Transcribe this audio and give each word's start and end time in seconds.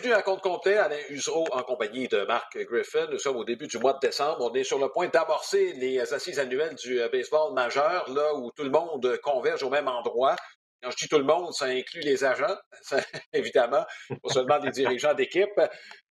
bienvenue 0.00 0.18
à 0.18 0.22
compte 0.22 0.40
complet, 0.40 0.78
Alain 0.78 0.96
Usereau 1.10 1.46
en 1.52 1.62
compagnie 1.62 2.08
de 2.08 2.24
Marc 2.24 2.56
Griffin. 2.56 3.06
Nous 3.10 3.18
sommes 3.18 3.36
au 3.36 3.44
début 3.44 3.66
du 3.66 3.76
mois 3.76 3.92
de 3.92 3.98
décembre. 3.98 4.38
On 4.50 4.54
est 4.54 4.64
sur 4.64 4.78
le 4.78 4.88
point 4.88 5.08
d'amorcer 5.08 5.74
les 5.74 6.14
assises 6.14 6.38
annuelles 6.38 6.74
du 6.76 7.02
euh, 7.02 7.10
baseball 7.10 7.52
majeur, 7.52 8.08
là 8.10 8.34
où 8.34 8.50
tout 8.52 8.62
le 8.62 8.70
monde 8.70 9.18
converge 9.22 9.62
au 9.62 9.68
même 9.68 9.88
endroit. 9.88 10.36
Quand 10.82 10.90
je 10.90 10.96
dis 10.96 11.08
tout 11.08 11.18
le 11.18 11.24
monde, 11.24 11.52
ça 11.52 11.66
inclut 11.66 12.00
les 12.00 12.24
agents, 12.24 12.56
évidemment, 13.34 13.84
pas 14.08 14.32
seulement 14.32 14.56
les 14.58 14.70
dirigeants 14.70 15.12
d'équipe. 15.12 15.60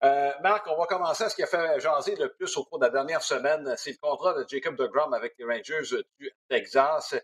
Euh, 0.04 0.32
Marc, 0.42 0.66
on 0.68 0.78
va 0.78 0.86
commencer 0.86 1.26
à 1.26 1.30
ce 1.30 1.36
qui 1.36 1.44
a 1.44 1.48
fait 1.48 1.82
jaser 1.82 2.16
le 2.16 2.32
plus 2.32 2.56
au 2.56 2.64
cours 2.64 2.80
de 2.80 2.86
la 2.86 2.92
dernière 2.92 3.22
semaine. 3.22 3.74
C'est 3.76 3.92
le 3.92 3.98
contrat 4.02 4.34
de 4.34 4.46
Jacob 4.48 4.78
DeGrom 4.78 5.14
avec 5.14 5.34
les 5.38 5.46
Rangers 5.46 5.98
du 6.20 6.32
Texas. 6.48 7.16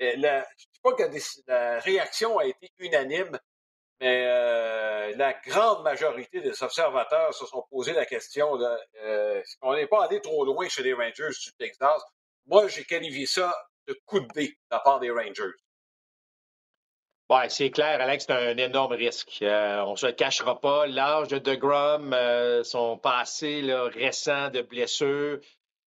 Je 0.00 0.16
ne 0.16 0.22
sais 0.22 0.44
pas 0.82 0.92
que 0.94 1.04
la 1.46 1.78
réaction 1.78 2.38
a 2.38 2.46
été 2.46 2.72
unanime, 2.78 3.38
mais 4.00 4.24
euh, 4.26 5.16
la 5.16 5.34
grande 5.34 5.82
majorité 5.82 6.40
des 6.40 6.62
observateurs 6.62 7.34
se 7.34 7.44
sont 7.46 7.64
posé 7.70 7.92
la 7.92 8.06
question 8.06 8.56
de, 8.56 8.66
euh, 9.02 9.40
est-ce 9.40 9.74
n'est 9.74 9.86
pas 9.86 10.04
allé 10.06 10.20
trop 10.22 10.44
loin 10.44 10.68
chez 10.68 10.82
les 10.82 10.94
Rangers 10.94 11.28
du 11.42 11.52
Texas? 11.58 12.02
Moi, 12.46 12.66
j'ai 12.68 12.84
qualifié 12.84 13.26
ça 13.26 13.54
de 13.86 13.98
coup 14.06 14.20
de 14.20 14.28
dé 14.34 14.48
de 14.48 14.56
la 14.70 14.80
part 14.80 15.00
des 15.00 15.10
Rangers. 15.10 15.54
Oui, 17.30 17.42
c'est 17.48 17.70
clair, 17.70 18.00
Alex, 18.00 18.24
c'est 18.26 18.32
un 18.32 18.56
énorme 18.56 18.94
risque. 18.94 19.38
Euh, 19.42 19.84
on 19.84 19.92
ne 19.92 19.96
se 19.96 20.06
le 20.06 20.12
cachera 20.12 20.60
pas. 20.60 20.86
L'âge 20.88 21.28
de 21.28 21.38
DeGrom, 21.38 22.12
euh, 22.12 22.64
son 22.64 22.98
passé 22.98 23.62
récent 23.94 24.48
de 24.48 24.62
blessures, 24.62 25.38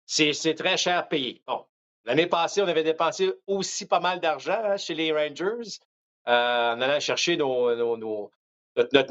c'est 0.05 0.55
très 0.55 0.77
cher 0.77 0.99
à 0.99 1.03
payer. 1.03 1.41
Bon, 1.45 1.65
l'année 2.05 2.27
passée, 2.27 2.61
on 2.61 2.67
avait 2.67 2.83
dépensé 2.83 3.33
aussi 3.47 3.85
pas 3.85 3.99
mal 3.99 4.21
d'argent 4.21 4.61
hein, 4.63 4.77
chez 4.77 4.93
les 4.93 5.11
Rangers. 5.11 5.79
Euh, 6.27 6.73
en 6.73 6.81
allant 6.81 6.99
chercher 6.99 7.37
notre, 7.37 8.31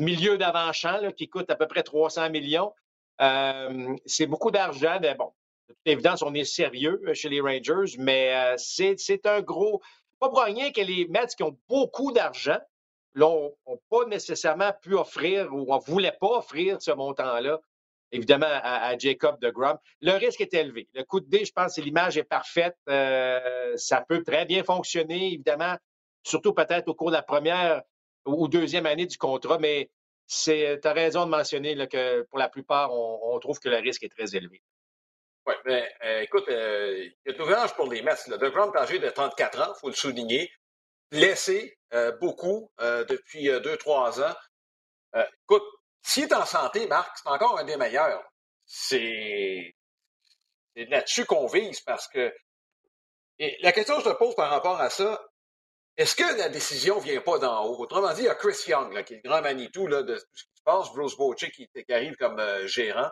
milieu 0.01 0.37
d'avant-champ 0.37 1.13
qui 1.17 1.29
coûte 1.29 1.49
à 1.49 1.55
peu 1.55 1.69
près 1.69 1.85
300 1.85 2.31
millions. 2.31 2.73
Euh, 3.21 3.95
c'est 4.05 4.27
beaucoup 4.27 4.51
d'argent, 4.51 4.99
mais 5.01 5.15
bon, 5.15 5.33
de 5.69 5.75
toute 5.75 5.87
évidence, 5.87 6.23
on 6.23 6.35
est 6.35 6.45
sérieux 6.45 7.01
euh, 7.07 7.15
chez 7.15 7.29
les 7.29 7.41
Rangers, 7.41 7.97
mais 7.99 8.55
c'est 8.57 9.27
un 9.27 9.41
gros. 9.43 9.81
Pas 10.19 10.29
pour 10.29 10.43
rien 10.43 10.73
que 10.73 10.81
les 10.81 11.07
Mets 11.07 11.29
qui 11.37 11.45
ont 11.45 11.57
beaucoup 11.69 12.11
d'argent 12.11 12.59
n'ont 13.15 13.55
pas 13.91 14.05
nécessairement 14.09 14.73
pu 14.83 14.95
offrir 14.95 15.55
ou 15.55 15.73
ne 15.73 15.81
voulaient 15.87 16.17
pas 16.21 16.39
offrir 16.39 16.83
ce 16.83 16.91
montant-là, 16.91 17.61
évidemment, 18.11 18.49
à, 18.49 18.99
Jacob 18.99 19.39
de 19.41 19.51
Grum. 19.51 19.79
Le 20.01 20.13
risque 20.13 20.41
est 20.41 20.55
élevé. 20.55 20.89
Le 20.95 21.05
coup 21.05 21.21
de 21.21 21.29
dé, 21.29 21.45
je 21.45 21.53
pense 21.53 21.79
l'image 21.79 22.19
est 22.19 22.25
parfaite. 22.25 22.77
ça 23.77 24.01
peut 24.01 24.25
très 24.25 24.47
bien 24.47 24.65
fonctionner, 24.65 25.35
évidemment 25.35 25.77
surtout 26.25 26.53
peut-être 26.53 26.89
au 26.89 26.95
cours 26.95 27.11
de 27.11 27.17
la 27.17 27.23
première 27.23 27.83
ou 28.27 28.49
deuxième 28.49 28.87
année 28.87 29.07
du 29.07 29.19
contrat, 29.19 29.59
mais 29.59 29.91
tu 30.27 30.51
as 30.83 30.93
raison 30.93 31.27
de 31.27 31.31
mentionner 31.31 31.77
que 31.87 32.23
pour 32.23 32.39
la 32.39 32.49
plupart, 32.49 32.93
on, 32.93 33.39
trouve 33.39 33.59
que 33.61 33.69
le 33.69 33.77
risque 33.77 34.03
est 34.03 34.09
très 34.09 34.35
élevé. 34.35 34.63
Oui, 35.47 35.55
mais 35.67 35.95
euh, 36.03 36.21
écoute, 36.23 36.49
euh, 36.49 37.05
il 37.05 37.15
y 37.27 37.31
a 37.31 37.33
de 37.35 37.39
l'ouvrage 37.39 37.75
pour 37.75 37.91
les 37.93 38.01
Mets. 38.01 38.15
De 38.29 38.49
Grom 38.49 38.75
âgé 38.77 38.99
de 38.99 39.11
34 39.11 39.61
ans, 39.61 39.75
il 39.77 39.79
faut 39.79 39.89
le 39.89 39.95
souligner, 39.95 40.51
blessé 41.11 41.77
euh, 41.93 42.13
beaucoup 42.13 42.71
depuis 42.81 43.49
2-3 43.49 44.23
ans. 44.23 44.35
écoute, 45.43 45.65
s'il 46.03 46.25
est 46.25 46.35
en 46.35 46.47
santé, 46.47 46.87
Marc, 46.87 47.19
c'est 47.19 47.29
encore 47.29 47.59
un 47.59 47.65
des 47.65 47.77
meilleurs. 47.77 48.25
C'est 48.65 49.75
là-dessus 50.75 51.27
qu'on 51.27 51.47
vise 51.47 51.81
parce 51.81 52.09
que. 52.09 52.35
Et 53.39 53.59
la 53.61 53.73
question 53.73 53.97
que 53.97 54.05
je 54.05 54.11
te 54.11 54.15
pose 54.15 54.35
par 54.37 54.49
rapport 54.49 54.81
à 54.81 54.89
ça, 54.89 55.21
est-ce 55.97 56.17
que 56.17 56.39
la 56.39 56.49
décision 56.49 56.97
ne 56.97 57.03
vient 57.03 57.21
pas 57.21 57.39
d'en 57.39 57.65
haut? 57.65 57.79
Autrement 57.79 58.13
dit, 58.13 58.23
il 58.23 58.27
y 58.27 58.29
a 58.29 58.35
Chris 58.35 58.57
Young, 58.67 59.03
qui 59.05 59.15
est 59.15 59.21
le 59.23 59.29
grand 59.29 59.43
Manitou 59.43 59.87
là, 59.87 60.03
de 60.03 60.15
tout 60.15 60.21
ce 60.33 60.45
qui 60.45 60.57
se 60.57 60.63
passe, 60.65 60.93
Bruce 60.93 61.17
Bochy 61.17 61.51
qui, 61.51 61.69
arrive 61.91 62.17
comme 62.17 62.39
euh, 62.41 62.67
gérant. 62.67 63.11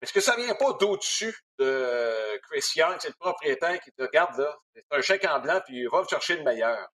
Est-ce 0.00 0.12
que 0.12 0.20
ça 0.20 0.36
ne 0.36 0.42
vient 0.42 0.54
pas 0.54 0.72
d'au-dessus 0.74 1.34
de 1.58 2.38
Chris 2.42 2.64
Young? 2.76 2.96
C'est 2.98 3.08
le 3.08 3.14
propriétaire 3.18 3.78
qui 3.80 3.90
te 3.92 4.02
regarde 4.02 4.38
là. 4.38 4.56
C'est 4.74 4.84
un 4.90 5.00
chèque 5.00 5.24
en 5.26 5.40
blanc, 5.40 5.60
puis 5.66 5.78
il 5.78 5.88
va 5.88 6.02
chercher 6.08 6.36
le 6.36 6.44
meilleur. 6.44 6.88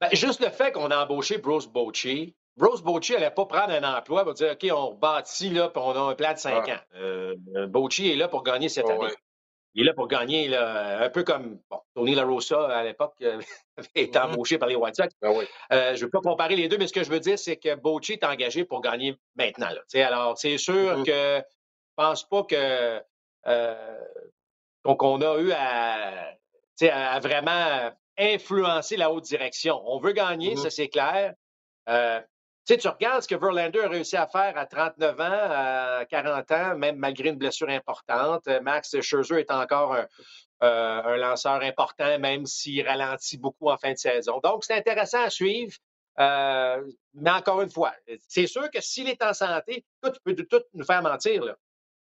Ben, 0.00 0.08
juste 0.12 0.40
le 0.40 0.50
fait 0.50 0.72
qu'on 0.72 0.90
a 0.90 1.04
embauché 1.04 1.38
Bruce 1.38 1.66
Bochy, 1.66 2.34
Bruce 2.56 2.82
Bochy 2.82 3.12
n'allait 3.12 3.30
pas 3.30 3.46
prendre 3.46 3.72
un 3.72 3.96
emploi 3.96 4.24
pour 4.24 4.34
dire 4.34 4.52
OK, 4.52 4.66
on 4.72 4.90
rebâtit 4.90 5.50
là, 5.50 5.68
puis 5.68 5.82
on 5.82 5.90
a 5.90 6.10
un 6.10 6.14
plan 6.14 6.32
de 6.32 6.38
cinq 6.38 6.68
ans. 6.68 6.80
Euh, 6.96 7.34
Bochy 7.68 8.10
est 8.10 8.16
là 8.16 8.28
pour 8.28 8.42
gagner 8.42 8.68
cette 8.68 8.88
année. 8.88 9.14
Il 9.74 9.82
est 9.82 9.84
là 9.86 9.94
pour 9.94 10.06
gagner, 10.06 10.48
là, 10.48 11.02
un 11.02 11.08
peu 11.08 11.22
comme 11.22 11.58
bon, 11.70 11.80
Tony 11.94 12.14
La 12.14 12.24
Rosa 12.24 12.66
à 12.66 12.84
l'époque 12.84 13.14
euh, 13.22 13.40
été 13.94 14.18
mm-hmm. 14.18 14.32
embauché 14.32 14.58
par 14.58 14.68
les 14.68 14.76
White 14.76 14.96
Sox. 14.96 15.08
Ben 15.20 15.32
euh, 15.72 15.94
je 15.94 16.00
ne 16.00 16.04
veux 16.04 16.10
pas 16.10 16.20
comparer 16.20 16.56
les 16.56 16.68
deux, 16.68 16.76
mais 16.76 16.86
ce 16.86 16.92
que 16.92 17.02
je 17.02 17.10
veux 17.10 17.20
dire, 17.20 17.38
c'est 17.38 17.56
que 17.56 17.74
Bochy 17.74 18.12
est 18.12 18.24
engagé 18.24 18.64
pour 18.64 18.82
gagner 18.82 19.16
maintenant. 19.36 19.70
Là. 19.70 20.06
Alors, 20.06 20.36
c'est 20.36 20.58
sûr 20.58 20.74
mm-hmm. 20.74 21.04
que 21.04 21.12
je 21.12 21.38
ne 21.38 21.42
pense 21.96 22.28
pas 22.28 22.42
que 22.42 23.00
euh, 23.46 23.98
qu'on 24.84 25.20
a 25.22 25.38
eu 25.38 25.52
à, 25.52 26.34
à, 26.82 27.20
vraiment 27.20 27.90
influencer 28.18 28.96
la 28.96 29.10
haute 29.10 29.24
direction. 29.24 29.80
On 29.86 29.98
veut 29.98 30.12
gagner, 30.12 30.54
mm-hmm. 30.54 30.62
ça 30.62 30.70
c'est 30.70 30.88
clair. 30.88 31.34
Tu 32.64 32.74
sais, 32.74 32.78
tu 32.78 32.86
regardes 32.86 33.22
ce 33.22 33.28
que 33.28 33.34
Verlander 33.34 33.80
a 33.80 33.88
réussi 33.88 34.16
à 34.16 34.28
faire 34.28 34.56
à 34.56 34.66
39 34.66 35.20
ans, 35.20 35.24
à 35.24 36.04
40 36.08 36.50
ans, 36.52 36.76
même 36.76 36.96
malgré 36.96 37.30
une 37.30 37.36
blessure 37.36 37.68
importante. 37.68 38.46
Max 38.62 39.00
Scherzer 39.00 39.40
est 39.40 39.50
encore 39.50 39.94
un, 39.94 40.06
euh, 40.62 41.16
lanceur 41.16 41.60
important, 41.62 42.20
même 42.20 42.46
s'il 42.46 42.86
ralentit 42.86 43.36
beaucoup 43.36 43.68
en 43.68 43.76
fin 43.78 43.92
de 43.92 43.98
saison. 43.98 44.38
Donc, 44.44 44.62
c'est 44.64 44.74
intéressant 44.76 45.24
à 45.24 45.30
suivre. 45.30 45.72
Euh, 46.20 46.84
mais 47.14 47.30
encore 47.30 47.62
une 47.62 47.70
fois, 47.70 47.92
c'est 48.28 48.46
sûr 48.46 48.70
que 48.70 48.80
s'il 48.80 49.08
est 49.08 49.22
en 49.24 49.32
santé, 49.32 49.84
tu 50.04 50.20
peux 50.24 50.36
tout 50.36 50.62
nous 50.74 50.84
faire 50.84 51.02
mentir. 51.02 51.42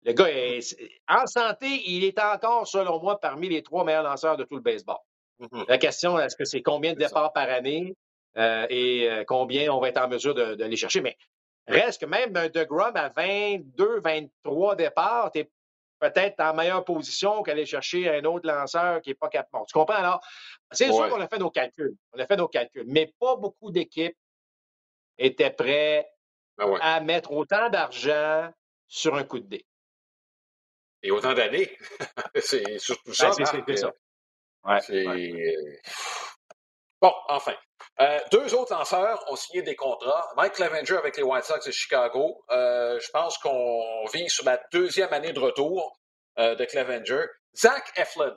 Le 0.04 0.14
gars 0.14 0.30
est 0.30 0.60
en 1.08 1.28
santé, 1.28 1.68
il 1.86 2.04
est 2.04 2.18
encore, 2.20 2.68
selon 2.68 3.00
moi, 3.00 3.20
parmi 3.20 3.50
les 3.50 3.62
trois 3.62 3.84
meilleurs 3.84 4.04
lanceurs 4.04 4.38
de 4.38 4.44
tout 4.44 4.56
le 4.56 4.62
baseball. 4.62 4.98
Mm-hmm. 5.40 5.66
La 5.68 5.78
question, 5.78 6.18
est-ce 6.18 6.36
que 6.36 6.46
c'est 6.46 6.64
combien 6.64 6.94
de 6.94 7.00
départs 7.00 7.34
par 7.34 7.50
année? 7.50 7.94
Euh, 8.38 8.68
et 8.70 9.10
euh, 9.10 9.24
combien 9.26 9.72
on 9.72 9.80
va 9.80 9.90
être 9.90 10.02
en 10.02 10.08
mesure 10.08 10.36
de, 10.36 10.64
les 10.64 10.76
chercher. 10.76 11.02
Mais 11.02 11.18
reste 11.68 12.02
que 12.02 12.06
même 12.06 12.36
un 12.36 12.50
De 12.50 12.64
Grom 12.64 12.96
à 12.96 13.10
22, 13.10 14.02
23 14.02 14.76
départs, 14.76 15.32
tu 15.32 15.40
es 15.40 15.52
peut-être 16.00 16.40
en 16.40 16.54
meilleure 16.54 16.86
position 16.86 17.42
qu'aller 17.42 17.66
chercher 17.66 18.10
un 18.10 18.24
autre 18.26 18.48
lanceur 18.48 19.02
qui 19.02 19.10
n'est 19.10 19.16
pas 19.16 19.30
capable. 19.30 19.66
tu 19.68 19.74
comprends? 19.74 19.96
Alors, 19.96 20.22
c'est 20.72 20.92
sûr 20.92 21.10
qu'on 21.10 21.22
a 21.22 21.28
fait 21.28 21.40
nos 21.40 21.50
calculs. 21.50 21.96
On 22.14 22.20
a 22.20 22.28
fait 22.28 22.36
nos 22.36 22.48
calculs. 22.48 22.86
Mais 22.88 23.12
pas 23.20 23.36
beaucoup 23.36 23.72
d'équipes 23.72 24.18
étaient 25.18 25.50
prêtes 25.50 26.08
ben 26.58 26.78
à 26.82 27.00
mettre 27.02 27.32
autant 27.32 27.70
d'argent 27.70 28.52
sur 28.88 29.16
un 29.16 29.24
coup 29.24 29.40
de 29.40 29.48
dé. 29.48 29.66
Et 31.02 31.12
autant 31.12 31.34
d'années. 31.34 31.76
c'est 32.36 32.78
surtout 32.78 33.14
ça. 33.14 33.32
Ben, 33.38 33.46
c'est 33.66 33.78
ça. 33.78 33.94
Ouais, 34.64 35.54
Bon, 37.00 37.14
enfin. 37.30 37.54
Euh, 38.00 38.20
deux 38.32 38.54
autres 38.54 38.74
lanceurs 38.74 39.24
ont 39.32 39.36
signé 39.36 39.64
des 39.64 39.76
contrats. 39.76 40.32
Mike 40.36 40.54
Clevenger 40.54 40.98
avec 40.98 41.18
les 41.18 41.24
White 41.24 41.46
Sox 41.46 41.66
de 41.66 41.72
Chicago. 41.72 42.44
Euh, 42.52 43.00
je 43.00 43.10
pense 43.10 43.38
qu'on 43.40 44.06
vit 44.14 44.30
sur 44.30 44.46
la 44.46 44.62
deuxième 44.72 45.12
année 45.14 45.34
de 45.34 45.40
retour 45.40 46.00
euh, 46.38 46.54
de 46.56 46.66
Clevenger. 46.66 47.26
Zach 47.56 47.92
Eflin. 47.96 48.36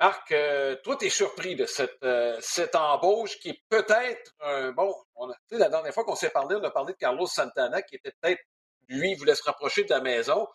Marc, 0.00 0.34
toi, 0.82 0.96
tu 0.96 1.06
es 1.06 1.08
surpris 1.08 1.54
de 1.56 1.64
cette, 1.64 2.04
cette 2.40 2.74
embauche 2.74 3.38
qui 3.38 3.50
est 3.50 3.62
peut-être 3.70 4.32
un. 4.40 4.72
Bon, 4.72 4.92
on 5.14 5.30
a, 5.30 5.34
la 5.52 5.70
dernière 5.70 5.94
fois 5.94 6.04
qu'on 6.04 6.16
s'est 6.16 6.30
parlé, 6.30 6.56
on 6.56 6.64
a 6.64 6.70
parlé 6.70 6.92
de 6.92 6.98
Carlos 6.98 7.26
Santana 7.26 7.80
qui 7.80 7.94
était 7.94 8.12
peut-être, 8.20 8.42
lui, 8.88 9.14
voulait 9.14 9.36
se 9.36 9.44
rapprocher 9.44 9.84
de 9.84 9.90
la 9.90 10.00
maison. 10.00 10.46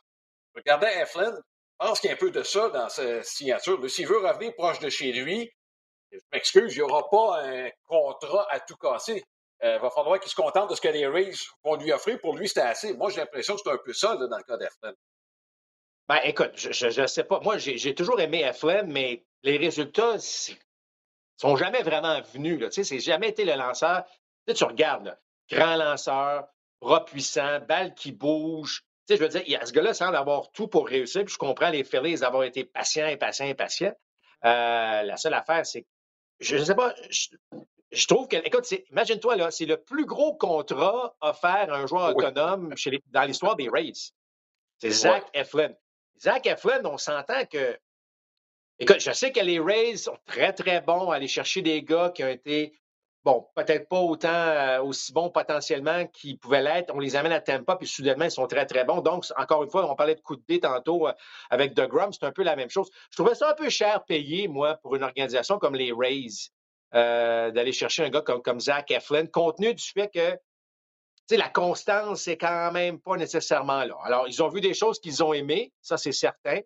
Regardez 0.56 0.88
Eflin. 1.02 1.34
Je 1.34 1.88
pense 1.88 2.00
qu'il 2.02 2.10
y 2.10 2.12
a 2.12 2.16
un 2.16 2.20
peu 2.20 2.30
de 2.30 2.44
ça 2.44 2.70
dans 2.70 2.90
sa 2.90 3.24
signature. 3.24 3.90
S'il 3.90 4.08
veut 4.08 4.18
revenir 4.18 4.54
proche 4.54 4.80
de 4.80 4.90
chez 4.90 5.14
lui, 5.14 5.50
je 6.12 6.20
m'excuse, 6.34 6.74
il 6.76 6.78
n'y 6.78 6.82
aura 6.82 7.10
pas 7.10 7.44
un 7.44 7.70
contrat 7.86 8.48
à 8.52 8.60
tout 8.60 8.76
casser. 8.78 9.24
Il 9.62 9.68
euh, 9.68 9.80
va 9.80 9.90
falloir 9.90 10.20
qu'il 10.20 10.32
se 10.32 10.36
contente 10.36 10.70
de 10.70 10.76
ce 10.76 10.82
que 10.82 10.88
les 10.88 11.06
Rays 11.06 11.34
vont 11.64 11.76
lui 11.76 11.92
offrir. 11.92 12.20
Pour 12.22 12.36
lui, 12.36 12.48
c'était 12.48 12.62
assez. 12.62 12.94
Moi, 12.94 13.10
j'ai 13.10 13.18
l'impression 13.18 13.56
que 13.56 13.62
c'est 13.64 13.72
un 13.72 13.78
peu 13.78 13.94
ça 13.94 14.16
dans 14.16 14.38
le 14.38 14.44
cas 14.44 14.58
d'Eflin. 14.58 14.94
Ben, 16.08 16.20
écoute, 16.24 16.54
je 16.56 17.02
ne 17.02 17.08
sais 17.08 17.24
pas. 17.24 17.40
Moi, 17.42 17.58
j'ai 17.58 17.94
toujours 17.94 18.20
aimé 18.20 18.42
Eflin, 18.42 18.84
mais 18.84 19.26
les 19.44 19.58
résultats 19.58 20.18
sont 21.38 21.56
jamais 21.56 21.84
vraiment 21.84 22.22
venus. 22.34 22.60
Tu 22.60 22.72
sais, 22.72 22.84
c'est 22.84 23.00
jamais 23.00 23.30
été 23.30 23.46
le 23.46 23.56
lanceur. 23.56 24.06
Tu, 24.48 24.64
regardes, 24.64 25.20
grand 25.52 25.76
lanceur, 25.76 26.48
bras 26.82 27.06
puissant, 27.06 27.60
balle 27.60 27.94
qui 27.94 28.12
bouge. 28.12 28.84
Tu 29.08 29.14
sais, 29.14 29.18
je 29.18 29.24
veux 29.24 29.44
dire, 29.44 29.68
ce 29.68 29.72
gars-là 29.72 29.94
semble 29.94 30.16
avoir 30.16 30.52
tout 30.52 30.68
pour 30.68 30.88
réussir. 30.88 31.28
Je 31.28 31.38
comprends 31.38 31.70
les 31.70 31.84
Phillies 31.84 32.20
d'avoir 32.20 32.44
été 32.44 32.64
patients 32.64 33.16
patients 33.18 33.46
et 33.46 33.56
patients. 33.56 33.94
Euh, 34.46 35.04
la 35.04 35.18
seule 35.18 35.34
affaire, 35.34 35.66
c'est 35.66 35.86
je 36.40 36.56
ne 36.58 36.64
sais 36.64 36.76
pas, 36.76 36.94
je, 37.92 38.08
trouve 38.08 38.28
que, 38.28 38.38
écoute, 38.38 38.72
imagine-toi, 38.92 39.36
là, 39.36 39.52
c'est 39.52 39.66
le 39.66 39.78
plus 39.78 40.06
gros 40.06 40.36
contrat 40.36 41.16
offert 41.22 41.74
à 41.74 41.78
un 41.78 41.88
joueur 41.88 42.16
autonome 42.16 42.76
chez 42.78 43.02
dans 43.08 43.24
l'histoire 43.24 43.56
des 43.56 43.70
Rays. 43.70 44.12
C'est 44.80 44.92
Zach 44.92 45.26
Eflin. 45.34 45.74
Zach 46.20 46.46
Eflin, 46.46 46.82
on 46.86 46.98
s'entend 46.98 47.46
que. 47.46 47.78
Écoute, 48.80 49.02
je 49.02 49.12
sais 49.12 49.32
que 49.34 49.42
les 49.42 49.60
Rays 49.60 49.98
sont 49.98 50.18
très, 50.26 50.54
très 50.54 50.80
bons 50.80 51.12
à 51.12 51.16
aller 51.16 51.28
chercher 51.28 51.62
des 51.62 51.84
gars 51.84 52.12
qui 52.16 52.24
ont 52.24 52.30
été 52.30 52.80
bon, 53.24 53.48
peut-être 53.56 53.88
pas 53.90 54.00
autant 54.00 54.30
euh, 54.30 54.82
aussi 54.82 55.12
bons 55.12 55.30
potentiellement 55.30 56.06
qu'ils 56.08 56.38
pouvaient 56.38 56.62
l'être. 56.62 56.94
On 56.94 57.00
les 57.00 57.16
amène 57.16 57.32
à 57.32 57.42
Tampa, 57.42 57.76
puis 57.76 57.88
soudainement, 57.88 58.26
ils 58.26 58.32
sont 58.32 58.48
très, 58.48 58.66
très 58.66 58.86
bons. 58.86 59.02
Donc, 59.02 59.26
encore 59.38 59.64
une 59.64 59.70
fois, 59.70 59.90
on 59.90 59.96
parlait 59.96 60.16
de 60.16 60.22
coup 60.22 60.36
de 60.36 60.44
dé 60.48 60.60
tantôt 60.60 61.08
euh, 61.08 61.14
avec 61.50 61.74
The 61.74 61.88
Grum, 61.88 62.12
c'est 62.14 62.26
un 62.26 62.32
peu 62.32 62.44
la 62.44 62.56
même 62.56 62.70
chose. 62.70 62.90
Je 63.12 63.18
trouvais 63.18 63.36
ça 63.36 63.52
un 63.52 63.54
peu 63.54 63.70
cher 63.70 64.04
payé, 64.06 64.48
moi, 64.48 64.76
pour 64.76 64.96
une 64.96 65.04
organisation 65.04 65.60
comme 65.60 65.76
les 65.76 65.92
Rays, 65.92 66.50
euh, 66.96 67.52
d'aller 67.52 67.74
chercher 67.74 68.04
un 68.04 68.10
gars 68.10 68.22
comme, 68.22 68.42
comme 68.42 68.60
Zach 68.60 68.90
Eflin, 68.92 69.28
compte 69.28 69.58
tenu 69.58 69.74
du 69.74 69.84
fait 69.84 70.10
que 70.14 70.38
la 71.36 71.50
constance, 71.50 72.24
c'est 72.24 72.38
quand 72.38 72.72
même 72.72 73.00
pas 73.00 73.16
nécessairement 73.16 73.84
là. 73.84 73.96
Alors, 74.04 74.28
ils 74.28 74.42
ont 74.42 74.48
vu 74.48 74.62
des 74.62 74.74
choses 74.74 75.00
qu'ils 75.00 75.24
ont 75.24 75.32
aimées, 75.32 75.72
ça, 75.80 75.96
c'est 75.98 76.12
certain. 76.12 76.62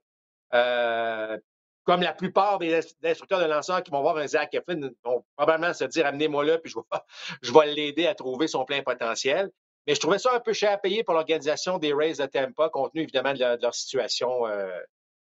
Comme 1.86 2.02
la 2.02 2.14
plupart 2.14 2.60
des 2.60 2.82
instructeurs 3.04 3.42
de 3.42 3.46
lanceurs 3.46 3.84
qui 3.84 3.92
vont 3.92 4.02
voir 4.02 4.18
un 4.18 4.28
Zach 4.28 4.54
Eflin 4.54 4.90
vont 5.04 5.26
probablement 5.36 5.74
se 5.74 5.84
dire 5.84 6.06
amenez-moi 6.06 6.46
là, 6.46 6.58
puis 6.58 6.72
je 6.72 6.78
vais, 6.78 7.00
je 7.42 7.54
vais 7.54 7.74
l'aider 7.74 8.08
à 8.08 8.16
trouver 8.16 8.48
son 8.48 8.64
plein 8.66 8.82
potentiel. 8.82 9.52
Mais 9.86 9.96
je 9.96 10.00
trouvais 10.00 10.20
ça 10.20 10.34
un 10.34 10.40
peu 10.40 10.54
cher 10.54 10.72
à 10.72 10.78
payer 10.78 11.04
pour 11.04 11.14
l'organisation 11.14 11.78
des 11.78 11.94
Rays 11.94 12.14
de 12.14 12.26
Tampa, 12.26 12.70
compte 12.70 12.94
tenu 12.94 13.04
évidemment 13.04 13.34
de, 13.34 13.62
leur, 13.62 13.76
situation 13.76 14.48
euh, 14.48 14.70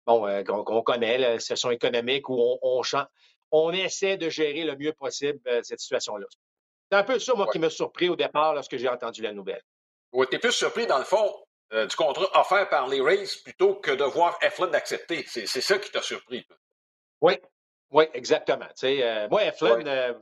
bon, 0.06 0.26
euh, 0.26 0.42
qu'on 0.42 0.82
connaît, 0.82 1.18
la 1.18 1.38
situation 1.38 1.70
économique 1.70 2.28
où 2.28 2.34
on, 2.34 2.58
on, 2.62 2.82
on, 3.52 3.72
essaie 3.72 4.16
de 4.16 4.28
gérer 4.28 4.64
le 4.64 4.76
mieux 4.76 4.92
possible 4.92 5.38
euh, 5.46 5.60
cette 5.62 5.78
situation-là. 5.78 6.26
C'est 6.90 6.98
un 6.98 7.04
peu 7.04 7.20
ça, 7.20 7.34
moi, 7.34 7.46
qui 7.52 7.60
m'a 7.60 7.70
surpris 7.70 8.08
au 8.08 8.16
départ 8.16 8.54
lorsque 8.54 8.76
j'ai 8.76 8.88
entendu 8.88 9.22
la 9.22 9.32
nouvelle. 9.32 9.62
Oui, 10.12 10.26
tu 10.28 10.36
es 10.36 10.38
plus 10.40 10.50
surpris, 10.50 10.88
dans 10.88 10.98
le 10.98 11.04
fond, 11.04 11.32
euh, 11.72 11.86
du 11.86 11.94
contrat 11.94 12.28
offert 12.38 12.68
par 12.68 12.88
les 12.88 13.00
Rays 13.00 13.28
plutôt 13.44 13.76
que 13.76 13.92
de 13.92 14.04
voir 14.04 14.36
Eflin 14.42 14.72
accepter. 14.72 15.24
C'est 15.26 15.46
ça 15.46 15.78
qui 15.78 15.90
t'a 15.90 16.02
surpris. 16.02 16.46
Oui, 17.20 17.38
oui, 17.90 18.04
exactement. 18.14 18.66
Euh, 18.82 19.28
moi, 19.28 19.44
Eflin, 19.44 19.86
euh, 19.86 20.14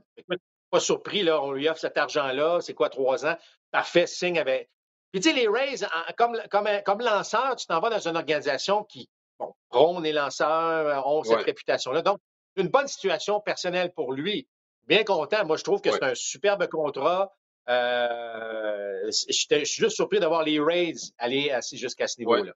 pas 0.71 0.81
surpris, 0.81 1.23
là, 1.23 1.43
on 1.43 1.53
lui 1.53 1.69
offre 1.69 1.81
cet 1.81 1.97
argent-là, 1.97 2.61
c'est 2.61 2.75
quoi, 2.75 2.91
trois 2.91 3.25
ans? 3.25 3.37
Parfait, 3.71 4.07
signe 4.07 4.39
avec. 4.39 4.69
Puis, 5.13 5.23
tu 5.23 5.31
sais, 5.31 5.35
les 5.35 5.49
Rays, 5.49 5.87
comme, 6.19 6.39
comme, 6.51 6.69
comme 6.85 7.01
lanceur, 7.01 7.57
tu 7.57 7.67
t'en 7.67 7.81
vas 7.81 7.89
dans 7.89 8.07
une 8.09 8.17
organisation 8.17 8.85
qui, 8.85 9.09
bon, 9.39 9.55
prône 9.71 10.03
les 10.03 10.13
lanceurs, 10.13 11.07
ont 11.07 11.23
cette 11.25 11.41
réputation-là. 11.41 12.03
Donc, 12.03 12.21
une 12.57 12.69
bonne 12.69 12.89
situation 12.89 13.41
personnelle 13.41 13.93
pour 13.95 14.13
lui. 14.13 14.47
Bien 14.87 15.05
content. 15.05 15.45
Moi, 15.47 15.57
je 15.57 15.65
trouve 15.65 15.81
que 15.81 15.91
c'est 15.91 16.03
un 16.03 16.15
superbe 16.15 16.67
contrat. 16.67 17.35
Euh, 17.69 19.11
je 19.11 19.65
suis 19.65 19.65
juste 19.65 19.97
surpris 19.97 20.21
d'avoir 20.21 20.43
les 20.43 20.59
Rays 20.59 20.95
aller 21.19 21.55
jusqu'à 21.73 22.07
ce 22.07 22.19
niveau-là. 22.19 22.53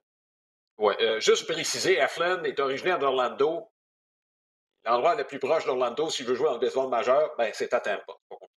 Oui, 0.77 0.93
euh, 1.01 1.19
juste 1.19 1.47
préciser, 1.47 1.99
Eflin 1.99 2.43
est 2.43 2.59
originaire 2.59 2.97
d'Orlando. 2.97 3.69
L'endroit 4.85 5.15
le 5.15 5.23
plus 5.23 5.39
proche 5.39 5.65
d'Orlando, 5.65 6.09
s'il 6.09 6.25
veut 6.25 6.35
jouer 6.35 6.47
dans 6.47 6.53
le 6.55 6.59
baseball 6.59 6.89
majeur, 6.89 7.33
ben, 7.37 7.51
c'est 7.53 7.73
à 7.73 7.79
Tampa. 7.79 8.13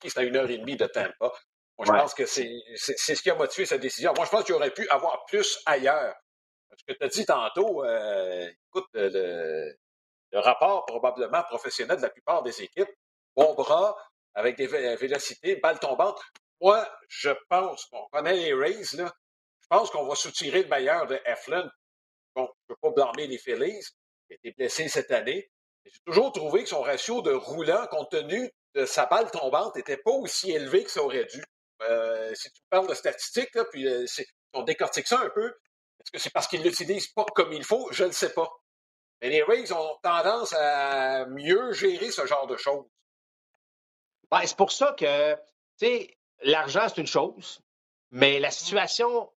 C'est 0.03 0.17
à 0.19 0.23
une 0.23 0.35
heure 0.35 0.50
et 0.50 0.57
demie 0.57 0.77
de 0.77 0.85
Tampa. 0.85 1.33
Moi, 1.77 1.88
je 1.88 1.91
pense 1.91 2.13
que 2.13 2.25
c'est 2.25 2.47
ce 2.77 3.21
qui 3.21 3.29
a 3.31 3.35
motivé 3.35 3.65
sa 3.65 3.77
décision. 3.77 4.13
Moi, 4.15 4.25
je 4.25 4.29
pense 4.29 4.44
qu'il 4.44 4.53
aurait 4.53 4.71
pu 4.71 4.88
avoir 4.89 5.25
plus 5.25 5.59
ailleurs. 5.65 6.15
Ce 6.77 6.83
que 6.85 6.97
tu 6.97 7.03
as 7.03 7.07
dit 7.07 7.25
tantôt, 7.25 7.83
euh, 7.83 8.50
écoute, 8.67 8.88
le, 8.94 9.75
le, 10.31 10.39
rapport 10.39 10.85
probablement 10.85 11.44
professionnel 11.44 11.97
de 11.97 12.01
la 12.01 12.09
plupart 12.09 12.41
des 12.41 12.61
équipes, 12.61 12.89
bon 13.35 13.53
bras, 13.53 13.95
avec 14.33 14.55
des 14.55 14.67
vélocités, 14.67 15.57
balle 15.57 15.79
tombante. 15.79 16.21
Moi, 16.61 16.88
je 17.07 17.31
pense 17.50 17.85
qu'on 17.85 18.07
connaît 18.11 18.35
les 18.35 18.53
Rays, 18.53 18.95
là. 18.95 19.11
Je 19.61 19.67
pense 19.69 19.89
qu'on 19.89 20.07
va 20.07 20.15
soutirer 20.15 20.63
le 20.63 20.69
meilleur 20.69 21.07
de 21.07 21.19
Eflin. 21.25 21.69
Bon, 22.35 22.47
je 22.47 22.73
ne 22.73 22.75
peux 22.75 22.79
pas 22.81 22.91
blâmer 22.91 23.27
les 23.27 23.38
Phillies. 23.38 23.81
Il 24.29 24.33
a 24.33 24.35
été 24.35 24.51
blessé 24.51 24.88
cette 24.88 25.11
année. 25.11 25.50
J'ai 25.85 26.00
toujours 26.05 26.31
trouvé 26.31 26.63
que 26.63 26.69
son 26.69 26.81
ratio 26.81 27.21
de 27.21 27.31
roulant, 27.31 27.88
compte 27.88 28.11
tenu 28.11 28.50
de 28.75 28.85
sa 28.85 29.05
balle 29.05 29.29
tombante, 29.31 29.75
n'était 29.75 29.97
pas 29.97 30.11
aussi 30.11 30.51
élevé 30.51 30.83
que 30.83 30.91
ça 30.91 31.03
aurait 31.03 31.25
dû. 31.25 31.44
Euh, 31.81 32.33
si 32.33 32.51
tu 32.51 32.61
parles 32.69 32.88
de 32.88 32.94
statistiques, 32.94 33.53
là, 33.55 33.65
puis 33.65 33.88
euh, 33.88 34.05
on 34.53 34.63
décortique 34.63 35.07
ça 35.07 35.19
un 35.19 35.29
peu, 35.29 35.47
est-ce 36.00 36.11
que 36.11 36.19
c'est 36.19 36.29
parce 36.31 36.47
qu'il 36.47 36.59
ne 36.59 36.65
l'utilise 36.65 37.07
pas 37.07 37.25
comme 37.35 37.53
il 37.53 37.63
faut? 37.63 37.88
Je 37.91 38.05
ne 38.05 38.11
sais 38.11 38.33
pas. 38.33 38.50
Mais 39.21 39.29
les 39.29 39.44
Rays 39.44 39.71
ont 39.71 39.97
tendance 40.01 40.53
à 40.53 41.25
mieux 41.27 41.71
gérer 41.73 42.11
ce 42.11 42.25
genre 42.25 42.47
de 42.47 42.57
choses. 42.57 42.85
Ben, 44.29 44.45
c'est 44.45 44.57
pour 44.57 44.71
ça 44.71 44.95
que, 44.97 45.33
tu 45.35 45.39
sais, 45.77 46.17
l'argent, 46.44 46.88
c'est 46.88 47.01
une 47.01 47.07
chose, 47.07 47.62
mais 48.12 48.40
la 48.40 48.51
situation, 48.51 49.30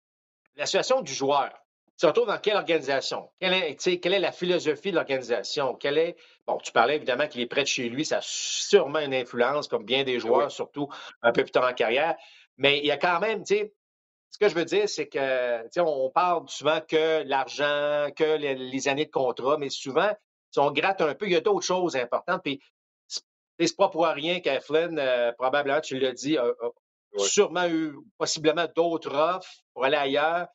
la 0.57 0.67
situation 0.67 1.01
du 1.01 1.13
joueur, 1.13 1.51
surtout 1.97 2.25
dans 2.25 2.39
quelle 2.39 2.57
organisation? 2.57 3.31
Quelle 3.41 3.55
est, 3.55 4.01
quelle 4.01 4.15
est 4.15 4.21
la 4.21 4.33
philosophie 4.33 4.91
de 4.91 4.97
l'organisation? 4.97 5.75
Quelle 5.75 5.99
est. 5.99 6.17
Bon, 6.47 6.59
tu 6.59 6.73
parlais 6.73 6.97
évidemment 6.97 7.27
qu'il 7.27 7.41
est 7.41 7.47
près 7.47 7.63
de 7.63 7.69
chez 7.69 7.89
lui, 7.89 8.05
ça 8.05 8.19
a 8.19 8.23
sûrement 8.23 9.01
une 9.01 9.15
influence, 9.15 9.69
comme 9.69 9.85
bien 9.85 10.05
des 10.05 10.21
joueurs, 10.21 10.51
surtout 10.51 10.89
un 11.23 11.33
peu 11.33 11.43
plus 11.43 11.53
tard 11.53 11.69
en 11.69 11.75
carrière. 11.75 12.17
Mais 12.59 12.79
il 12.79 12.87
y 12.87 12.91
a 12.91 12.97
quand 12.97 13.19
même, 13.21 13.45
tu 13.45 13.57
sais, 13.57 13.75
ce 14.31 14.39
que 14.39 14.49
je 14.49 14.55
veux 14.55 14.65
dire, 14.65 14.89
c'est 14.89 15.09
que, 15.09 15.63
tu 15.65 15.69
sais, 15.73 15.81
on 15.81 16.11
parle 16.11 16.49
souvent 16.49 16.81
que 16.81 17.23
l'argent, 17.27 18.09
que 18.15 18.37
les, 18.37 18.89
années 18.89 19.07
de 19.07 19.11
contrat, 19.11 19.57
mais 19.59 19.71
souvent, 19.71 20.11
si 20.51 20.59
on 20.59 20.71
gratte 20.71 21.01
un 21.01 21.15
peu, 21.15 21.27
il 21.27 21.33
y 21.33 21.37
a 21.37 21.41
d'autres 21.41 21.65
choses 21.65 21.97
importantes. 21.97 22.43
Puis, 22.43 22.61
c'est 23.59 23.77
pas 23.77 23.89
pour 23.89 24.07
rien 24.07 24.41
qu'Eflin, 24.41 24.97
euh, 24.99 25.33
probablement, 25.33 25.81
tu 25.81 25.99
l'as 25.99 26.13
dit, 26.13 26.37
a, 26.37 26.53
sûrement 27.19 27.69
eu 27.69 27.97
possiblement 28.19 28.67
d'autres 28.75 29.15
offres 29.15 29.51
pour 29.75 29.85
aller 29.85 29.97
ailleurs. 29.97 30.47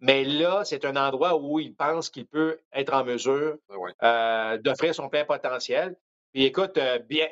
Mais 0.00 0.24
là, 0.24 0.64
c'est 0.64 0.84
un 0.84 0.96
endroit 0.96 1.36
où 1.36 1.58
il 1.58 1.74
pense 1.74 2.08
qu'il 2.08 2.26
peut 2.26 2.60
être 2.72 2.94
en 2.94 3.04
mesure 3.04 3.56
euh, 4.02 4.58
d'offrir 4.58 4.94
son 4.94 5.08
plein 5.08 5.24
potentiel. 5.24 5.96
Puis 6.32 6.44
écoute, 6.44 6.78
euh, 6.78 7.00
bien, 7.00 7.26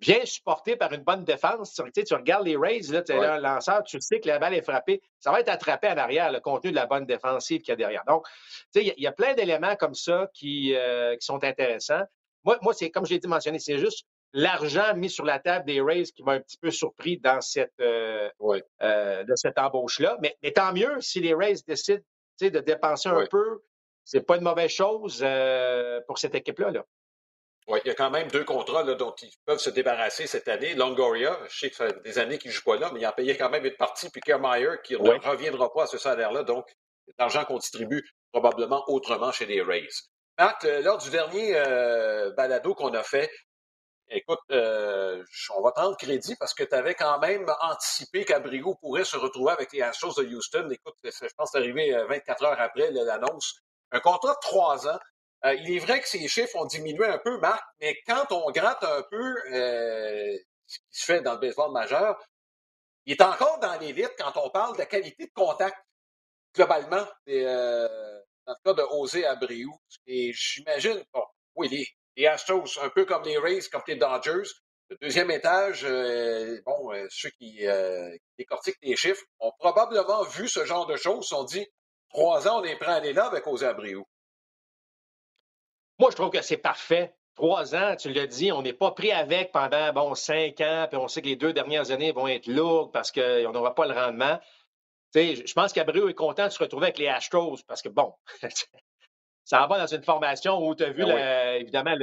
bien 0.00 0.24
supporté 0.24 0.74
par 0.74 0.92
une 0.92 1.04
bonne 1.04 1.24
défense. 1.24 1.80
Tu, 1.94 2.04
tu 2.04 2.14
regardes 2.14 2.46
les 2.46 2.56
Rays, 2.56 2.80
là, 2.90 3.02
tu 3.02 3.12
es 3.12 3.16
un 3.16 3.38
lanceur, 3.38 3.84
tu 3.84 4.00
sais 4.00 4.18
que 4.18 4.26
la 4.26 4.40
balle 4.40 4.54
est 4.54 4.62
frappée. 4.62 5.00
Ça 5.20 5.30
va 5.30 5.40
être 5.40 5.50
attrapé 5.50 5.88
en 5.88 5.98
arrière, 5.98 6.32
le 6.32 6.40
contenu 6.40 6.70
de 6.70 6.76
la 6.76 6.86
bonne 6.86 7.06
défensive 7.06 7.60
qu'il 7.60 7.68
y 7.68 7.72
a 7.72 7.76
derrière. 7.76 8.02
Donc, 8.08 8.26
il 8.74 8.82
y, 8.82 9.02
y, 9.02 9.06
a 9.06 9.12
plein 9.12 9.34
d'éléments 9.34 9.76
comme 9.76 9.94
ça 9.94 10.28
qui, 10.34 10.74
euh, 10.74 11.14
qui 11.16 11.24
sont 11.24 11.44
intéressants. 11.44 12.02
Moi, 12.44 12.58
moi 12.62 12.72
c'est 12.72 12.90
comme 12.90 13.06
je 13.06 13.12
l'ai 13.12 13.18
dit 13.20 13.28
mentionné, 13.28 13.58
c'est 13.58 13.78
juste 13.78 14.06
l'argent 14.32 14.94
mis 14.94 15.10
sur 15.10 15.24
la 15.24 15.38
table 15.38 15.66
des 15.66 15.80
Rays 15.80 16.04
qui 16.04 16.22
m'a 16.22 16.32
un 16.32 16.40
petit 16.40 16.58
peu 16.58 16.70
surpris 16.70 17.18
dans 17.18 17.40
cette, 17.40 17.72
euh, 17.80 18.28
euh, 18.82 19.24
de 19.24 19.36
cette 19.36 19.58
embauche-là. 19.58 20.18
Mais, 20.20 20.36
tant 20.52 20.72
mieux 20.72 21.00
si 21.00 21.20
les 21.20 21.34
Rays 21.34 21.56
décident 21.66 22.02
de 22.40 22.60
dépenser 22.60 23.08
un 23.08 23.26
peu. 23.26 23.60
C'est 24.04 24.22
pas 24.22 24.36
une 24.36 24.42
mauvaise 24.42 24.70
chose 24.70 25.20
euh, 25.22 26.00
pour 26.06 26.18
cette 26.18 26.34
équipe-là. 26.34 26.70
Là. 26.70 26.84
Oui, 27.68 27.78
il 27.84 27.88
y 27.88 27.90
a 27.90 27.94
quand 27.94 28.10
même 28.10 28.28
deux 28.28 28.44
contrats 28.44 28.82
dont 28.82 29.14
ils 29.22 29.30
peuvent 29.44 29.58
se 29.58 29.70
débarrasser 29.70 30.26
cette 30.26 30.48
année. 30.48 30.74
Longoria, 30.74 31.38
je 31.48 31.58
sais 31.58 31.70
que 31.70 31.76
ça 31.76 31.88
fait 31.88 32.02
des 32.02 32.18
années 32.18 32.38
qu'il 32.38 32.50
ne 32.50 32.54
joue 32.54 32.64
pas 32.64 32.76
là, 32.76 32.90
mais 32.92 33.00
il 33.00 33.06
en 33.06 33.12
payé 33.12 33.36
quand 33.36 33.50
même 33.50 33.64
une 33.64 33.76
partie. 33.76 34.08
Puis 34.10 34.22
Kiermaier 34.22 34.78
qui 34.82 34.94
ne 34.94 34.98
reviendra 34.98 35.72
pas 35.72 35.84
à 35.84 35.86
ce 35.86 35.98
salaire-là. 35.98 36.42
Donc, 36.42 36.66
c'est 37.06 37.14
l'argent 37.18 37.44
qu'on 37.44 37.58
distribue 37.58 38.02
probablement 38.32 38.82
autrement 38.88 39.30
chez 39.32 39.46
les 39.46 39.60
Rays. 39.60 39.86
Marc, 40.38 40.64
lors 40.82 40.96
du 40.96 41.10
dernier 41.10 41.52
balado 42.36 42.74
qu'on 42.74 42.94
a 42.94 43.02
fait, 43.02 43.30
Écoute, 44.12 44.40
euh, 44.50 45.24
on 45.56 45.62
va 45.62 45.70
prendre 45.70 45.96
crédit 45.96 46.34
parce 46.34 46.52
que 46.52 46.64
tu 46.64 46.74
avais 46.74 46.96
quand 46.96 47.20
même 47.20 47.46
anticipé 47.60 48.24
qu'Abrigo 48.24 48.74
pourrait 48.74 49.04
se 49.04 49.16
retrouver 49.16 49.52
avec 49.52 49.72
les 49.72 49.82
Astros 49.82 50.16
de 50.16 50.24
Houston. 50.24 50.68
Écoute, 50.68 50.96
je 51.04 51.34
pense 51.36 51.52
que 51.52 51.58
arrivé 51.58 51.92
24 52.08 52.42
euh, 52.42 52.46
heures 52.46 52.60
après 52.60 52.90
l'annonce. 52.90 53.60
Un 53.92 54.00
contrat 54.00 54.34
de 54.34 54.40
trois 54.40 54.88
ans. 54.88 54.98
Euh, 55.44 55.54
il 55.54 55.76
est 55.76 55.78
vrai 55.78 56.00
que 56.00 56.08
ces 56.08 56.26
chiffres 56.26 56.56
ont 56.56 56.64
diminué 56.64 57.06
un 57.06 57.18
peu, 57.18 57.38
Marc, 57.38 57.62
mais 57.80 57.96
quand 58.04 58.32
on 58.32 58.50
gratte 58.50 58.82
un 58.82 59.02
peu 59.08 59.34
ce 59.46 60.78
qui 60.78 60.84
se 60.90 61.04
fait 61.04 61.20
dans 61.20 61.34
le 61.34 61.38
baseball 61.38 61.70
majeur, 61.70 62.20
il 63.06 63.12
est 63.12 63.22
encore 63.22 63.60
dans 63.60 63.78
l'élite 63.78 64.12
quand 64.18 64.36
on 64.36 64.50
parle 64.50 64.76
de 64.76 64.84
qualité 64.84 65.26
de 65.26 65.32
contact 65.32 65.76
globalement, 66.54 67.06
dans 67.26 68.54
le 68.54 68.64
cas 68.64 68.74
de 68.74 68.82
José 68.90 69.24
Abreu. 69.24 69.66
Et 70.06 70.32
j'imagine, 70.34 71.02
bon, 71.14 71.24
oui, 71.54 71.68
il 71.70 71.80
est, 71.80 71.86
les 72.20 72.26
Astros, 72.26 72.78
un 72.82 72.90
peu 72.90 73.06
comme 73.06 73.24
les 73.24 73.38
Rays, 73.38 73.62
comme 73.72 73.82
les 73.88 73.96
Dodgers. 73.96 74.48
Le 74.90 74.96
deuxième 75.00 75.30
étage, 75.30 75.84
euh, 75.84 76.60
bon, 76.66 76.92
euh, 76.92 77.06
ceux 77.08 77.30
qui, 77.30 77.66
euh, 77.66 78.14
décortiquent 78.36 78.76
les 78.82 78.96
chiffres 78.96 79.22
ont 79.38 79.52
probablement 79.58 80.24
vu 80.24 80.48
ce 80.48 80.64
genre 80.64 80.86
de 80.86 80.96
choses, 80.96 81.24
se 81.24 81.28
sont 81.34 81.44
dit 81.44 81.66
trois 82.10 82.46
ans, 82.48 82.60
on 82.60 82.64
est 82.64 82.76
prêt 82.76 82.92
à 82.92 82.96
aller 82.96 83.12
là 83.12 83.26
avec 83.26 83.44
José 83.44 83.66
Abreu. 83.66 84.02
Moi, 85.98 86.10
je 86.10 86.16
trouve 86.16 86.30
que 86.30 86.42
c'est 86.42 86.56
parfait. 86.56 87.14
Trois 87.36 87.74
ans, 87.74 87.96
tu 87.96 88.12
l'as 88.12 88.26
dit, 88.26 88.52
on 88.52 88.62
n'est 88.62 88.74
pas 88.74 88.90
pris 88.90 89.12
avec 89.12 89.52
pendant 89.52 89.92
bon 89.92 90.14
cinq 90.14 90.60
ans, 90.60 90.86
puis 90.90 90.98
on 90.98 91.08
sait 91.08 91.22
que 91.22 91.28
les 91.28 91.36
deux 91.36 91.52
dernières 91.52 91.90
années 91.90 92.12
vont 92.12 92.28
être 92.28 92.48
lourdes 92.48 92.92
parce 92.92 93.12
qu'on 93.12 93.52
n'aura 93.52 93.74
pas 93.74 93.86
le 93.86 93.94
rendement. 93.94 94.38
je 95.14 95.52
pense 95.54 95.72
qu'Abreu 95.72 96.10
est 96.10 96.14
content 96.14 96.46
de 96.46 96.52
se 96.52 96.58
retrouver 96.58 96.86
avec 96.86 96.98
les 96.98 97.08
Astros 97.08 97.62
parce 97.66 97.80
que, 97.80 97.88
bon, 97.88 98.12
ça 99.44 99.66
va 99.66 99.78
dans 99.78 99.86
une 99.86 100.02
formation 100.02 100.58
où 100.66 100.74
tu 100.74 100.84
as 100.84 100.90
vu, 100.90 101.04
ben 101.04 101.60
évidemment, 101.60 101.94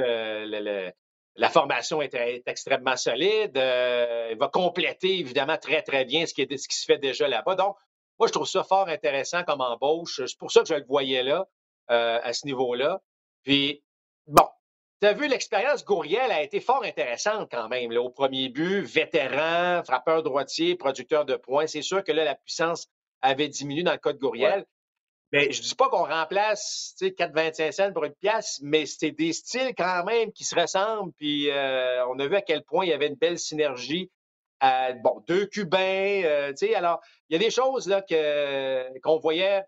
la 1.38 1.48
formation 1.48 2.02
est, 2.02 2.42
extrêmement 2.46 2.96
solide. 2.96 3.56
Euh, 3.56 4.28
il 4.32 4.38
va 4.38 4.48
compléter, 4.48 5.20
évidemment, 5.20 5.56
très, 5.56 5.82
très 5.82 6.04
bien 6.04 6.26
ce 6.26 6.34
qui, 6.34 6.42
est, 6.42 6.56
ce 6.56 6.68
qui 6.68 6.76
se 6.76 6.84
fait 6.84 6.98
déjà 6.98 7.28
là-bas. 7.28 7.54
Donc, 7.54 7.76
moi, 8.18 8.26
je 8.26 8.32
trouve 8.32 8.48
ça 8.48 8.64
fort 8.64 8.88
intéressant 8.88 9.44
comme 9.44 9.60
embauche. 9.60 10.20
C'est 10.26 10.38
pour 10.38 10.50
ça 10.50 10.62
que 10.62 10.68
je 10.68 10.74
le 10.74 10.84
voyais 10.84 11.22
là, 11.22 11.46
euh, 11.90 12.18
à 12.22 12.32
ce 12.32 12.44
niveau-là. 12.44 13.00
Puis, 13.44 13.84
bon, 14.26 14.48
tu 15.00 15.06
as 15.06 15.12
vu, 15.12 15.28
l'expérience 15.28 15.84
Gouriel 15.84 16.32
a 16.32 16.42
été 16.42 16.58
fort 16.58 16.82
intéressante 16.82 17.48
quand 17.52 17.68
même. 17.68 17.92
Là, 17.92 18.02
au 18.02 18.10
premier 18.10 18.48
but, 18.48 18.82
vétéran, 18.82 19.82
frappeur 19.84 20.24
droitier, 20.24 20.74
producteur 20.74 21.24
de 21.24 21.36
points. 21.36 21.68
C'est 21.68 21.82
sûr 21.82 22.02
que 22.02 22.10
là, 22.10 22.24
la 22.24 22.34
puissance 22.34 22.88
avait 23.22 23.48
diminué 23.48 23.84
dans 23.84 23.92
le 23.92 23.98
cas 23.98 24.12
de 24.12 24.18
Gouriel. 24.18 24.66
Mais 25.32 25.52
je 25.52 25.60
ne 25.60 25.66
dis 25.66 25.74
pas 25.74 25.88
qu'on 25.90 26.04
remplace 26.04 26.94
4,25 27.00 27.72
cents 27.72 27.92
pour 27.92 28.04
une 28.04 28.14
pièce, 28.14 28.60
mais 28.62 28.86
c'était 28.86 29.10
des 29.10 29.34
styles 29.34 29.74
quand 29.76 30.04
même 30.04 30.32
qui 30.32 30.44
se 30.44 30.54
ressemblent. 30.54 31.12
Puis 31.18 31.50
euh, 31.50 32.06
on 32.06 32.18
a 32.18 32.26
vu 32.26 32.36
à 32.36 32.42
quel 32.42 32.62
point 32.64 32.86
il 32.86 32.88
y 32.88 32.94
avait 32.94 33.08
une 33.08 33.16
belle 33.16 33.38
synergie. 33.38 34.10
bon, 34.62 35.22
deux 35.26 35.46
Cubains, 35.46 36.22
euh, 36.24 36.48
tu 36.50 36.68
sais, 36.68 36.74
alors, 36.74 37.00
il 37.28 37.34
y 37.34 37.36
a 37.36 37.44
des 37.44 37.50
choses 37.50 37.86
là 37.88 38.00
que, 38.00 38.98
qu'on 39.00 39.18
voyait 39.18 39.62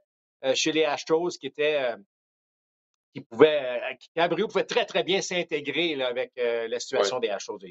euh, 0.45 0.55
chez 0.55 0.73
les 0.73 0.85
Astros 0.85 1.37
qui 1.39 1.47
étaient 1.47 1.95
qui 3.13 3.21
pouvaient, 3.23 3.83
Abreu 4.17 4.47
pouvait 4.47 4.65
très, 4.65 4.87
très 4.87 5.03
bien 5.03 5.21
s'intégrer 5.21 6.01
avec 6.01 6.31
la 6.37 6.79
situation 6.79 7.19
des 7.19 7.29
Astros 7.29 7.59
de 7.59 7.67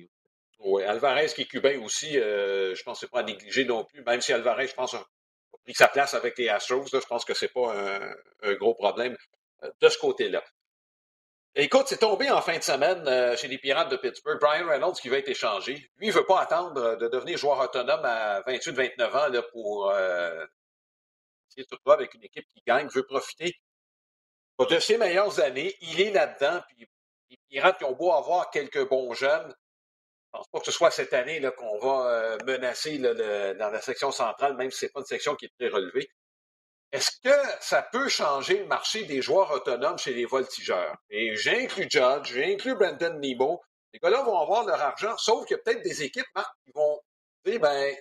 Oui, 0.60 0.84
Alvarez 0.84 1.28
qui 1.28 1.44
est 1.44 1.46
cubain 1.46 1.82
aussi, 1.82 2.12
je 2.12 2.84
pense 2.84 3.00
que 3.00 3.06
c'est 3.06 3.12
pas 3.12 3.22
à 3.22 3.24
négliger 3.24 3.64
non 3.64 3.86
plus, 3.86 4.04
même 4.04 4.20
si 4.20 4.34
Alvarez, 4.34 4.68
je 4.68 4.74
pense, 4.74 4.98
pris 5.70 5.76
sa 5.76 5.88
place 5.88 6.16
avec 6.16 6.36
les 6.40 6.50
Astros. 6.50 6.88
je 6.92 6.98
pense 7.06 7.24
que 7.24 7.36
ce 7.36 7.46
n'est 7.46 7.50
pas 7.50 7.76
un, 8.42 8.54
gros 8.56 8.74
problème 8.74 9.16
euh, 9.64 9.72
de 9.80 9.90
ce 9.90 10.00
côté-là. 10.00 10.44
Écoute, 11.54 11.86
c'est 11.88 12.00
tombé 12.00 12.30
en 12.32 12.42
fin 12.42 12.58
de 12.58 12.64
semaine 12.64 13.08
euh, 13.08 13.38
chez 13.38 13.48
les 13.48 13.60
Pirates 13.60 13.90
de 13.92 13.98
Pittsburgh. 13.98 14.40
Brian 14.40 14.68
Reynolds 14.68 15.00
qui 15.00 15.10
va 15.10 15.18
être 15.18 15.30
échangé. 15.30 15.74
Lui, 15.98 16.08
il 16.08 16.10
ne 16.10 16.14
veut 16.14 16.26
pas 16.26 16.42
attendre 16.42 16.96
de 16.96 17.08
devenir 17.08 17.38
joueur 17.38 17.60
autonome 17.60 18.04
à 18.04 18.42
28-29 18.42 19.12
ans 19.12 19.28
là, 19.30 19.44
pour 19.52 19.92
euh, 19.92 20.44
essayer 21.50 21.68
de 21.70 21.92
avec 21.92 22.16
une 22.16 22.24
équipe 22.24 22.46
qui 22.48 22.64
gagne. 22.66 22.88
Il 22.92 22.96
veut 22.96 23.06
profiter 23.06 23.54
de 24.60 24.80
ses 24.80 24.98
meilleures 24.98 25.40
années. 25.40 25.76
Il 25.82 26.02
est 26.02 26.12
là-dedans. 26.12 26.62
Puis 26.70 26.90
les 27.30 27.38
Pirates 27.48 27.78
qui 27.78 27.84
ont 27.84 27.94
beau 27.94 28.12
avoir 28.12 28.50
quelques 28.50 28.88
bons 28.90 29.14
jeunes, 29.14 29.44
je 29.44 29.52
ne 29.52 29.54
pense 30.32 30.48
pas 30.50 30.60
que 30.60 30.66
ce 30.66 30.72
soit 30.72 30.92
cette 30.92 31.14
année 31.14 31.42
qu'on 31.58 31.80
va 31.80 32.10
euh, 32.10 32.38
menacer 32.46 32.98
dans 32.98 33.70
la 33.70 33.82
section 33.82 34.12
centrale, 34.12 34.56
même 34.56 34.72
si 34.72 34.80
ce 34.80 34.86
n'est 34.86 34.92
pas 34.92 35.00
une 35.00 35.06
section 35.06 35.36
qui 35.36 35.46
est 35.46 35.54
très 35.60 35.70
relevée. 35.70 36.10
Est-ce 36.92 37.12
que 37.24 37.36
ça 37.62 37.84
peut 37.84 38.10
changer 38.10 38.60
le 38.60 38.66
marché 38.66 39.04
des 39.04 39.22
joueurs 39.22 39.52
autonomes 39.52 40.00
chez 40.00 40.14
les 40.14 40.26
voltigeurs? 40.26 40.96
Et 41.10 41.36
j'ai 41.36 41.64
inclus 41.64 41.88
Judge, 41.90 42.34
j'ai 42.34 42.54
inclus 42.54 42.76
Brandon 42.76 43.20
Nemo. 43.20 43.62
Les 43.94 44.00
gars-là 44.00 44.24
vont 44.24 44.40
avoir 44.40 44.66
leur 44.66 44.82
argent, 44.82 45.16
sauf 45.18 45.46
qu'il 45.46 45.58
y 45.58 45.60
a 45.60 45.64
peut-être 45.64 45.84
des 45.84 46.04
équipes, 46.04 46.26
qui 46.66 46.72
vont 46.74 47.00
dire, 47.46 47.60
ben, 47.60 47.96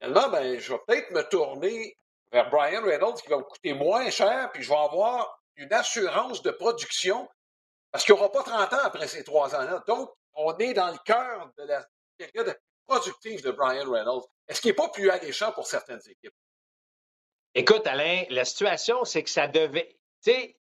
finalement, 0.00 0.28
ben, 0.30 0.58
je 0.58 0.72
vais 0.72 0.78
peut-être 0.86 1.10
me 1.12 1.22
tourner 1.22 1.96
vers 2.32 2.50
Brian 2.50 2.82
Reynolds 2.82 3.20
qui 3.22 3.28
va 3.28 3.38
me 3.38 3.44
coûter 3.44 3.72
moins 3.72 4.10
cher, 4.10 4.50
puis 4.52 4.62
je 4.62 4.68
vais 4.68 4.76
avoir 4.76 5.40
une 5.54 5.72
assurance 5.72 6.42
de 6.42 6.50
production 6.50 7.28
parce 7.92 8.04
qu'il 8.04 8.14
n'y 8.14 8.20
aura 8.20 8.30
pas 8.30 8.42
30 8.42 8.72
ans 8.74 8.84
après 8.84 9.06
ces 9.06 9.24
trois 9.24 9.54
ans-là. 9.54 9.82
Donc, 9.86 10.10
on 10.36 10.56
est 10.58 10.74
dans 10.74 10.90
le 10.90 10.98
cœur 11.04 11.50
de 11.58 11.64
la 11.64 11.86
période 12.16 12.58
productive 12.86 13.42
de 13.42 13.50
Brian 13.50 13.90
Reynolds. 13.90 14.24
Est-ce 14.48 14.60
qu'il 14.60 14.70
n'est 14.70 14.76
pas 14.76 14.88
plus 14.88 15.10
alléchant 15.10 15.52
pour 15.52 15.66
certaines 15.66 16.00
équipes? 16.08 16.34
Écoute, 17.54 17.86
Alain, 17.86 18.24
la 18.30 18.44
situation, 18.44 19.04
c'est 19.04 19.22
que 19.22 19.30
ça 19.30 19.48
devait. 19.48 19.98
Tu 20.22 20.30
sais, 20.30 20.56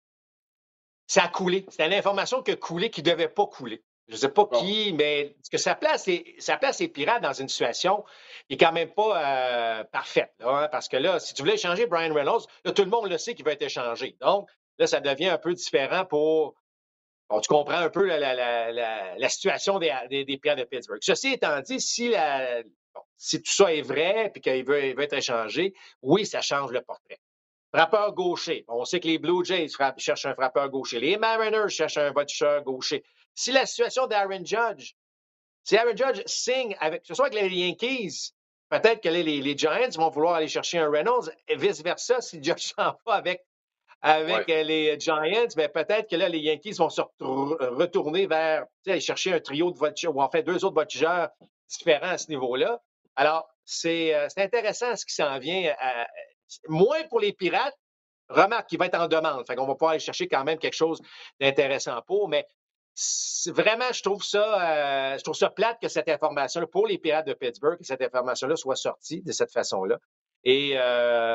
ça 1.07 1.25
a 1.25 1.29
coulé. 1.29 1.65
C'était 1.69 1.87
une 1.87 1.95
information 1.95 2.43
qui 2.43 2.51
a 2.51 2.57
coulé 2.57 2.91
qui 2.91 3.03
ne 3.03 3.11
devait 3.11 3.29
pas 3.29 3.47
couler. 3.47 3.83
Je 4.09 4.15
ne 4.15 4.19
sais 4.19 4.29
pas 4.29 4.45
qui, 4.47 4.93
mais 4.93 5.37
ce 5.41 5.51
que 5.51 5.57
ça 5.57 5.77
place, 5.77 6.09
ça 6.41 6.57
place 6.57 6.81
les 6.81 6.89
pirates 6.89 7.23
dans 7.23 7.33
une 7.33 7.49
situation 7.49 8.03
qui 8.49 8.55
n'est 8.55 8.57
quand 8.57 8.73
même 8.73 8.91
pas 8.91 9.81
euh, 9.81 9.85
parfaite. 9.85 10.33
Hein, 10.41 10.69
parce 10.73 10.89
que 10.89 10.97
là, 10.97 11.21
si 11.21 11.33
tu 11.33 11.43
voulais 11.43 11.55
échanger 11.55 11.87
Brian 11.87 12.13
Reynolds, 12.13 12.45
là, 12.65 12.73
tout 12.73 12.83
le 12.83 12.91
monde 12.91 13.09
le 13.09 13.19
sait 13.19 13.37
qu'il 13.37 13.45
va 13.45 13.53
être 13.53 13.63
échangé. 13.63 14.17
Donc, 14.21 14.49
là, 14.79 14.89
ça 14.89 14.99
devient 14.99 15.29
un 15.29 15.39
peu 15.39 15.55
différent 15.55 16.05
pour 16.05 16.57
tu 17.39 17.49
comprends 17.49 17.79
un 17.79 17.91
peu 17.91 18.05
la, 18.07 19.29
situation 19.29 19.79
des, 19.79 19.95
des, 20.09 20.25
de 20.25 20.65
Pittsburgh. 20.65 20.99
Ceci 21.01 21.35
étant 21.35 21.61
dit, 21.61 21.81
si, 21.81 22.13
si 23.17 23.43
tout 23.43 23.53
ça 23.53 23.73
est 23.73 23.83
vrai 23.83 24.33
et 24.35 24.41
qu'il 24.41 24.65
veut, 24.65 25.01
être 25.01 25.13
échangé, 25.13 25.75
oui, 26.03 26.27
ça 26.27 26.41
change 26.41 26.73
le 26.73 26.81
portrait. 26.81 27.21
Frappeur 27.73 28.13
gaucher. 28.15 28.65
On 28.67 28.85
sait 28.85 28.99
que 28.99 29.07
les 29.07 29.19
Blue 29.19 29.45
Jays 29.45 29.69
cherchent 29.97 30.27
un 30.27 30.35
frappeur 30.35 30.69
gaucher. 30.71 30.99
Les 30.99 31.17
Mariners 31.17 31.69
cherchent 31.69 31.99
un 31.99 32.11
botcheur 32.11 32.65
gaucher. 32.65 33.05
Si 33.35 33.53
la 33.53 33.65
situation 33.65 34.09
d'Aaron 34.09 34.45
Judge, 34.45 34.95
si 35.63 35.77
Aaron 35.77 35.97
Judge 35.97 36.23
signe 36.27 36.77
avec, 36.81 37.07
ce 37.07 37.15
soit 37.15 37.27
avec 37.27 37.41
les 37.41 37.49
Yankees, 37.49 38.33
peut-être 38.71 39.01
que 39.01 39.09
les, 39.09 39.57
Giants 39.57 39.91
vont 39.97 40.09
vouloir 40.09 40.35
aller 40.35 40.49
chercher 40.49 40.79
un 40.79 40.91
Reynolds 40.91 41.31
et 41.47 41.55
vice-versa 41.55 42.21
si 42.21 42.43
Judge 42.43 42.73
s'en 42.77 42.97
va 43.07 43.15
avec 43.15 43.45
avec 44.03 44.49
euh, 44.49 44.63
les 44.63 44.99
Giants, 44.99 45.23
mais 45.57 45.69
ben, 45.69 45.85
peut-être 45.85 46.09
que 46.09 46.17
là, 46.17 46.29
les 46.29 46.39
Yankees 46.39 46.73
vont 46.73 46.89
se 46.89 47.03
retourner 47.21 48.27
vers 48.27 48.65
aller 48.87 49.01
chercher 49.01 49.35
un 49.35 49.41
trio 49.41 49.71
de 49.71 49.79
voltigeurs, 49.79 50.17
ou 50.17 50.23
en 50.23 50.31
fait 50.31 50.43
deux 50.43 50.65
autres 50.65 50.75
voltigeurs 50.75 51.29
différents 51.69 52.09
à 52.09 52.19
ce 52.19 52.29
niveau-là. 52.29 52.81
Alors, 53.17 53.47
c'est 53.65 54.15
euh, 54.15 54.29
intéressant 54.39 54.97
ce 54.97 55.05
qui 55.05 55.15
s'en 55.15 55.39
vient. 55.39 55.71
Euh, 55.71 56.05
moins 56.69 57.03
pour 57.09 57.21
les 57.21 57.33
Pirates, 57.33 57.77
remarque 58.29 58.69
qu'il 58.69 58.79
va 58.79 58.87
être 58.87 58.99
en 58.99 59.09
demande. 59.09 59.47
Fait 59.47 59.55
qu'on 59.55 59.67
va 59.67 59.75
pouvoir 59.75 59.91
aller 59.91 60.01
chercher 60.01 60.29
quand 60.29 60.45
même 60.45 60.59
quelque 60.59 60.75
chose 60.75 61.01
d'intéressant 61.39 62.01
pour, 62.07 62.29
mais 62.29 62.47
vraiment, 63.49 63.93
je 63.93 64.03
trouve 64.03 64.23
ça, 64.23 65.17
je 65.17 65.23
trouve 65.23 65.35
ça 65.35 65.51
plate 65.51 65.79
que 65.81 65.89
cette 65.89 66.09
information-là, 66.09 66.67
pour 66.67 66.87
les 66.87 66.99
Pirates 66.99 67.27
de 67.27 67.35
Pittsburgh, 67.35 67.79
que 67.79 67.85
cette 67.85 68.03
information-là 68.03 68.57
soit 68.57 68.77
sortie 68.77 69.23
de 69.23 69.33
cette 69.33 69.53
façon-là. 69.53 69.99
Et, 70.45 70.77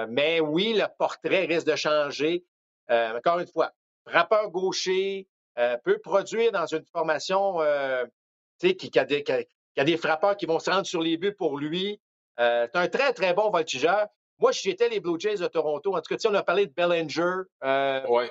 mais 0.09 0.39
oui, 0.39 0.73
le 0.73 0.85
portrait 0.97 1.45
risque 1.45 1.67
de 1.67 1.75
changer. 1.75 2.45
Euh, 2.91 3.17
encore 3.17 3.39
une 3.39 3.47
fois, 3.47 3.71
rappeur 4.05 4.49
gaucher 4.51 5.27
euh, 5.57 5.77
peut 5.83 5.99
produire 5.99 6.51
dans 6.51 6.65
une 6.65 6.85
formation 6.85 7.61
euh, 7.61 8.05
qui, 8.59 8.75
qui, 8.75 8.99
a 8.99 9.05
des, 9.05 9.23
qui, 9.23 9.31
a, 9.31 9.83
des, 9.83 9.97
frappeurs 9.97 10.37
qui 10.37 10.45
vont 10.45 10.59
se 10.59 10.69
rendre 10.69 10.85
sur 10.85 11.01
les 11.01 11.17
buts 11.17 11.33
pour 11.33 11.57
lui. 11.57 11.99
c'est 12.37 12.75
un 12.75 12.87
très, 12.87 13.13
très 13.13 13.33
bon 13.33 13.49
voltigeur. 13.49 14.07
Moi, 14.37 14.51
si 14.51 14.69
j'étais 14.69 14.89
les 14.89 14.99
Blue 14.99 15.17
Jays 15.17 15.37
de 15.37 15.47
Toronto, 15.47 15.95
en 15.95 16.01
tout 16.01 16.13
cas, 16.13 16.29
on 16.29 16.33
a 16.33 16.43
parlé 16.43 16.67
de 16.67 16.73
Bellinger, 16.73 17.43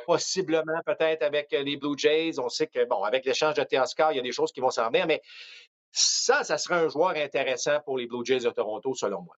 possiblement 0.04 0.80
peut-être 0.84 1.22
avec 1.22 1.50
les 1.50 1.76
Blue 1.78 1.96
Jays. 1.96 2.38
On 2.38 2.50
sait 2.50 2.66
que, 2.66 2.84
bon, 2.84 3.02
avec 3.04 3.24
l'échange 3.24 3.54
de 3.54 3.64
Teoscar, 3.64 4.12
il 4.12 4.16
y 4.16 4.18
a 4.18 4.22
des 4.22 4.32
choses 4.32 4.52
qui 4.52 4.60
vont 4.60 4.70
s'en 4.70 4.88
venir, 4.88 5.06
mais 5.06 5.22
ça, 5.92 6.44
ça 6.44 6.58
serait 6.58 6.74
un 6.74 6.88
joueur 6.88 7.16
intéressant 7.16 7.80
pour 7.80 7.96
les 7.96 8.06
Blue 8.06 8.24
Jays 8.24 8.40
de 8.40 8.50
Toronto, 8.50 8.94
selon 8.94 9.22
moi. 9.22 9.34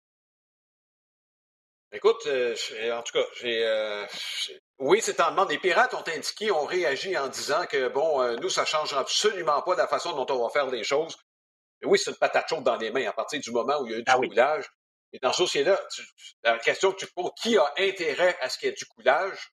Écoute, 1.93 2.27
en 2.27 3.03
tout 3.03 3.13
cas, 3.13 3.25
j'ai, 3.41 4.61
oui, 4.79 5.01
c'est 5.03 5.21
en 5.21 5.31
demande. 5.31 5.51
Les 5.51 5.59
pirates 5.59 5.95
ont 5.95 6.05
indiqué, 6.07 6.51
ont 6.51 6.67
réagi 6.67 7.17
en 7.17 7.29
disant 7.29 7.65
que, 7.67 7.89
bon, 7.89 8.21
euh, 8.21 8.37
nous, 8.37 8.51
ça 8.51 8.63
ne 8.63 8.67
changera 8.67 9.01
absolument 9.01 9.63
pas 9.63 9.75
la 9.75 9.87
façon 9.87 10.13
dont 10.13 10.27
on 10.35 10.43
va 10.45 10.51
faire 10.51 10.67
les 10.67 10.85
choses. 10.85 11.17
Et 11.83 11.87
oui, 11.87 11.99
c'est 11.99 12.11
une 12.11 12.17
patate 12.17 12.49
chaude 12.49 12.65
dans 12.65 12.77
les 12.77 12.91
mains 12.91 13.09
à 13.09 13.13
partir 13.13 13.41
du 13.41 13.51
moment 13.51 13.81
où 13.81 13.87
il 13.87 13.93
y 13.93 13.95
a 13.95 13.99
eu 13.99 14.03
du 14.03 14.13
ah 14.13 14.17
coulage. 14.17 14.71
Et 15.13 15.19
dans 15.19 15.33
ce 15.33 15.43
dossier-là, 15.43 15.81
la 16.43 16.59
question 16.59 16.93
que 16.93 16.99
tu 16.99 17.07
poses, 17.07 17.31
qui 17.41 17.57
a 17.57 17.73
intérêt 17.79 18.37
à 18.41 18.49
ce 18.49 18.59
qu'il 18.59 18.69
y 18.69 18.73
ait 18.73 18.75
du 18.75 18.85
coulage? 18.87 19.53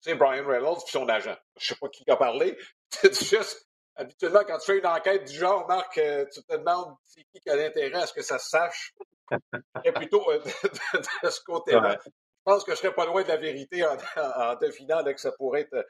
C'est 0.00 0.14
Brian 0.14 0.46
Reynolds 0.46 0.82
et 0.86 0.90
son 0.90 1.08
agent. 1.08 1.36
Je 1.56 1.64
ne 1.64 1.66
sais 1.66 1.76
pas 1.80 1.88
qui 1.88 2.10
a 2.10 2.16
parlé. 2.16 2.58
C'est 2.90 3.14
juste, 3.14 3.68
habituellement, 3.96 4.44
quand 4.46 4.58
tu 4.58 4.66
fais 4.66 4.78
une 4.78 4.86
enquête 4.86 5.24
du 5.24 5.34
genre, 5.34 5.66
Marc, 5.66 5.98
euh, 5.98 6.26
tu 6.32 6.42
te 6.42 6.52
demandes 6.52 6.94
qui 7.14 7.50
a 7.50 7.54
intérêt 7.54 8.02
à 8.02 8.06
ce 8.06 8.12
que 8.12 8.22
ça 8.22 8.38
se 8.38 8.48
sache. 8.48 8.94
Et 9.84 9.92
plutôt 9.92 10.30
euh, 10.30 10.38
de, 11.22 11.30
ce 11.30 11.40
côté-là. 11.40 11.98
Pense 12.44 12.64
que 12.64 12.72
je 12.72 12.76
serais 12.76 12.94
pas 12.94 13.06
loin 13.06 13.22
de 13.22 13.28
la 13.28 13.36
vérité 13.36 13.84
en, 13.84 13.96
devinant 14.60 15.02
que 15.04 15.20
ça 15.20 15.32
pourrait 15.32 15.62
être 15.62 15.74
euh, 15.74 15.82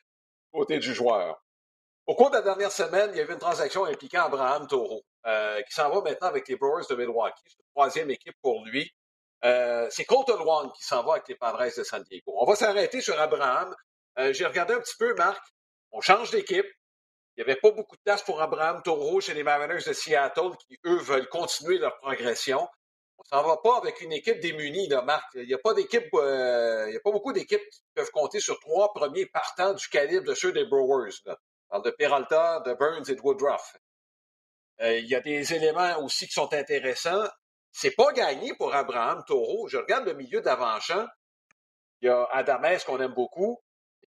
côté 0.52 0.78
du 0.78 0.94
joueur. 0.94 1.42
Au 2.06 2.14
cours 2.14 2.30
de 2.30 2.36
la 2.36 2.42
dernière 2.42 2.72
semaine, 2.72 3.10
il 3.12 3.18
y 3.18 3.20
avait 3.20 3.32
une 3.32 3.38
transaction 3.38 3.84
impliquant 3.86 4.24
Abraham 4.24 4.66
Toro, 4.66 5.02
euh, 5.26 5.60
qui 5.62 5.74
s'en 5.74 5.90
va 5.90 6.02
maintenant 6.02 6.28
avec 6.28 6.48
les 6.48 6.56
Brewers 6.56 6.84
de 6.88 6.94
Milwaukee. 6.94 7.42
C'est 7.46 7.58
la 7.58 7.70
troisième 7.74 8.10
équipe 8.10 8.36
pour 8.42 8.64
lui. 8.66 8.90
Euh, 9.44 9.86
c'est 9.90 10.04
Colton 10.04 10.42
Wong 10.44 10.72
qui 10.72 10.84
s'en 10.84 11.02
va 11.02 11.14
avec 11.14 11.28
les 11.28 11.34
Padres 11.34 11.64
de 11.76 11.82
San 11.82 12.02
Diego. 12.02 12.34
On 12.38 12.44
va 12.44 12.56
s'arrêter 12.56 13.00
sur 13.00 13.18
Abraham. 13.20 13.74
J'ai 14.30 14.46
regardé 14.46 14.74
un 14.74 14.80
petit 14.80 14.96
peu, 14.96 15.14
Marc. 15.14 15.42
On 15.92 16.00
change 16.00 16.30
d'équipe. 16.30 16.66
Il 17.36 17.44
n'y 17.44 17.50
avait 17.50 17.60
pas 17.60 17.72
beaucoup 17.72 17.96
de 17.96 18.02
place 18.04 18.22
pour 18.22 18.40
Abraham 18.40 18.80
Toro 18.82 19.20
chez 19.20 19.34
les 19.34 19.42
Mariners 19.42 19.82
de 19.84 19.92
Seattle 19.92 20.56
qui, 20.68 20.78
eux, 20.86 20.98
veulent 20.98 21.28
continuer 21.28 21.78
leur 21.78 21.98
progression 21.98 22.68
on 23.18 23.24
s'en 23.24 23.42
va 23.42 23.56
pas 23.58 23.76
avec 23.78 24.00
une 24.00 24.12
équipe 24.12 24.40
démunie, 24.40 24.88
là, 24.88 25.02
Marc. 25.02 25.30
Il 25.34 25.46
n'y 25.46 25.54
a 25.54 25.58
pas 25.58 25.74
d'équipe, 25.74 26.08
euh, 26.14 26.88
il 26.90 26.96
a 26.96 27.00
pas 27.00 27.12
beaucoup 27.12 27.32
d'équipes 27.32 27.68
qui 27.70 27.82
peuvent 27.94 28.10
compter 28.10 28.40
sur 28.40 28.58
trois 28.60 28.92
premiers 28.92 29.26
partants 29.26 29.72
du 29.72 29.88
calibre 29.88 30.26
de 30.26 30.34
ceux 30.34 30.52
des 30.52 30.64
Brewers. 30.64 31.14
Là. 31.24 31.38
de 31.80 31.90
Peralta, 31.90 32.60
de 32.60 32.74
Burns 32.74 33.08
et 33.08 33.14
de 33.14 33.20
Woodruff. 33.20 33.76
Euh, 34.80 34.98
il 34.98 35.06
y 35.06 35.14
a 35.14 35.20
des 35.20 35.54
éléments 35.54 35.98
aussi 36.02 36.26
qui 36.26 36.32
sont 36.32 36.52
intéressants. 36.52 37.28
C'est 37.70 37.92
pas 37.92 38.12
gagné 38.12 38.54
pour 38.54 38.74
Abraham 38.74 39.24
Taureau. 39.26 39.68
Je 39.68 39.78
regarde 39.78 40.06
le 40.06 40.14
milieu 40.14 40.40
d'avant-champ. 40.40 41.06
Il 42.00 42.06
y 42.06 42.08
a 42.08 42.24
Adamès 42.32 42.84
qu'on 42.84 43.00
aime 43.00 43.14
beaucoup. 43.14 43.60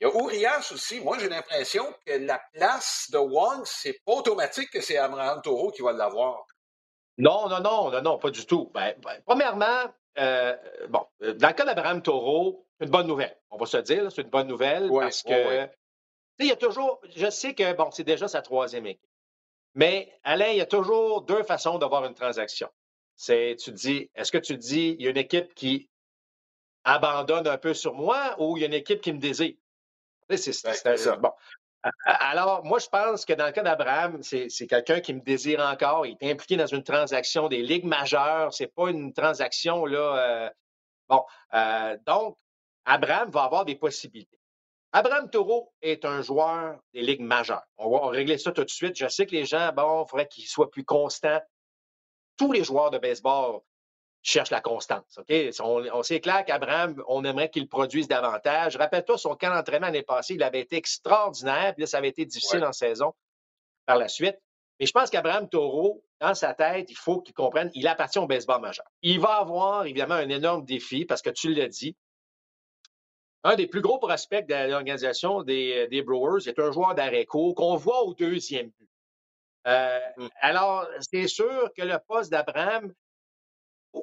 Il 0.01 0.07
y 0.07 0.11
a 0.11 0.15
Urias 0.15 0.71
aussi. 0.73 1.01
Moi, 1.01 1.19
j'ai 1.19 1.29
l'impression 1.29 1.95
que 2.05 2.13
la 2.13 2.41
place 2.53 3.07
de 3.11 3.19
Wong, 3.19 3.63
c'est 3.65 4.01
pas 4.05 4.13
automatique 4.13 4.71
que 4.71 4.81
c'est 4.81 4.97
Abraham 4.97 5.41
Taureau 5.43 5.71
qui 5.71 5.83
va 5.83 5.93
l'avoir. 5.93 6.45
Non, 7.19 7.49
non, 7.49 7.61
non, 7.61 7.91
non, 7.91 8.03
non, 8.03 8.19
pas 8.19 8.31
du 8.31 8.45
tout. 8.45 8.71
Ben, 8.75 8.95
ben, 9.03 9.21
premièrement, 9.25 9.85
euh, 10.19 10.57
bon, 10.89 11.07
euh, 11.23 11.35
dans 11.35 11.49
le 11.49 11.55
cas 11.55 11.65
d'Abraham 11.65 12.03
Taureau, 12.03 12.67
c'est 12.79 12.87
une 12.87 12.91
bonne 12.91 13.07
nouvelle. 13.07 13.37
On 13.51 13.57
va 13.57 13.67
se 13.67 13.77
dire, 13.79 14.11
c'est 14.11 14.23
une 14.23 14.31
bonne 14.31 14.49
nouvelle 14.49 14.91
parce 14.91 15.23
que 15.23 15.69
il 16.41 16.47
y 16.47 16.53
a 16.53 16.57
toujours, 16.57 17.01
je 17.15 17.31
sais 17.31 17.55
que, 17.55 17.73
bon, 17.75 17.91
c'est 17.93 18.03
déjà 18.03 18.27
sa 18.27 18.43
troisième 18.43 18.87
équipe. 18.87 19.09
Mais 19.75 20.13
Alain, 20.25 20.49
il 20.49 20.57
y 20.57 20.61
a 20.61 20.67
toujours 20.67 21.23
deux 21.23 21.45
façons 21.45 21.79
d'avoir 21.79 22.05
une 22.05 22.15
transaction. 22.15 22.69
C'est, 23.17 23.57
tu 23.59 23.71
dis, 23.71 24.11
est-ce 24.17 24.33
que 24.33 24.39
tu 24.39 24.57
dis, 24.57 24.97
il 24.99 25.05
y 25.05 25.07
a 25.07 25.11
une 25.11 25.17
équipe 25.17 25.55
qui 25.55 25.89
abandonne 26.83 27.47
un 27.47 27.59
peu 27.59 27.73
sur 27.73 27.95
moi 27.95 28.35
ou 28.39 28.57
il 28.57 28.61
y 28.61 28.65
a 28.65 28.67
une 28.67 28.75
équipe 28.75 29.01
qui 29.01 29.13
me 29.13 29.19
désire? 29.19 29.55
C'est 30.29 30.53
ça. 30.97 31.17
Bon. 31.17 31.31
Alors, 32.05 32.65
moi, 32.65 32.79
je 32.79 32.89
pense 32.89 33.25
que 33.25 33.33
dans 33.35 33.47
le 33.47 33.53
cas 33.53 33.63
d'Abraham, 33.63 34.23
c'est 34.23 34.67
quelqu'un 34.67 35.01
qui 35.01 35.13
me 35.13 35.21
désire 35.21 35.61
encore. 35.61 36.07
Il 36.07 36.17
est 36.21 36.31
impliqué 36.31 36.57
dans 36.57 36.67
une 36.67 36.83
transaction 36.83 37.49
des 37.49 37.63
ligues 37.63 37.85
majeures. 37.85 38.53
C'est 38.55 38.69
pas 38.69 38.91
une 38.91 39.13
transaction, 39.13 39.85
là. 39.85 40.17
Euh, 40.17 40.51
bon. 41.09 41.25
Euh, 41.53 41.97
donc, 42.07 42.39
Abraham 42.87 43.31
va 43.31 43.45
avoir 43.45 43.65
des 43.65 43.77
possibilités. 43.77 44.39
Abraham 44.93 45.29
Taureau 45.29 45.73
est 45.83 46.05
un 46.05 46.23
joueur 46.23 46.79
des 46.93 47.03
ligues 47.03 47.21
majeures. 47.21 47.65
On 47.79 47.91
va 47.91 48.09
régler 48.09 48.39
ça 48.39 48.53
tout 48.53 48.65
de 48.65 48.71
suite. 48.71 48.97
Je 48.97 49.09
sais 49.09 49.27
que 49.27 49.33
les 49.33 49.45
gens, 49.45 49.73
bon, 49.73 50.05
il 50.05 50.09
faudrait 50.09 50.29
qu'il 50.29 50.47
soit 50.47 50.71
plus 50.71 50.85
constant. 50.85 51.41
Tous 52.37 52.53
les 52.53 52.65
joueurs 52.65 52.91
de 52.91 52.99
baseball 52.99 53.61
cherchent 54.25 54.51
la 54.51 54.61
constance. 54.61 55.19
OK? 55.19 55.33
On, 55.61 55.85
on 55.93 56.03
sait 56.03 56.21
clair 56.21 56.45
qu'Abraham, 56.45 57.01
on 57.07 57.25
aimerait 57.25 57.51
qu'il 57.51 57.69
produise 57.69 58.09
davantage. 58.09 58.77
Rappelle-toi, 58.77 59.19
son 59.19 59.37
camp 59.37 59.55
d'entraînement 59.55 59.87
l'année 59.87 60.03
passée, 60.03 60.35
il 60.35 60.43
avait 60.43 60.61
été 60.61 60.77
extraordinaire. 60.77 61.75
Puis 61.75 61.83
là, 61.83 61.87
ça 61.87 61.99
avait 61.99 62.09
été 62.09 62.25
difficile 62.25 62.65
en 62.65 62.73
saison 62.73 63.15
par 63.87 63.99
la 63.99 64.09
suite. 64.09 64.37
Mais 64.81 64.87
je 64.87 64.93
pense 64.93 65.11
qu'Abraham 65.11 65.49
Taureau, 65.49 66.03
dans 66.21 66.35
sa 66.35 66.55
tête, 66.55 66.91
il 66.91 66.97
faut 66.97 67.21
qu'il 67.21 67.35
comprenne, 67.35 67.71
il 67.75 67.87
appartient 67.87 68.19
au 68.19 68.27
baseball 68.27 68.61
majeur. 68.61 68.87
Il 69.03 69.21
va 69.21 69.37
avoir 69.37 69.85
évidemment 69.85 70.15
un 70.15 70.29
énorme 70.29 70.65
défi 70.65 71.05
parce 71.05 71.23
que 71.23 71.31
tu 71.31 71.53
l'as 71.53 71.69
dit, 71.69 71.95
un 73.45 73.57
des 73.57 73.67
plus 73.67 73.83
gros 73.83 73.99
prospects 73.99 74.47
de 74.47 74.71
l'organisation 74.71 75.43
des, 75.43 75.87
des, 75.89 76.03
Brewers 76.03 76.49
est 76.49 76.59
un 76.59 76.73
joueur 76.73 76.95
d'arrêt 76.95 77.27
court 77.27 77.55
qu'on 77.55 77.77
voit 77.77 78.03
au 78.05 78.15
deuxième 78.15 78.69
but. 78.69 78.91
Euh, 79.67 80.01
mm. 80.17 80.29
Alors, 80.41 80.89
c'est 81.01 81.29
sûr 81.29 81.71
que 81.77 81.83
le 81.83 81.99
poste 82.09 82.31
d'Abraham, 82.31 82.93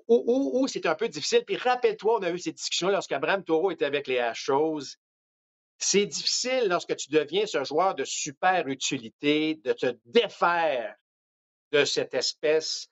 où, 0.08 0.68
c'est 0.68 0.86
un 0.86 0.96
peu 0.96 1.08
difficile, 1.08 1.44
puis 1.46 1.58
rappelle-toi, 1.58 2.20
on 2.20 2.24
a 2.24 2.32
eu 2.32 2.40
ces 2.40 2.52
discussions 2.52 2.90
lorsqu'Abraham 2.90 3.44
Taureau 3.44 3.72
était 3.72 3.86
avec 3.86 4.08
les 4.08 4.20
Astros. 4.20 4.98
C'est 5.78 6.06
difficile 6.06 6.68
lorsque 6.70 6.96
tu 6.96 7.10
deviens 7.10 7.46
ce 7.46 7.64
joueur 7.64 7.96
de 7.96 8.04
super 8.04 8.68
utilité 8.68 9.56
de 9.64 9.74
te 9.74 9.98
défaire 10.06 10.96
de 11.72 11.86
cette 11.86 12.14
espèce 12.14 12.88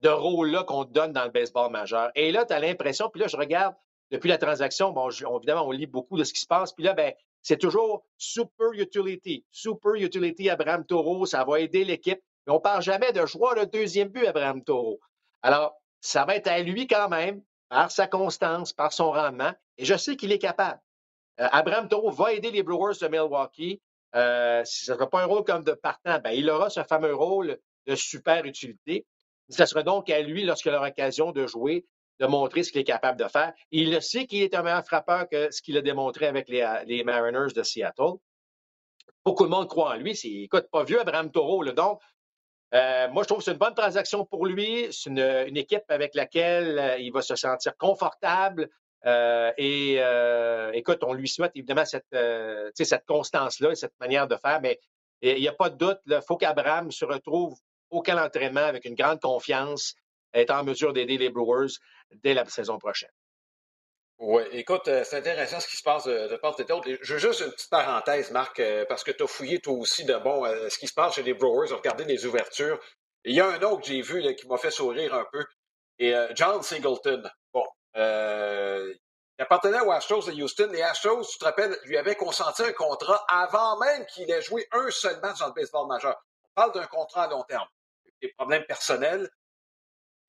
de 0.00 0.08
rôle-là 0.08 0.64
qu'on 0.64 0.84
te 0.84 0.92
donne 0.92 1.12
dans 1.12 1.24
le 1.24 1.30
baseball 1.30 1.70
majeur. 1.70 2.10
Et 2.14 2.32
là, 2.32 2.46
tu 2.46 2.52
as 2.54 2.60
l'impression, 2.60 3.10
puis 3.10 3.20
là, 3.20 3.28
je 3.28 3.36
regarde 3.36 3.74
depuis 4.10 4.28
la 4.28 4.38
transaction, 4.38 4.90
bon, 4.90 5.10
évidemment, 5.10 5.66
on 5.66 5.70
lit 5.70 5.86
beaucoup 5.86 6.18
de 6.18 6.24
ce 6.24 6.32
qui 6.32 6.40
se 6.40 6.46
passe. 6.46 6.72
Puis 6.72 6.84
là, 6.84 6.94
ben, 6.94 7.12
c'est 7.42 7.58
toujours 7.58 8.04
super 8.16 8.72
utility. 8.72 9.44
Super 9.50 9.94
utility 9.94 10.50
Abraham 10.50 10.84
Taureau, 10.84 11.26
ça 11.26 11.44
va 11.44 11.60
aider 11.60 11.84
l'équipe. 11.84 12.20
Mais 12.46 12.52
on 12.52 12.60
parle 12.60 12.82
jamais 12.82 13.12
de 13.12 13.24
joueur 13.26 13.54
le 13.54 13.66
deuxième 13.66 14.08
but, 14.08 14.26
Abraham 14.26 14.64
Taureau. 14.64 15.00
Alors, 15.42 15.79
ça 16.00 16.24
va 16.24 16.36
être 16.36 16.48
à 16.48 16.60
lui 16.60 16.86
quand 16.86 17.08
même, 17.08 17.42
par 17.68 17.90
sa 17.90 18.06
constance, 18.06 18.72
par 18.72 18.92
son 18.92 19.12
rendement. 19.12 19.52
Et 19.78 19.84
je 19.84 19.96
sais 19.96 20.16
qu'il 20.16 20.32
est 20.32 20.38
capable. 20.38 20.80
Euh, 21.40 21.48
Abraham 21.52 21.88
Taureau 21.88 22.10
va 22.10 22.32
aider 22.32 22.50
les 22.50 22.62
Brewers 22.62 22.98
de 23.00 23.08
Milwaukee. 23.08 23.80
Euh, 24.16 24.64
si 24.64 24.84
ce 24.84 24.92
ne 24.92 24.96
sera 24.96 25.08
pas 25.08 25.22
un 25.22 25.26
rôle 25.26 25.44
comme 25.44 25.64
de 25.64 25.72
partant, 25.72 26.18
ben, 26.18 26.30
il 26.30 26.50
aura 26.50 26.68
ce 26.68 26.82
fameux 26.82 27.14
rôle 27.14 27.58
de 27.86 27.94
super 27.94 28.44
utilité. 28.44 29.06
Ce 29.48 29.64
sera 29.66 29.82
donc 29.82 30.10
à 30.10 30.20
lui, 30.20 30.44
lorsqu'il 30.44 30.72
aura 30.74 30.88
l'occasion 30.88 31.32
de 31.32 31.46
jouer, 31.46 31.86
de 32.18 32.26
montrer 32.26 32.62
ce 32.62 32.72
qu'il 32.72 32.80
est 32.80 32.84
capable 32.84 33.18
de 33.18 33.28
faire. 33.28 33.52
Il 33.70 33.92
le 33.92 34.00
sait 34.00 34.26
qu'il 34.26 34.42
est 34.42 34.54
un 34.54 34.62
meilleur 34.62 34.84
frappeur 34.84 35.28
que 35.28 35.50
ce 35.50 35.62
qu'il 35.62 35.76
a 35.76 35.82
démontré 35.82 36.26
avec 36.26 36.48
les, 36.48 36.62
euh, 36.62 37.04
Mariners 37.04 37.52
de 37.54 37.62
Seattle. 37.62 38.18
Beaucoup 39.24 39.44
de 39.44 39.50
monde 39.50 39.68
croit 39.68 39.90
en 39.90 39.96
lui. 39.96 40.16
C'est, 40.16 40.28
écoute, 40.28 40.66
pas 40.70 40.84
vieux, 40.84 41.00
Abraham 41.00 41.30
Taureau. 41.30 41.64
Donc, 41.64 42.00
euh, 42.72 43.08
moi, 43.08 43.22
je 43.24 43.28
trouve 43.28 43.38
que 43.38 43.44
c'est 43.44 43.52
une 43.52 43.58
bonne 43.58 43.74
transaction 43.74 44.24
pour 44.24 44.46
lui. 44.46 44.88
C'est 44.92 45.10
une, 45.10 45.56
équipe 45.56 45.84
avec 45.88 46.14
laquelle 46.14 46.78
euh, 46.78 46.98
il 46.98 47.12
va 47.12 47.22
se 47.22 47.34
sentir 47.34 47.76
confortable. 47.76 48.68
et 49.04 50.00
écoute, 50.74 51.02
on 51.02 51.12
lui 51.12 51.28
souhaite 51.28 51.52
évidemment 51.54 51.84
cette, 51.84 52.14
cette 52.74 53.06
constance-là 53.06 53.72
et 53.72 53.76
cette 53.76 53.98
manière 53.98 54.28
de 54.28 54.36
faire, 54.36 54.60
mais 54.60 54.78
il 55.22 55.40
n'y 55.40 55.48
a 55.48 55.52
pas 55.52 55.70
de 55.70 55.76
doute, 55.76 56.00
il 56.06 56.20
faut 56.26 56.36
qu'Abraham 56.36 56.90
se 56.90 57.04
retrouve 57.04 57.58
au 57.90 58.02
camp 58.02 58.16
avec 58.18 58.84
une 58.84 58.94
grande 58.94 59.20
confiance, 59.20 59.94
être 60.32 60.52
en 60.52 60.64
mesure 60.64 60.92
d'aider 60.92 61.18
les 61.18 61.30
Brewers 61.30 61.72
dès 62.22 62.34
la 62.34 62.44
saison 62.46 62.78
prochaine. 62.78 63.10
Oui, 64.20 64.42
écoute, 64.52 64.86
euh, 64.88 65.02
c'est 65.02 65.16
intéressant 65.16 65.60
ce 65.60 65.66
qui 65.66 65.78
se 65.78 65.82
passe 65.82 66.04
de, 66.04 66.36
part 66.36 66.54
et 66.60 66.64
d'autre. 66.64 66.86
Je 67.00 67.14
veux 67.14 67.18
juste 67.18 67.40
une 67.40 67.50
petite 67.52 67.70
parenthèse, 67.70 68.30
Marc, 68.32 68.60
euh, 68.60 68.84
parce 68.86 69.02
que 69.02 69.12
tu 69.12 69.22
as 69.22 69.26
fouillé 69.26 69.60
toi 69.60 69.72
aussi 69.72 70.04
de 70.04 70.14
bon 70.18 70.44
euh, 70.44 70.68
ce 70.68 70.78
qui 70.78 70.86
se 70.88 70.92
passe 70.92 71.14
chez 71.14 71.22
les 71.22 71.32
Brewers, 71.32 71.72
regardé 71.72 72.04
les 72.04 72.26
ouvertures. 72.26 72.78
Il 73.24 73.34
y 73.34 73.40
a 73.40 73.46
un 73.46 73.62
autre 73.62 73.80
que 73.80 73.86
j'ai 73.86 74.02
vu 74.02 74.22
qui 74.34 74.46
m'a 74.46 74.58
fait 74.58 74.70
sourire 74.70 75.14
un 75.14 75.26
peu. 75.32 75.42
Et 75.98 76.14
John 76.34 76.62
Singleton. 76.62 77.30
Bon, 77.52 77.64
il 77.94 78.96
appartenait 79.38 79.80
aux 79.80 79.92
Astros 79.92 80.26
de 80.26 80.32
Houston. 80.32 80.68
Les 80.72 80.82
Astros, 80.82 81.26
tu 81.30 81.38
te 81.38 81.44
rappelles, 81.44 81.76
lui 81.84 81.98
avaient 81.98 82.14
consenti 82.14 82.62
un 82.62 82.72
contrat 82.72 83.24
avant 83.28 83.78
même 83.78 84.06
qu'il 84.06 84.30
ait 84.30 84.42
joué 84.42 84.66
un 84.72 84.90
seul 84.90 85.20
match 85.20 85.38
dans 85.38 85.48
le 85.48 85.52
baseball 85.52 85.86
majeur. 85.86 86.16
On 86.44 86.48
parle 86.54 86.72
d'un 86.72 86.86
contrat 86.86 87.24
à 87.24 87.28
long 87.28 87.42
terme. 87.44 87.68
Des 88.22 88.32
problèmes 88.36 88.64
personnels. 88.64 89.30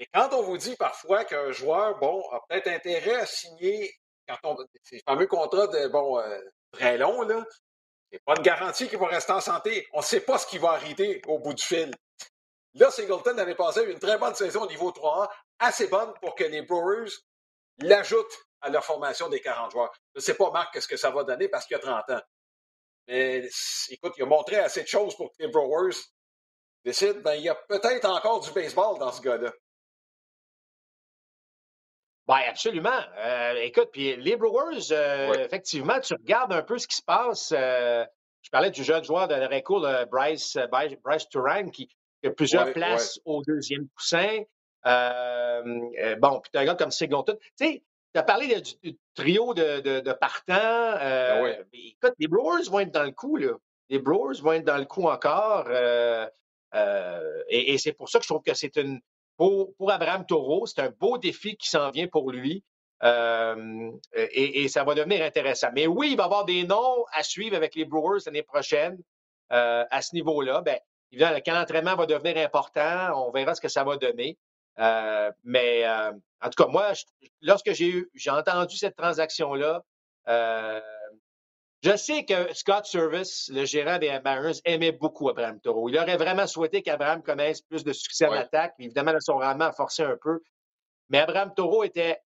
Et 0.02 0.08
quand 0.12 0.34
on 0.34 0.42
vous 0.42 0.58
dit 0.58 0.76
parfois 0.78 1.26
qu'un 1.26 1.52
joueur, 1.52 2.00
bon, 2.00 2.28
a 2.32 2.42
peut-être 2.50 2.68
intérêt 2.70 3.18
à 3.18 3.26
signer 3.28 3.94
quand 4.28 4.38
on, 4.46 4.58
ces 4.82 5.00
fameux 5.08 5.28
contrats 5.28 5.68
de, 5.68 5.88
bon, 5.90 6.18
euh, 6.18 6.40
très 6.72 6.98
longs, 6.98 7.22
là, 7.22 7.46
c'est 8.12 8.24
pas 8.26 8.34
de 8.34 8.42
garantie 8.42 8.90
qu'il 8.90 8.98
va 8.98 9.06
rester 9.06 9.32
en 9.32 9.42
santé. 9.42 9.88
On 9.94 10.00
ne 10.00 10.04
sait 10.04 10.22
pas 10.22 10.40
ce 10.40 10.48
qui 10.48 10.58
va 10.58 10.72
arriver 10.72 11.22
au 11.28 11.38
bout 11.38 11.54
du 11.54 11.64
fil. 11.64 11.94
Là, 12.74 12.90
Singleton 12.90 13.38
avait 13.38 13.54
passé 13.54 13.84
une 13.84 14.00
très 14.00 14.18
bonne 14.18 14.34
saison 14.34 14.64
au 14.64 14.68
niveau 14.68 14.90
3A, 14.90 15.30
assez 15.60 15.86
bonne 15.86 16.12
pour 16.20 16.34
que 16.34 16.46
les 16.46 16.64
Brewers 16.64 17.12
l'ajoutent 17.78 18.40
à 18.62 18.70
leur 18.70 18.84
formation 18.84 19.30
des 19.30 19.40
40 19.40 19.72
joueurs. 19.72 19.92
Je 20.16 20.20
ne 20.20 20.24
sais 20.24 20.34
pas, 20.34 20.50
Marc, 20.50 20.74
qu'est-ce 20.74 20.88
que 20.88 20.98
ça 20.98 21.12
va 21.12 21.24
donner 21.24 21.48
parce 21.48 21.68
qu'il 21.68 21.76
a 21.76 21.80
30 21.80 22.10
ans. 22.10 22.22
Mais 23.08 23.48
écoute, 23.90 24.14
il 24.18 24.24
a 24.24 24.26
montré 24.26 24.56
assez 24.56 24.82
de 24.82 24.88
choses 24.88 25.16
pour 25.16 25.30
que 25.32 25.44
les 25.44 25.48
Brewers 25.48 25.96
décident, 26.84 27.20
ben, 27.20 27.36
il 27.36 27.44
y 27.44 27.50
a 27.50 27.56
peut-être 27.56 28.06
encore 28.06 28.40
du 28.40 28.52
baseball 28.52 28.98
dans 28.98 29.12
ce 29.12 29.22
gars-là. 29.22 29.52
Oui, 32.32 32.38
absolument. 32.48 33.02
Euh, 33.18 33.56
écoute, 33.56 33.90
puis 33.92 34.16
les 34.16 34.38
Brewers, 34.38 34.94
euh, 34.94 35.34
effectivement, 35.34 36.00
tu 36.00 36.14
regardes 36.14 36.54
un 36.54 36.62
peu 36.62 36.78
ce 36.78 36.88
qui 36.88 36.96
se 36.96 37.04
passe. 37.04 37.54
Euh, 37.54 38.06
je 38.42 38.50
parlais 38.50 38.72
du 38.72 38.86
jeune 38.86 39.04
joueur 39.04 39.28
de 39.28 39.34
Récourt, 39.34 39.86
Bryce, 40.10 40.58
Bryce 40.72 41.28
Turan, 41.30 41.68
qui, 41.68 41.90
a 42.24 42.30
plusieurs 42.30 42.72
places 42.72 43.20
au 43.26 43.42
deuxième 43.46 43.86
coussin. 43.90 44.44
bon, 44.86 46.40
puis 46.40 46.52
tu 46.54 46.58
as 46.58 46.62
un 46.62 46.66
gars 46.66 46.76
comme 46.76 46.92
Sigleton. 46.92 47.36
Tu 47.36 47.66
sais, 47.66 47.84
tu 48.14 48.20
as 48.20 48.24
parlé 48.24 48.62
du, 48.62 48.98
trio 49.14 49.54
de, 49.54 50.00
de, 50.00 50.14
partants. 50.14 50.96
Ben 51.00 51.66
écoute, 51.74 52.14
les 52.18 52.30
Brewers 52.30 52.70
vont 52.70 52.80
être 52.80 52.92
dans 52.92 53.04
le 53.04 53.12
coup, 53.12 53.36
là. 53.36 53.58
Les 53.90 54.00
Brewers 54.00 54.42
vont 54.42 54.54
être 54.54 54.64
dans 54.64 54.78
le 54.78 54.86
coup 54.86 55.10
encore. 55.10 55.70
et 57.50 57.78
c'est 57.78 57.94
pour 57.94 58.08
ça 58.08 58.20
que 58.20 58.24
je 58.24 58.30
trouve 58.30 58.44
que 58.44 58.54
c'est 58.54 58.78
une, 58.78 59.02
pour, 59.78 59.92
Abraham 59.92 60.24
Taureau, 60.24 60.68
c'est 60.68 60.82
un 60.82 60.92
beau 60.92 61.18
défi 61.18 61.56
qui 61.56 61.68
s'en 61.68 61.90
vient 61.90 62.08
pour 62.08 62.32
lui. 62.32 62.64
Euh, 63.04 63.92
et, 64.14 64.68
ça 64.68 64.84
va 64.84 64.94
devenir 64.94 65.26
intéressant. 65.26 65.70
Mais 65.74 65.88
oui, 65.88 66.12
il 66.12 66.18
va 66.18 66.24
y 66.24 66.26
avoir 66.28 66.46
des 66.46 66.64
noms 66.64 67.06
à 67.12 67.24
suivre 67.24 67.56
avec 67.56 67.74
les 67.74 67.86
Brewers 67.86 68.20
l'année 68.28 68.44
prochaine 68.44 69.00
euh, 69.52 69.84
à 69.90 70.02
ce 70.04 70.14
niveau-là. 70.14 70.62
Bien, 70.62 70.78
évidemment, 71.12 71.36
le 71.36 71.42
camp 71.42 71.54
d'entraînement 71.54 71.96
va 71.96 72.06
devenir 72.06 72.38
important. 72.38 73.28
On 73.28 73.32
verra 73.32 73.56
ce 73.56 73.62
que 73.62 73.68
ça 73.68 73.84
va 73.84 73.98
donner. 73.98 74.38
Euh, 74.78 75.32
mais 75.44 75.88
en 75.88 76.50
tout 76.50 76.64
cas, 76.64 76.70
moi, 76.70 76.92
lorsque 77.42 77.74
j'ai 77.74 77.90
eu, 77.90 78.12
j'ai 78.14 78.30
entendu 78.30 78.78
cette 78.78 78.96
transaction-là, 78.96 79.84
je 81.84 81.96
sais 81.98 82.26
que 82.26 82.54
Scott 82.54 82.86
Service, 82.86 83.50
le 83.52 83.66
gérant 83.66 83.98
des 83.98 84.20
Mariners, 84.24 84.60
aimait 84.66 84.92
beaucoup 84.92 85.30
Abraham 85.30 85.60
Taureau. 85.60 85.90
Il 85.90 85.98
aurait 85.98 86.18
vraiment 86.18 86.46
souhaité 86.46 86.84
qu'Abraham 86.84 87.24
connaisse 87.24 87.62
plus 87.62 87.84
de 87.84 87.92
succès 87.92 88.28
en 88.28 88.34
attaque. 88.34 88.76
Évidemment, 88.78 89.14
son 89.20 89.38
rendement 89.38 89.66
a 89.66 89.74
forcé 89.74 90.04
un 90.04 90.18
peu. 90.22 90.42
Mais 91.10 91.18
Abraham 91.18 91.54
Taureau 91.56 91.84
était 91.84 92.20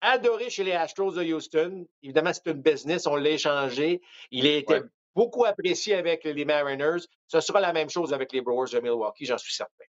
adoré 0.00 0.50
chez 0.50 0.64
les 0.64 0.72
Astros 0.72 1.12
de 1.12 1.22
Houston. 1.22 1.86
Évidemment, 2.02 2.32
c'est 2.32 2.50
une 2.50 2.60
business, 2.60 3.06
on 3.06 3.14
l'a 3.14 3.30
échangé. 3.30 4.00
Il 4.32 4.46
a 4.46 4.56
été 4.56 4.80
beaucoup 5.14 5.44
apprécié 5.44 5.94
avec 5.94 6.24
les 6.24 6.44
Mariners. 6.44 7.04
Ce 7.28 7.40
sera 7.40 7.60
la 7.60 7.72
même 7.72 7.88
chose 7.88 8.12
avec 8.12 8.32
les 8.32 8.40
Brewers 8.40 8.70
de 8.72 8.80
Milwaukee, 8.80 9.26
j'en 9.26 9.38
suis 9.38 9.54
certain. 9.54 9.84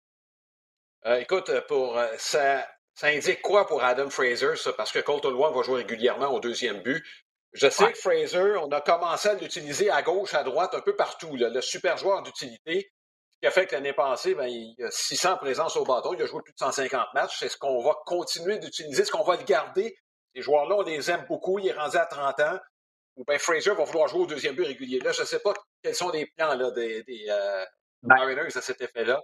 Euh, 1.07 1.21
écoute, 1.21 1.51
pour 1.69 1.97
euh, 1.97 2.09
ça, 2.19 2.67
ça 2.95 3.07
indique 3.07 3.41
quoi 3.41 3.67
pour 3.67 3.83
Adam 3.83 4.11
Fraser, 4.11 4.57
ça? 4.57 4.73
Parce 4.73 4.93
que 4.93 4.99
Colton 4.99 5.33
Wong 5.33 5.55
va 5.55 5.63
jouer 5.63 5.79
régulièrement 5.79 6.29
au 6.29 6.41
deuxième 6.41 6.83
but. 6.83 7.05
Je 7.53 7.69
sais 7.69 7.93
que 7.93 7.99
Fraser, 7.99 8.57
on 8.63 8.71
a 8.71 8.81
commencé 8.81 9.29
à 9.29 9.35
l'utiliser 9.35 9.91
à 9.91 10.03
gauche, 10.03 10.35
à 10.35 10.45
droite, 10.45 10.75
un 10.75 10.81
peu 10.81 10.95
partout. 10.95 11.35
le 11.35 11.61
super 11.61 11.97
joueur 11.97 12.23
d'utilité, 12.23 12.93
ce 13.33 13.39
qui 13.41 13.47
a 13.47 13.51
fait 13.51 13.67
que 13.67 13.75
l'année 13.75 13.93
passée, 13.93 14.35
ben, 14.35 14.47
il 14.47 14.77
a 14.85 14.91
600 14.91 15.39
présences 15.39 15.77
au 15.77 15.85
bâton. 15.85 16.13
Il 16.13 16.23
a 16.23 16.27
joué 16.27 16.43
plus 16.43 16.53
de 16.53 16.59
150 16.59 17.09
matchs. 17.15 17.39
C'est 17.39 17.49
ce 17.49 17.57
qu'on 17.57 17.83
va 17.83 17.97
continuer 18.05 18.59
d'utiliser, 18.59 19.05
ce 19.05 19.11
qu'on 19.11 19.25
va 19.25 19.37
le 19.37 19.45
garder. 19.45 19.97
Ces 20.35 20.43
joueurs-là, 20.43 20.77
on 20.77 20.83
les 20.83 21.11
aime 21.11 21.25
beaucoup. 21.27 21.59
Il 21.59 21.67
est 21.67 21.73
rendu 21.73 21.97
à 21.97 22.07
30 22.07 22.39
ans. 22.41 22.59
ou 23.17 23.25
bien 23.25 23.39
Fraser 23.39 23.75
va 23.75 23.85
vouloir 23.85 24.09
jouer 24.09 24.21
au 24.21 24.27
deuxième 24.27 24.55
but 24.55 24.65
régulier. 24.65 25.01
Là, 25.01 25.13
je 25.13 25.23
ne 25.23 25.27
sais 25.27 25.41
pas 25.41 25.55
quels 25.83 25.95
sont 25.95 26.11
les 26.11 26.27
plans 26.37 26.55
là, 26.55 26.71
des, 26.71 27.03
des 27.03 27.27
euh, 27.29 27.65
ben 28.03 28.17
Mariners 28.17 28.57
à 28.57 28.61
cet 28.61 28.81
effet-là. 28.81 29.21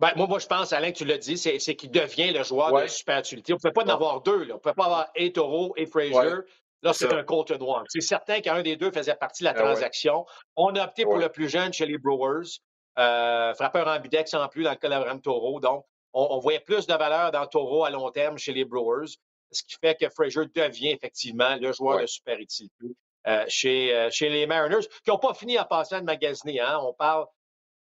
Ben, 0.00 0.12
moi, 0.16 0.26
moi, 0.26 0.38
je 0.38 0.46
pense, 0.46 0.72
Alain, 0.72 0.92
que 0.92 0.98
tu 0.98 1.04
l'as 1.04 1.18
dit, 1.18 1.38
c'est 1.38 1.58
qu'il 1.76 1.90
devient 1.90 2.32
le 2.32 2.42
joueur 2.44 2.72
de 2.82 2.86
super 2.86 3.18
utilité. 3.20 3.52
On 3.52 3.56
ne 3.56 3.60
peut 3.60 3.72
pas 3.72 3.84
en 3.84 3.88
avoir 3.88 4.20
deux. 4.20 4.44
Là. 4.44 4.54
On 4.54 4.58
ne 4.58 4.62
peut 4.62 4.74
pas 4.74 4.84
avoir 4.84 5.10
et 5.14 5.32
Toro 5.32 5.72
et 5.76 5.86
Fraser. 5.86 6.36
Là, 6.82 6.92
c'est 6.92 7.12
un 7.12 7.24
compte 7.24 7.50
noir. 7.52 7.84
C'est 7.88 8.00
certain 8.00 8.40
qu'un 8.40 8.62
des 8.62 8.76
deux 8.76 8.92
faisait 8.92 9.14
partie 9.16 9.42
de 9.42 9.48
la 9.48 9.52
ben 9.52 9.62
transaction. 9.62 10.24
On 10.56 10.74
a 10.76 10.84
opté 10.84 11.04
pour 11.04 11.16
le 11.16 11.28
plus 11.28 11.48
jeune 11.48 11.72
chez 11.72 11.86
les 11.86 11.98
Brewers. 11.98 12.60
Euh, 12.98 13.54
frappeur 13.54 13.86
ambidex 13.86 14.34
en 14.34 14.48
plus 14.48 14.64
dans 14.64 14.70
le 14.70 14.76
cas 14.76 14.88
d'Abraham 14.88 15.20
Toro. 15.20 15.60
Donc, 15.60 15.84
on, 16.12 16.38
voyait 16.38 16.60
plus 16.60 16.86
de 16.86 16.94
valeur 16.94 17.30
dans 17.30 17.46
Toro 17.46 17.84
à 17.84 17.90
long 17.90 18.10
terme 18.10 18.38
chez 18.38 18.52
les 18.52 18.64
Brewers, 18.64 19.08
ce 19.52 19.62
qui 19.62 19.76
fait 19.80 19.94
que 19.94 20.08
Fraser 20.08 20.46
devient 20.54 20.90
effectivement 20.90 21.56
le 21.56 21.72
joueur 21.72 22.00
de 22.00 22.06
super 22.06 22.38
utilité 22.38 22.86
euh, 23.26 23.44
chez, 23.48 23.94
euh, 23.94 24.10
chez 24.10 24.28
les 24.28 24.46
Mariners, 24.46 24.88
qui 25.04 25.10
n'ont 25.10 25.18
pas 25.18 25.34
fini 25.34 25.58
en 25.58 25.64
passant 25.64 26.00
de 26.00 26.04
magasiner. 26.04 26.60
Hein. 26.60 26.78
On 26.82 26.92
parle 26.92 27.26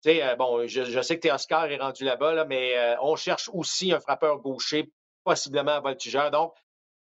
euh, 0.06 0.37
bon, 0.37 0.66
je, 0.66 1.02
sais 1.02 1.18
que 1.18 1.28
Oscar 1.28 1.66
est 1.66 1.78
rendu 1.78 2.04
là-bas, 2.04 2.44
mais 2.44 2.96
on 3.00 3.16
cherche 3.16 3.50
aussi 3.52 3.92
un 3.92 4.00
frappeur 4.00 4.38
gaucher, 4.38 4.90
possiblement 5.24 5.72
un 5.72 5.80
voltigeur. 5.80 6.30
Donc, 6.30 6.52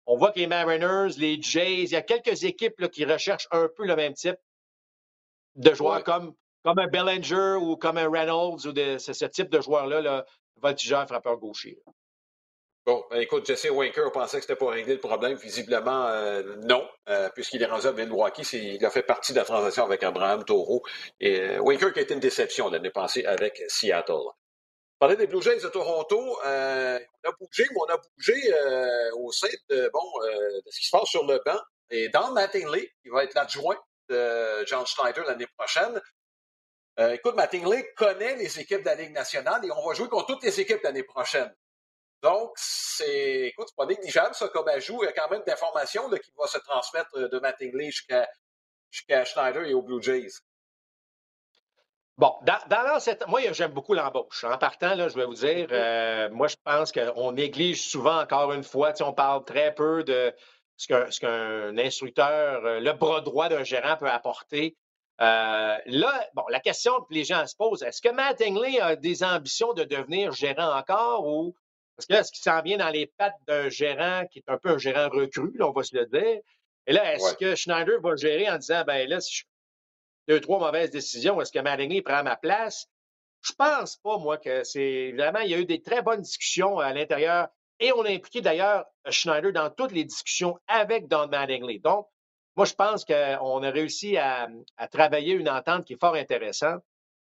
on 0.06 0.16
voit 0.16 0.32
que 0.32 0.38
les 0.38 0.46
Mariners, 0.46 1.14
les 1.18 1.40
Jays, 1.40 1.84
il 1.84 1.90
y 1.90 1.96
a 1.96 2.02
quelques 2.02 2.44
équipes 2.44 2.88
qui 2.90 3.04
recherchent 3.04 3.48
un 3.50 3.68
peu 3.68 3.86
le 3.86 3.96
même 3.96 4.14
type 4.14 4.36
de 5.56 5.74
joueurs 5.74 6.02
comme, 6.02 6.34
comme 6.64 6.78
un 6.78 6.88
Bellinger 6.88 7.56
ou 7.60 7.76
comme 7.76 7.98
un 7.98 8.10
Reynolds 8.10 8.66
ou 8.66 8.72
de, 8.72 8.98
ce, 8.98 9.24
type 9.26 9.50
de 9.50 9.60
joueur-là, 9.60 10.00
là, 10.00 10.24
voltigeur, 10.56 11.06
frappeur 11.06 11.36
gaucher. 11.36 11.78
Bon, 12.84 13.04
ben, 13.10 13.20
écoute, 13.20 13.46
Jesse 13.46 13.70
Winker 13.70 14.10
pensait 14.10 14.38
que 14.38 14.42
c'était 14.42 14.56
pas 14.56 14.70
réglé 14.70 14.94
le 14.94 15.00
problème. 15.00 15.36
Visiblement, 15.36 16.08
euh, 16.08 16.56
non, 16.64 16.84
euh, 17.08 17.28
puisqu'il 17.32 17.62
est 17.62 17.66
rendu 17.66 17.86
à 17.86 17.92
Milwaukee. 17.92 18.42
Il 18.54 18.84
a 18.84 18.90
fait 18.90 19.04
partie 19.04 19.32
de 19.32 19.38
la 19.38 19.44
transaction 19.44 19.84
avec 19.84 20.02
Abraham 20.02 20.44
Taureau. 20.44 20.82
Et 21.20 21.40
euh, 21.40 21.58
Winker 21.60 21.92
qui 21.92 22.00
a 22.00 22.02
été 22.02 22.14
une 22.14 22.20
déception 22.20 22.68
l'année 22.70 22.90
passée 22.90 23.24
avec 23.24 23.62
Seattle. 23.68 24.32
Parler 25.02 25.16
des 25.16 25.26
Blue 25.26 25.42
Jays 25.42 25.60
de 25.60 25.68
Toronto, 25.68 26.38
on 26.44 26.46
a 26.46 27.32
bougé, 27.40 27.66
mais 27.72 27.76
on 27.76 27.86
a 27.86 27.96
bougé 27.96 28.54
au 29.14 29.32
sein 29.32 29.48
de, 29.68 29.90
bon, 29.92 30.00
de 30.22 30.70
ce 30.70 30.78
qui 30.78 30.86
se 30.86 30.96
passe 30.96 31.08
sur 31.08 31.26
le 31.26 31.40
banc. 31.44 31.58
Et 31.90 32.08
dans 32.10 32.30
Mattingly, 32.30 32.88
qui 33.02 33.08
va 33.08 33.24
être 33.24 33.34
l'adjoint 33.34 33.76
de 34.08 34.64
John 34.64 34.86
Schneider 34.86 35.24
l'année 35.24 35.48
prochaine, 35.58 36.00
écoute, 36.98 37.34
Mattingly 37.34 37.82
connaît 37.96 38.36
les 38.36 38.60
équipes 38.60 38.82
de 38.82 38.86
la 38.86 38.94
Ligue 38.94 39.10
nationale 39.10 39.66
et 39.66 39.72
on 39.72 39.84
va 39.84 39.92
jouer 39.92 40.08
contre 40.08 40.34
toutes 40.34 40.44
les 40.44 40.60
équipes 40.60 40.84
l'année 40.84 41.02
prochaine. 41.02 41.52
Donc, 42.22 42.52
c'est, 42.54 43.48
écoute, 43.48 43.70
pas 43.76 43.86
négligeable, 43.86 44.36
ça, 44.36 44.50
comme 44.50 44.68
ajout. 44.68 45.02
Il 45.02 45.06
y 45.06 45.08
a 45.08 45.12
quand 45.12 45.28
même 45.28 45.42
d'informations 45.44 46.08
qui 46.10 46.30
vont 46.36 46.46
se 46.46 46.58
transmettre 46.58 47.10
euh, 47.16 47.28
de 47.28 47.40
Mattingly 47.40 47.90
jusqu'à 47.90 49.24
Schneider 49.24 49.64
et 49.64 49.74
aux 49.74 49.82
Blue 49.82 50.00
Jays. 50.00 50.30
Bon, 52.22 52.36
dans, 52.42 52.58
dans 52.70 53.00
cette... 53.00 53.26
moi, 53.26 53.40
j'aime 53.50 53.72
beaucoup 53.72 53.94
l'embauche. 53.94 54.44
En 54.44 54.56
partant, 54.56 54.94
là, 54.94 55.08
je 55.08 55.16
vais 55.16 55.24
vous 55.24 55.34
dire, 55.34 55.66
mm-hmm. 55.66 55.72
euh, 55.72 56.30
moi, 56.30 56.46
je 56.46 56.54
pense 56.62 56.92
qu'on 56.92 57.32
néglige 57.32 57.82
souvent, 57.82 58.20
encore 58.20 58.52
une 58.52 58.62
fois, 58.62 58.92
on 59.00 59.12
parle 59.12 59.44
très 59.44 59.74
peu 59.74 60.04
de 60.04 60.32
ce 60.76 61.18
qu'un 61.18 61.76
instructeur, 61.76 62.64
euh, 62.64 62.78
le 62.78 62.92
bras 62.92 63.22
droit 63.22 63.48
d'un 63.48 63.64
gérant 63.64 63.96
peut 63.96 64.08
apporter. 64.08 64.76
là, 65.18 66.28
bon, 66.34 66.44
la 66.48 66.60
question 66.60 66.92
que 67.00 67.12
les 67.12 67.24
gens 67.24 67.44
se 67.44 67.56
posent, 67.56 67.82
est-ce 67.82 68.00
que 68.00 68.10
Mattingly 68.10 68.78
a 68.78 68.94
des 68.94 69.24
ambitions 69.24 69.72
de 69.72 69.82
devenir 69.82 70.30
gérant 70.30 70.78
encore 70.78 71.26
ou 71.26 71.56
parce 71.96 72.06
que 72.06 72.12
là, 72.12 72.20
est-ce 72.20 72.30
qu'il 72.30 72.44
s'en 72.44 72.62
vient 72.62 72.78
dans 72.78 72.90
les 72.90 73.08
pattes 73.18 73.34
d'un 73.48 73.68
gérant 73.68 74.26
qui 74.30 74.38
est 74.38 74.48
un 74.48 74.58
peu 74.58 74.68
un 74.68 74.78
gérant 74.78 75.08
recru, 75.08 75.52
on 75.58 75.72
va 75.72 75.82
se 75.82 75.96
le 75.96 76.06
dire? 76.06 76.38
Et 76.86 76.92
là, 76.92 77.14
est-ce 77.14 77.34
que 77.34 77.56
Schneider 77.56 78.00
va 78.00 78.14
gérer 78.14 78.48
en 78.48 78.58
disant, 78.58 78.84
ben 78.86 79.08
là, 79.08 79.20
si 79.20 79.38
je 79.38 79.44
deux, 80.28 80.40
trois 80.40 80.58
mauvaises 80.58 80.90
décisions, 80.90 81.40
est-ce 81.40 81.52
que 81.52 81.58
Mattingly 81.58 82.02
prend 82.02 82.22
ma 82.22 82.36
place? 82.36 82.86
Je 83.40 83.52
pense 83.52 83.96
pas, 83.96 84.18
moi, 84.18 84.38
que 84.38 84.62
c'est 84.62 85.12
vraiment, 85.12 85.40
il 85.40 85.50
y 85.50 85.54
a 85.54 85.58
eu 85.58 85.64
des 85.64 85.82
très 85.82 86.02
bonnes 86.02 86.20
discussions 86.20 86.78
à 86.78 86.92
l'intérieur 86.92 87.48
et 87.80 87.92
on 87.92 88.04
a 88.04 88.10
impliqué 88.10 88.40
d'ailleurs 88.40 88.84
Schneider 89.10 89.52
dans 89.52 89.70
toutes 89.70 89.92
les 89.92 90.04
discussions 90.04 90.58
avec 90.68 91.08
Don 91.08 91.26
Mattingly. 91.26 91.80
Donc, 91.80 92.06
moi, 92.54 92.66
je 92.66 92.74
pense 92.74 93.04
qu'on 93.04 93.62
a 93.62 93.70
réussi 93.70 94.16
à, 94.16 94.48
travailler 94.92 95.34
une 95.34 95.48
entente 95.48 95.84
qui 95.84 95.94
est 95.94 96.00
fort 96.00 96.14
intéressante. 96.14 96.82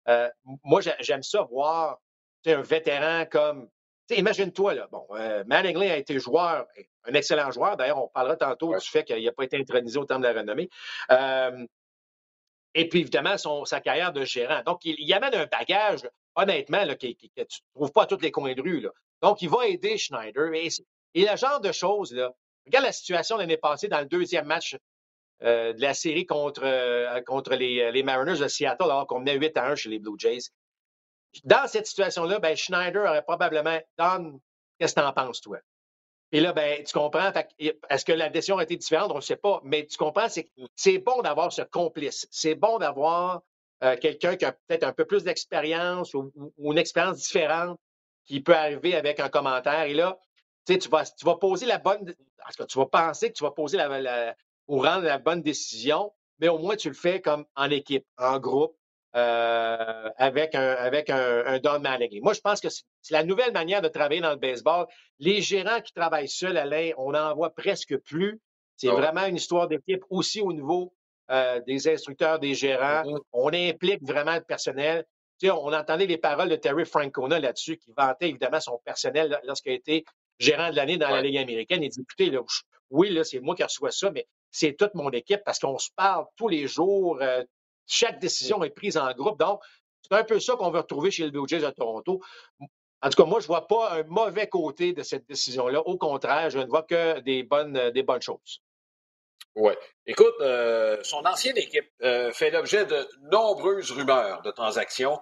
Euh, 0.08 0.30
moi, 0.63 0.82
j'aime 0.99 1.23
ça 1.23 1.43
voir 1.43 1.99
un 2.45 2.62
vétéran 2.62 3.25
comme 3.32 3.69
imagine-toi, 4.10 4.73
là, 4.73 4.88
bon, 4.91 5.06
euh, 5.12 5.43
a 5.49 5.97
été 5.97 6.19
joueur, 6.19 6.67
un 7.06 7.13
excellent 7.13 7.51
joueur. 7.51 7.77
D'ailleurs, 7.77 8.04
on 8.04 8.08
parlera 8.08 8.36
tantôt 8.36 8.75
du 8.75 8.86
fait 8.86 9.04
qu'il 9.04 9.23
n'a 9.23 9.32
pas 9.32 9.43
été 9.43 9.58
intronisé 9.58 9.97
au 9.97 10.06
terme 10.06 10.21
de 10.21 10.27
la 10.27 10.34
renommée. 10.34 10.69
Euh, 11.12 11.65
et 12.74 12.88
puis, 12.88 13.02
évidemment, 13.02 13.38
son, 13.38 13.66
sa 13.66 13.82
carrière 13.82 14.14
de 14.14 14.24
gérant. 14.24 14.62
Donc, 14.66 14.80
il, 14.86 15.14
amène 15.14 15.36
un 15.36 15.46
bagage, 15.46 16.08
honnêtement, 16.36 16.86
que, 16.88 16.96
tu 16.96 17.28
ne 17.38 17.44
trouves 17.74 17.92
pas 17.92 18.04
à 18.04 18.06
tous 18.06 18.22
les 18.22 18.32
coins 18.32 18.54
de 18.54 18.62
rue. 18.62 18.88
Donc, 19.22 19.42
il 19.42 19.50
va 19.50 19.68
aider 19.68 19.98
Schneider. 19.98 20.54
Et, 20.54 20.70
et 21.14 21.26
le 21.30 21.36
genre 21.36 21.60
de 21.60 21.72
choses, 21.72 22.14
là, 22.14 22.32
regarde 22.66 22.86
la 22.86 22.94
situation 22.94 23.38
l'année 23.38 23.58
passée 23.58 23.90
dans 23.90 24.00
le 24.00 24.06
deuxième 24.06 24.46
match 24.46 24.78
euh, 25.44 25.74
de 25.74 25.82
la 25.82 25.94
série 25.94 26.26
contre, 26.26 26.62
euh, 26.64 27.20
contre 27.22 27.56
les, 27.56 27.92
les, 27.92 28.04
Mariners 28.04 28.40
de 28.40 28.48
Seattle, 28.48 28.84
alors 28.84 29.08
qu'on 29.08 29.20
menait 29.20 29.36
8 29.36 29.58
à 29.58 29.68
1 29.68 29.76
chez 29.76 29.90
les 29.90 30.00
Blue 30.00 30.16
Jays. 30.18 30.52
Dans 31.44 31.68
cette 31.68 31.88
situation-là, 31.88 32.40
ben, 32.40 32.56
Schneider 32.56 33.04
aurait 33.04 33.24
probablement 33.24 33.80
Don, 33.98 34.40
qu'est-ce 34.80 34.96
que 34.96 35.00
tu 35.00 35.06
en 35.06 35.14
penses, 35.14 35.42
toi? 35.42 35.58
Et 36.34 36.39
là, 36.39 36.54
ben, 36.54 36.84
tu 36.84 36.94
comprends, 36.94 37.32
est-ce 37.60 38.06
que 38.06 38.13
la 38.13 38.30
décision 38.30 38.58
a 38.58 38.63
été 38.63 38.78
différente? 38.78 39.12
On 39.12 39.15
ne 39.15 39.22
sait 39.22 39.36
pas, 39.36 39.60
mais 39.63 39.86
tu 39.86 39.98
comprends, 39.98 40.30
c'est 40.30 40.50
c'est 40.76 40.98
bon 40.98 41.22
d'avoir 41.22 41.52
ce 41.52 41.62
complice. 41.62 42.28
C'est 42.32 42.56
bon 42.56 42.78
d'avoir 42.78 43.41
euh, 43.84 43.98
quelqu'un 43.98 44.38
qui 44.38 44.46
a 44.46 44.54
peut-être 44.54 44.84
un 44.84 44.94
peu 44.94 45.06
plus 45.06 45.24
d'expérience 45.24 46.13
ou, 46.13 46.32
une 46.60 46.78
expérience 46.78 47.17
différente 47.17 47.78
qui 48.26 48.39
peut 48.39 48.56
arriver 48.56 48.96
avec 48.96 49.20
un 49.20 49.28
commentaire. 49.28 49.84
Et 49.84 49.94
là, 49.94 50.17
tu 50.65 50.78
vas, 50.89 51.04
tu 51.04 51.26
vas 51.26 51.36
poser 51.36 51.65
la 51.65 51.80
bonne. 51.80 52.15
En 52.60 52.65
tu 52.65 52.78
vas 52.78 52.86
penser 52.86 53.30
que 53.30 53.38
tu 53.38 53.44
vas 53.44 53.52
poser 53.52 53.78
ou 54.67 54.80
rendre 54.80 55.04
la 55.04 55.17
bonne 55.17 55.41
décision, 55.41 56.13
mais 56.39 56.48
au 56.48 56.58
moins 56.60 56.78
tu 56.78 56.88
le 56.88 56.96
fais 56.96 57.20
comme 57.20 57.46
en 57.56 57.70
équipe, 57.70 58.06
en 58.17 58.39
groupe, 58.39 58.76
euh, 59.15 60.10
avec 60.17 60.56
un, 60.56 60.74
avec 60.74 61.10
un, 61.10 61.60
Don 61.60 61.80
Mattingly. 61.80 62.21
Moi, 62.21 62.34
je 62.34 62.39
pense 62.39 62.62
que 62.62 62.69
c'est 62.69 63.13
la 63.13 63.24
nouvelle 63.24 63.52
manière 63.52 63.82
de 63.82 63.89
travailler 63.89 64.21
dans 64.21 64.32
le 64.32 64.38
baseball. 64.38 64.86
Les 65.19 65.41
gérants 65.41 65.82
qui 65.82 65.93
travaillent 65.93 66.30
seuls, 66.30 66.58
Alain, 66.58 66.91
on 66.97 67.12
n'en 67.12 67.36
voit 67.36 67.54
presque 67.54 67.97
plus. 67.97 68.39
C'est 68.78 68.89
ah 68.89 68.93
vraiment 68.93 69.26
une 69.26 69.36
histoire 69.36 69.67
d'équipe 69.67 70.04
aussi 70.10 70.41
au 70.41 70.54
niveau 70.54 70.93
euh, 71.30 71.60
des 71.67 71.88
instructeurs, 71.88 72.39
des 72.39 72.56
gérants. 72.56 73.04
Mm-hmm. 73.04 73.19
On 73.34 73.54
implique 73.54 74.02
vraiment 74.04 74.36
le 74.36 74.41
personnel. 74.41 75.06
Tu 75.39 75.47
sais, 75.47 75.52
on 75.52 75.74
entendait 75.74 76.06
les 76.08 76.17
paroles 76.17 76.50
de 76.50 76.56
Terry 76.56 76.86
Francona 76.86 77.39
là-dessus, 77.39 77.78
qui 77.78 77.91
vantait 77.95 78.30
évidemment 78.30 78.60
son 78.60 78.80
personnel 78.86 79.39
lorsqu'il 79.43 79.74
a 79.74 79.76
été 79.76 80.06
gérant 80.39 80.69
de 80.69 80.76
l'année 80.76 80.97
dans 80.97 81.10
la 81.10 81.21
Ligue 81.21 81.38
américaine. 81.38 81.84
Il 81.84 81.89
dit, 81.89 82.02
écoutez, 82.02 82.38
oui, 82.89 83.10
là, 83.10 83.24
c'est 83.24 83.39
moi 83.39 83.56
qui 83.56 83.63
reçois 83.63 83.91
ça, 83.91 84.12
mais 84.12 84.28
c'est 84.52 84.74
toute 84.74 84.93
mon 84.93 85.10
équipe 85.12 85.41
parce 85.45 85.60
qu'on 85.60 85.78
se 85.78 85.89
parle 85.95 86.26
tous 86.36 86.50
les 86.50 86.67
jours, 86.67 87.19
euh, 87.21 87.43
chaque 87.88 88.20
décision 88.20 88.63
est 88.63 88.70
prise 88.70 88.98
en 88.98 89.12
groupe. 89.13 89.39
Donc, 89.39 89.62
c'est 90.02 90.17
un 90.17 90.24
peu 90.24 90.39
ça 90.39 90.56
qu'on 90.56 90.72
va 90.72 90.82
retrouver 90.82 91.12
chez 91.12 91.26
le 91.26 91.32
Blue 91.32 91.48
Jays 91.48 91.60
de 91.60 91.70
Toronto. 91.70 92.22
En 93.04 93.10
tout 93.10 93.22
cas, 93.22 93.28
moi, 93.28 93.39
je 93.39 93.46
ne 93.46 93.48
vois 93.48 93.67
pas 93.67 93.94
un 93.94 94.04
mauvais 94.04 94.48
côté 94.48 94.94
de 94.94 95.04
cette 95.04 95.28
décision-là. 95.28 95.82
Au 95.82 95.98
contraire, 95.98 96.50
je 96.50 96.60
ne 96.60 96.67
vois 96.67 96.84
que 96.84 97.20
des 97.22 97.44
bonnes, 97.44 97.91
des 97.91 98.04
bonnes 98.04 98.22
choses. 98.22 98.62
Oui. 99.56 99.74
Écoute, 100.06 100.34
euh, 100.39 100.98
son 101.04 101.26
ancienne 101.26 101.58
équipe 101.58 101.89
euh, 102.04 102.32
fait 102.32 102.52
l'objet 102.52 102.86
de 102.86 103.08
nombreuses 103.32 103.91
rumeurs 103.91 104.41
de 104.44 104.52
transactions. 104.52 105.20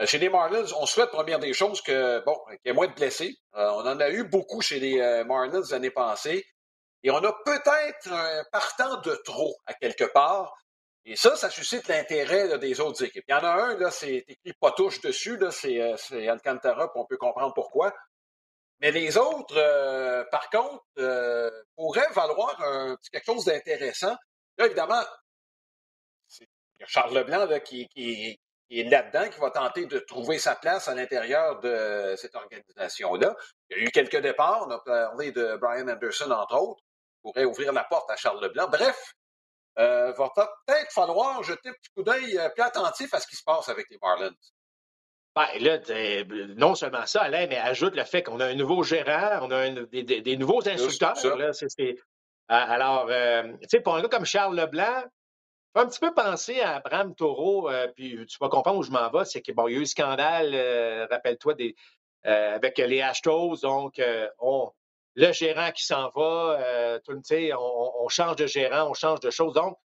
Euh, 0.00 0.06
chez 0.06 0.18
les 0.18 0.28
Marlins, 0.28 0.64
on 0.78 0.86
souhaite, 0.86 1.10
première 1.10 1.38
des 1.38 1.52
choses, 1.52 1.80
que 1.80 2.24
bon, 2.24 2.36
qu'il 2.48 2.58
y 2.66 2.68
ait 2.70 2.72
moins 2.72 2.88
de 2.88 2.94
blessés. 2.94 3.36
on 3.52 3.86
en 3.86 4.00
a 4.00 4.10
eu 4.10 4.24
beaucoup 4.24 4.60
chez 4.60 4.80
les 4.80 5.24
Marlins 5.24 5.62
l'année 5.70 5.90
passée. 5.90 6.44
Et 7.02 7.10
on 7.10 7.18
a 7.18 7.32
peut-être 7.44 8.12
un 8.12 8.42
partant 8.50 9.00
de 9.02 9.14
trop 9.24 9.56
à 9.66 9.74
quelque 9.74 10.04
part. 10.04 10.52
Et 11.06 11.16
ça, 11.16 11.34
ça 11.34 11.48
suscite 11.48 11.88
l'intérêt 11.88 12.58
des 12.58 12.80
autres 12.80 13.04
équipes. 13.04 13.24
Il 13.26 13.30
y 13.32 13.34
en 13.34 13.44
a 13.44 13.50
un, 13.50 13.78
là, 13.78 13.90
c'est 13.90 14.24
écrit 14.28 14.52
pas 14.60 14.72
touche 14.72 15.00
dessus, 15.00 15.36
là, 15.38 15.50
c'est, 15.50 15.80
euh, 15.80 16.30
Alcantara, 16.30 16.92
puis 16.92 17.00
on 17.00 17.06
peut 17.06 17.16
comprendre 17.16 17.54
pourquoi. 17.54 17.94
Mais 18.80 18.90
les 18.90 19.16
autres, 19.16 19.56
euh, 19.56 20.24
par 20.30 20.48
contre, 20.50 20.84
euh, 20.98 21.50
pourraient 21.76 22.10
valoir 22.12 22.56
quelque 23.12 23.24
chose 23.24 23.44
d'intéressant. 23.44 24.14
Là, 24.58 24.66
évidemment, 24.66 25.02
c'est 26.26 26.48
Charles 26.86 27.14
Leblanc 27.14 27.46
là, 27.46 27.60
qui, 27.60 27.86
qui, 27.88 28.38
est 28.70 28.84
là-dedans, 28.84 29.28
qui 29.28 29.40
va 29.40 29.50
tenter 29.50 29.86
de 29.86 29.98
trouver 29.98 30.38
sa 30.38 30.54
place 30.54 30.88
à 30.88 30.94
l'intérieur 30.94 31.60
de 31.60 32.14
cette 32.16 32.34
organisation-là. 32.34 33.34
Il 33.68 33.76
y 33.76 33.80
a 33.80 33.84
eu 33.84 33.90
quelques 33.90 34.20
départs. 34.20 34.66
On 34.66 34.70
a 34.70 34.78
parlé 34.78 35.32
de 35.32 35.56
Brian 35.56 35.88
Anderson, 35.88 36.30
entre 36.30 36.56
autres, 36.56 36.80
qui 36.80 37.20
pourrait 37.22 37.44
ouvrir 37.44 37.72
la 37.72 37.84
porte 37.84 38.10
à 38.10 38.16
Charles 38.16 38.42
Leblanc. 38.42 38.68
Bref, 38.68 39.14
euh, 39.78 40.12
va 40.12 40.30
peut-être 40.34 40.92
falloir 40.92 41.42
jeter 41.42 41.68
un 41.68 41.72
petit 41.72 41.90
coup 41.94 42.02
d'œil 42.02 42.38
euh, 42.38 42.48
plus 42.50 42.62
attentif 42.62 43.14
à 43.14 43.20
ce 43.20 43.26
qui 43.26 43.36
se 43.36 43.44
passe 43.44 43.68
avec 43.68 43.88
les 43.90 43.98
Marlins. 44.02 44.34
Ben, 45.36 45.46
là, 45.60 45.78
non 46.56 46.74
seulement 46.74 47.06
ça, 47.06 47.22
Alain, 47.22 47.46
mais 47.46 47.56
ajoute 47.56 47.94
le 47.94 48.04
fait 48.04 48.22
qu'on 48.24 48.40
a 48.40 48.46
un 48.46 48.54
nouveau 48.54 48.82
gérant, 48.82 49.46
on 49.46 49.50
a 49.52 49.70
des, 49.70 50.36
nouveaux 50.36 50.68
instructeurs. 50.68 51.16
alors, 52.48 53.06
tu 53.06 53.68
sais, 53.68 53.80
pour 53.80 53.94
un 53.94 54.02
gars 54.02 54.08
comme 54.08 54.24
Charles 54.24 54.56
Leblanc, 54.56 55.04
un 55.76 55.86
petit 55.86 56.00
peu 56.00 56.12
penser 56.12 56.60
à 56.60 56.76
Abraham 56.76 57.14
Taureau, 57.14 57.70
puis 57.94 58.26
tu 58.26 58.38
vas 58.40 58.48
comprendre 58.48 58.80
où 58.80 58.82
je 58.82 58.90
m'en 58.90 59.08
vais, 59.08 59.24
c'est 59.24 59.40
qu'il 59.40 59.54
bon, 59.54 59.68
y 59.68 59.76
a 59.76 59.78
eu 59.78 59.82
un 59.82 59.86
scandale, 59.86 61.06
rappelle-toi, 61.08 61.54
des, 61.54 61.76
avec 62.24 62.78
les 62.78 63.00
Astros, 63.00 63.60
donc 63.60 64.02
on, 64.40 64.72
le 65.26 65.32
gérant 65.32 65.70
qui 65.72 65.84
s'en 65.84 66.10
va, 66.10 67.00
tout, 67.04 67.12
on, 67.12 67.92
on 68.04 68.08
change 68.08 68.36
de 68.36 68.46
gérant, 68.46 68.88
on 68.90 68.94
change 68.94 69.20
de 69.20 69.30
choses. 69.30 69.54
Donc, 69.54 69.78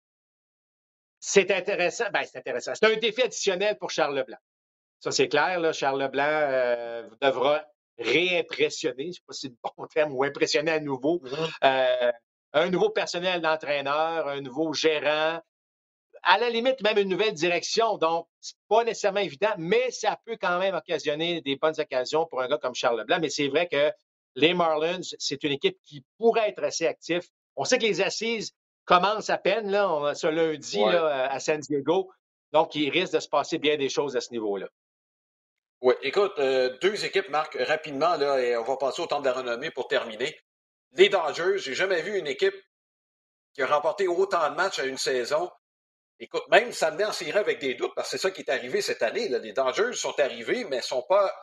c'est 1.19 1.49
intéressant. 1.51 2.05
Ben, 2.13 2.23
c'est 2.23 2.37
intéressant. 2.37 2.73
C'est 2.75 2.85
un 2.85 2.97
défi 2.97 3.23
additionnel 3.23 3.77
pour 3.79 3.89
Charles 3.89 4.15
Leblanc. 4.15 4.37
Ça, 4.99 5.11
c'est 5.11 5.27
clair. 5.27 5.59
Là. 5.59 5.73
Charles 5.73 6.01
Leblanc 6.01 6.23
euh, 6.23 7.09
devra 7.21 7.65
réimpressionner, 7.97 9.05
je 9.05 9.07
ne 9.07 9.13
sais 9.13 9.21
pas 9.27 9.33
si 9.33 9.41
c'est 9.41 9.47
le 9.49 9.57
bon 9.77 9.87
terme, 9.93 10.13
ou 10.13 10.23
impressionner 10.23 10.71
à 10.71 10.79
nouveau. 10.79 11.21
Mm-hmm. 11.23 11.51
Euh, 11.63 12.11
un 12.53 12.69
nouveau 12.69 12.89
personnel 12.89 13.41
d'entraîneur, 13.41 14.27
un 14.27 14.41
nouveau 14.41 14.73
gérant, 14.73 15.41
à 16.23 16.37
la 16.37 16.49
limite, 16.49 16.81
même 16.81 16.97
une 16.97 17.09
nouvelle 17.09 17.33
direction. 17.33 17.97
Donc, 17.97 18.27
c'est 18.39 18.55
pas 18.67 18.83
nécessairement 18.83 19.19
évident, 19.19 19.53
mais 19.57 19.91
ça 19.91 20.19
peut 20.25 20.37
quand 20.39 20.59
même 20.59 20.75
occasionner 20.75 21.41
des 21.41 21.55
bonnes 21.55 21.79
occasions 21.79 22.25
pour 22.25 22.41
un 22.41 22.47
gars 22.47 22.57
comme 22.57 22.75
Charles 22.75 22.99
Leblanc. 22.99 23.17
Mais 23.19 23.29
c'est 23.29 23.47
vrai 23.47 23.67
que 23.67 23.91
les 24.35 24.53
Marlins, 24.53 25.01
c'est 25.19 25.43
une 25.43 25.53
équipe 25.53 25.77
qui 25.83 26.03
pourrait 26.17 26.49
être 26.49 26.63
assez 26.63 26.85
active. 26.85 27.21
On 27.55 27.63
sait 27.63 27.77
que 27.77 27.83
les 27.83 28.01
assises 28.01 28.53
commence 28.85 29.29
à 29.29 29.37
peine, 29.37 29.71
là, 29.71 29.91
on 29.91 30.03
a 30.03 30.13
ce 30.13 30.27
lundi 30.27 30.79
là, 30.79 31.29
à 31.31 31.39
San 31.39 31.59
Diego. 31.59 32.11
Donc, 32.51 32.75
il 32.75 32.89
risque 32.89 33.13
de 33.13 33.19
se 33.19 33.29
passer 33.29 33.57
bien 33.57 33.77
des 33.77 33.89
choses 33.89 34.15
à 34.15 34.21
ce 34.21 34.31
niveau-là. 34.31 34.67
Oui, 35.81 35.93
écoute, 36.01 36.33
euh, 36.39 36.77
deux 36.81 37.03
équipes 37.05 37.29
marquent 37.29 37.57
rapidement, 37.59 38.15
là, 38.15 38.39
et 38.39 38.55
on 38.55 38.63
va 38.63 38.77
passer 38.77 39.01
au 39.01 39.07
temps 39.07 39.19
de 39.19 39.25
la 39.25 39.33
renommée 39.33 39.71
pour 39.71 39.87
terminer. 39.87 40.37
Les 40.93 41.09
Dodgers, 41.09 41.57
j'ai 41.57 41.73
jamais 41.73 42.01
vu 42.01 42.17
une 42.17 42.27
équipe 42.27 42.55
qui 43.53 43.61
a 43.61 43.67
remporté 43.67 44.07
autant 44.07 44.49
de 44.49 44.55
matchs 44.55 44.79
à 44.79 44.85
une 44.85 44.97
saison. 44.97 45.49
Écoute, 46.19 46.43
même 46.49 46.71
ça 46.71 46.95
en 46.95 47.11
série 47.11 47.37
avec 47.37 47.59
des 47.59 47.75
doutes, 47.75 47.93
parce 47.95 48.09
que 48.09 48.17
c'est 48.17 48.21
ça 48.21 48.31
qui 48.31 48.41
est 48.41 48.49
arrivé 48.49 48.81
cette 48.81 49.01
année. 49.01 49.27
Là. 49.27 49.39
Les 49.39 49.51
Dodgers 49.51 49.93
sont 49.93 50.17
arrivés, 50.19 50.63
mais 50.65 50.77
ne 50.77 50.81
sont 50.81 51.03
pas, 51.03 51.33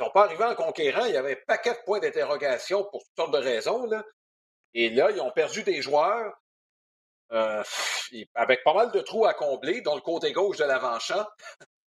sont 0.00 0.10
pas 0.10 0.24
arrivés 0.24 0.44
en 0.44 0.54
conquérant. 0.54 1.04
Il 1.06 1.14
y 1.14 1.16
avait 1.16 1.32
un 1.32 1.44
paquet 1.46 1.72
de 1.72 1.84
points 1.84 2.00
d'interrogation 2.00 2.84
pour 2.90 3.02
toutes 3.04 3.16
sortes 3.16 3.32
de 3.32 3.38
raisons. 3.38 3.86
Là. 3.86 4.04
Et 4.74 4.90
là, 4.90 5.10
ils 5.10 5.20
ont 5.20 5.30
perdu 5.30 5.62
des 5.62 5.82
joueurs. 5.82 6.34
Euh, 7.32 7.62
avec 8.34 8.62
pas 8.62 8.74
mal 8.74 8.92
de 8.92 9.00
trous 9.00 9.24
à 9.24 9.34
combler, 9.34 9.80
dans 9.80 9.94
le 9.94 10.00
côté 10.00 10.32
gauche 10.32 10.58
de 10.58 10.64
l'avant-champ, 10.64 11.26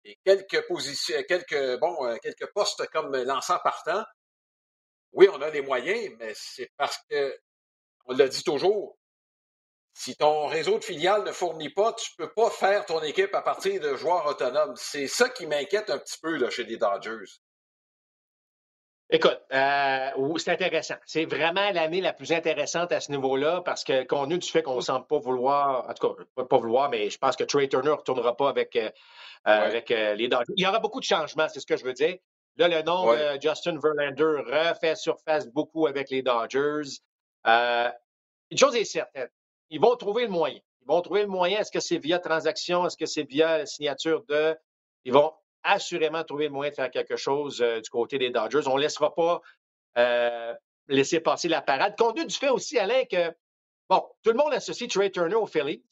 et 0.04 0.18
quelques 0.24 0.66
positions, 0.68 1.22
quelques, 1.26 1.78
bon, 1.80 2.07
euh, 2.07 2.16
quelques 2.22 2.52
postes 2.52 2.87
comme 2.88 3.16
lanceur 3.16 3.62
partant. 3.62 4.04
Oui, 5.12 5.28
on 5.33 5.40
a 5.40 5.50
des 5.50 5.62
moyens, 5.62 6.14
mais 6.18 6.33
c'est 6.35 6.70
parce 6.76 6.98
que, 7.09 7.37
on 8.04 8.14
l'a 8.14 8.28
dit 8.28 8.44
toujours, 8.44 8.98
si 9.94 10.16
ton 10.16 10.46
réseau 10.46 10.78
de 10.78 10.85
filiales 10.85 11.24
ne 11.24 11.33
fournit 11.33 11.72
pas, 11.72 11.92
tu 11.94 12.11
ne 12.18 12.26
peux 12.26 12.33
pas 12.33 12.50
faire 12.50 12.85
ton 12.85 13.00
équipe 13.02 13.35
à 13.35 13.42
partir 13.42 13.80
de 13.80 13.96
joueurs 13.96 14.26
autonomes. 14.26 14.74
C'est 14.76 15.07
ça 15.07 15.28
qui 15.28 15.46
m'inquiète 15.46 15.88
un 15.88 15.98
petit 15.98 16.18
peu 16.20 16.37
là, 16.37 16.50
chez 16.50 16.64
les 16.64 16.76
Dodgers. 16.76 17.40
Écoute, 19.14 19.40
euh, 19.53 20.11
c'est 20.38 20.50
intéressant. 20.50 20.96
C'est 21.07 21.24
vraiment 21.24 21.70
l'année 21.70 22.00
la 22.00 22.12
plus 22.12 22.33
intéressante 22.33 22.90
à 22.90 22.98
ce 22.98 23.12
niveau-là 23.12 23.62
parce 23.64 23.85
que, 23.85 24.03
compte 24.03 24.24
tenu 24.29 24.38
du 24.40 24.48
fait 24.50 24.64
qu'on 24.64 24.74
ne 24.74 24.81
semble 24.81 25.07
pas 25.07 25.20
vouloir, 25.20 25.88
en 25.88 25.94
tout 25.94 26.09
cas, 26.09 26.44
pas 26.44 26.59
vouloir, 26.59 26.90
mais 26.90 27.09
je 27.11 27.18
pense 27.18 27.37
que 27.37 27.44
Trey 27.44 27.68
Turner 27.68 27.90
ne 27.90 27.94
retournera 27.94 28.37
pas 28.37 28.48
avec, 28.48 28.74
euh, 28.74 28.90
euh, 29.46 29.66
avec 29.66 29.90
les 29.90 30.27
Dodgers. 30.27 30.53
Il 30.57 30.64
y 30.64 30.66
aura 30.66 30.81
beaucoup 30.81 30.98
de 30.98 31.05
changements, 31.05 31.46
c'est 31.48 31.61
ce 31.61 31.66
que 31.66 31.77
je 31.77 31.85
veux 31.85 31.92
dire. 31.92 32.16
Là, 32.57 32.66
le 32.66 32.83
nom 32.83 33.12
de 33.12 33.40
Justin 33.40 33.79
Verlander 33.81 34.42
refait 34.50 34.96
surface 34.96 35.46
beaucoup 35.46 35.87
avec 35.87 36.11
les 36.11 36.22
Dodgers. 36.22 36.98
une 37.44 38.59
chose 38.59 38.74
est 38.74 38.85
certaine, 38.85 39.29
ils 39.70 39.81
vont 39.81 39.94
trouver 39.94 40.24
le 40.24 40.31
moyen. 40.31 40.59
Ils 40.83 40.88
vont 40.88 41.00
trouver 41.03 41.22
le 41.22 41.29
moyen. 41.29 41.61
Est-ce 41.61 41.70
que 41.70 41.79
c'est 41.79 41.98
via 41.98 42.18
transaction? 42.18 42.85
Est-ce 42.85 42.96
que 42.96 43.07
c'est 43.07 43.22
via 43.22 43.64
signature 43.64 44.24
de. 44.29 44.57
Ils 45.05 45.12
vont 45.12 45.33
assurément 45.64 46.22
trouver 46.24 46.44
le 46.44 46.53
moyen 46.53 46.70
de 46.70 46.77
faire 46.77 46.90
quelque 46.90 47.16
chose 47.16 47.61
euh, 47.61 47.81
du 47.81 47.90
côté 47.90 48.18
des 48.18 48.31
Dodgers. 48.31 48.66
On 48.66 48.77
ne 48.77 48.83
laissera 48.83 49.14
pas 49.14 49.40
euh, 49.98 50.55
laisser 50.88 51.20
passer 51.20 51.48
la 51.48 51.62
parade. 51.62 51.96
Compte 51.96 52.16
tenu 52.16 52.27
du 52.27 52.35
fait 52.35 52.50
aussi, 52.50 52.79
Alain, 52.79 53.05
que, 53.05 53.35
bon, 53.88 54.05
tout 54.22 54.31
le 54.31 54.37
monde 54.37 54.53
associe 54.53 54.88
Trey 54.88 55.11
Turner 55.11 55.35
aux 55.35 55.46
Phillies. 55.46 55.83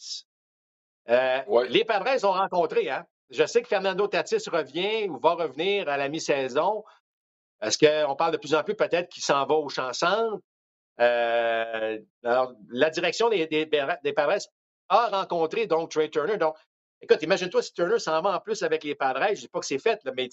Euh, 1.08 1.66
les 1.68 1.84
Padres 1.84 2.24
ont 2.24 2.32
rencontré, 2.32 2.88
hein? 2.88 3.04
Je 3.30 3.44
sais 3.46 3.62
que 3.62 3.68
Fernando 3.68 4.06
Tatis 4.06 4.48
revient 4.50 5.08
ou 5.08 5.18
va 5.18 5.34
revenir 5.34 5.88
à 5.88 5.96
la 5.96 6.10
mi-saison. 6.10 6.84
Est-ce 7.62 7.78
qu'on 7.78 8.14
parle 8.14 8.32
de 8.32 8.36
plus 8.36 8.54
en 8.54 8.62
plus 8.62 8.74
peut-être 8.74 9.08
qu'il 9.08 9.22
s'en 9.22 9.46
va 9.46 9.54
au 9.54 9.68
champ 9.68 9.90
alors, 10.98 12.52
la 12.68 12.90
direction 12.90 13.30
des, 13.30 13.46
des, 13.46 13.66
des 13.66 14.12
Padres 14.12 14.46
a 14.90 15.08
rencontré 15.08 15.66
donc 15.66 15.90
Trey 15.90 16.10
Turner. 16.10 16.36
Donc, 16.36 16.54
Écoute, 17.02 17.20
imagine-toi 17.22 17.62
si 17.62 17.72
Turner 17.72 17.98
s'en 17.98 18.22
va 18.22 18.36
en 18.36 18.40
plus 18.40 18.62
avec 18.62 18.84
les 18.84 18.94
Padres. 18.94 19.24
Je 19.26 19.30
ne 19.30 19.34
dis 19.34 19.48
pas 19.48 19.58
que 19.58 19.66
c'est 19.66 19.80
fait, 19.80 19.98
là, 20.04 20.12
mais 20.16 20.28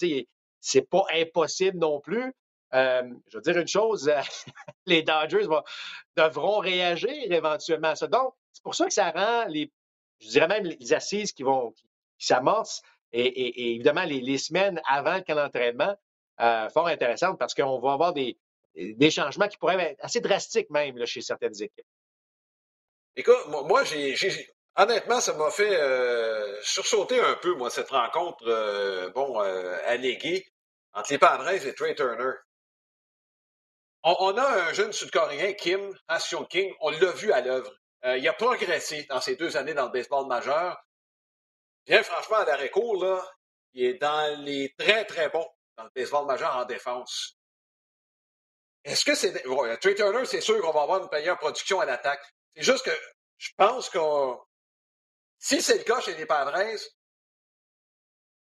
c'est 0.59 0.87
pas 0.87 1.03
impossible 1.11 1.79
non 1.79 1.99
plus. 1.99 2.31
Euh, 2.75 3.01
je 3.27 3.37
veux 3.37 3.41
dire 3.41 3.57
une 3.57 3.67
chose, 3.67 4.11
les 4.85 5.01
Dodgers 5.01 5.47
devront 6.15 6.59
réagir 6.59 7.09
éventuellement 7.31 7.89
à 7.89 7.95
ça. 7.95 8.05
Donc, 8.05 8.35
c'est 8.53 8.63
pour 8.63 8.75
ça 8.75 8.85
que 8.85 8.93
ça 8.93 9.09
rend 9.09 9.45
les, 9.47 9.71
je 10.19 10.27
dirais 10.27 10.47
même 10.47 10.65
les 10.65 10.93
assises 10.93 11.31
qui 11.31 11.41
vont, 11.41 11.71
qui, 11.71 11.87
s'amorcent 12.19 12.83
et, 13.11 13.73
évidemment 13.73 14.03
les, 14.03 14.37
semaines 14.37 14.79
avant 14.87 15.15
le 15.15 15.21
camp 15.21 15.33
d'entraînement 15.33 15.95
euh, 16.41 16.69
fort 16.69 16.87
intéressantes 16.87 17.39
parce 17.39 17.55
qu'on 17.55 17.79
va 17.79 17.93
avoir 17.93 18.13
des, 18.13 18.37
des 18.75 19.09
changements 19.09 19.47
qui 19.47 19.57
pourraient 19.57 19.93
être 19.93 20.05
assez 20.05 20.19
drastiques 20.19 20.69
même 20.69 21.03
chez 21.07 21.21
certaines 21.21 21.59
équipes. 21.59 21.87
Écoute, 23.15 23.47
moi, 23.47 23.83
j'ai 23.83 24.15
Honnêtement, 24.75 25.19
ça 25.19 25.33
m'a 25.33 25.51
fait 25.51 25.75
euh, 25.75 26.61
sursauter 26.61 27.19
un 27.19 27.35
peu, 27.35 27.53
moi, 27.55 27.69
cette 27.69 27.89
rencontre, 27.89 28.47
euh, 28.47 29.09
bon, 29.09 29.41
euh, 29.41 29.77
alléguée 29.85 30.45
entre 30.93 31.11
les 31.11 31.17
Padres 31.17 31.49
et 31.49 31.75
Trey 31.75 31.95
Turner. 31.95 32.31
On, 34.03 34.37
a 34.37 34.69
un 34.69 34.73
jeune 34.73 34.93
sud-coréen, 34.93 35.53
Kim, 35.53 35.93
Asion 36.07 36.45
King, 36.45 36.73
on 36.79 36.89
l'a 36.89 37.11
vu 37.11 37.33
à 37.33 37.41
l'œuvre. 37.41 37.71
il 38.05 38.25
a 38.27 38.33
progressé 38.33 39.03
dans 39.09 39.19
ces 39.19 39.35
deux 39.35 39.57
années 39.57 39.73
dans 39.73 39.87
le 39.87 39.91
baseball 39.91 40.25
majeur. 40.25 40.81
Bien 41.85 42.01
franchement, 42.01 42.37
à 42.37 42.45
l'arrêt 42.45 42.69
court, 42.69 43.03
là, 43.03 43.21
il 43.73 43.83
est 43.83 43.93
dans 43.95 44.41
les 44.41 44.73
très, 44.77 45.03
très 45.03 45.27
bons 45.29 45.47
dans 45.75 45.83
le 45.83 45.89
baseball 45.93 46.25
majeur 46.25 46.55
en 46.55 46.63
défense. 46.63 47.35
Est-ce 48.85 49.03
que 49.03 49.15
c'est. 49.15 49.33
Trey 49.81 49.95
Turner, 49.95 50.25
c'est 50.25 50.39
sûr 50.39 50.61
qu'on 50.61 50.71
va 50.71 50.83
avoir 50.83 51.03
une 51.03 51.09
meilleure 51.11 51.37
production 51.37 51.81
à 51.81 51.85
l'attaque. 51.85 52.23
C'est 52.55 52.63
juste 52.63 52.85
que 52.85 52.97
je 53.37 53.49
pense 53.57 53.89
qu'on 53.89 54.39
si 55.39 55.61
c'est 55.61 55.77
le 55.77 55.83
cas 55.83 56.01
chez 56.01 56.15
les 56.15 56.25
Padres, 56.25 56.53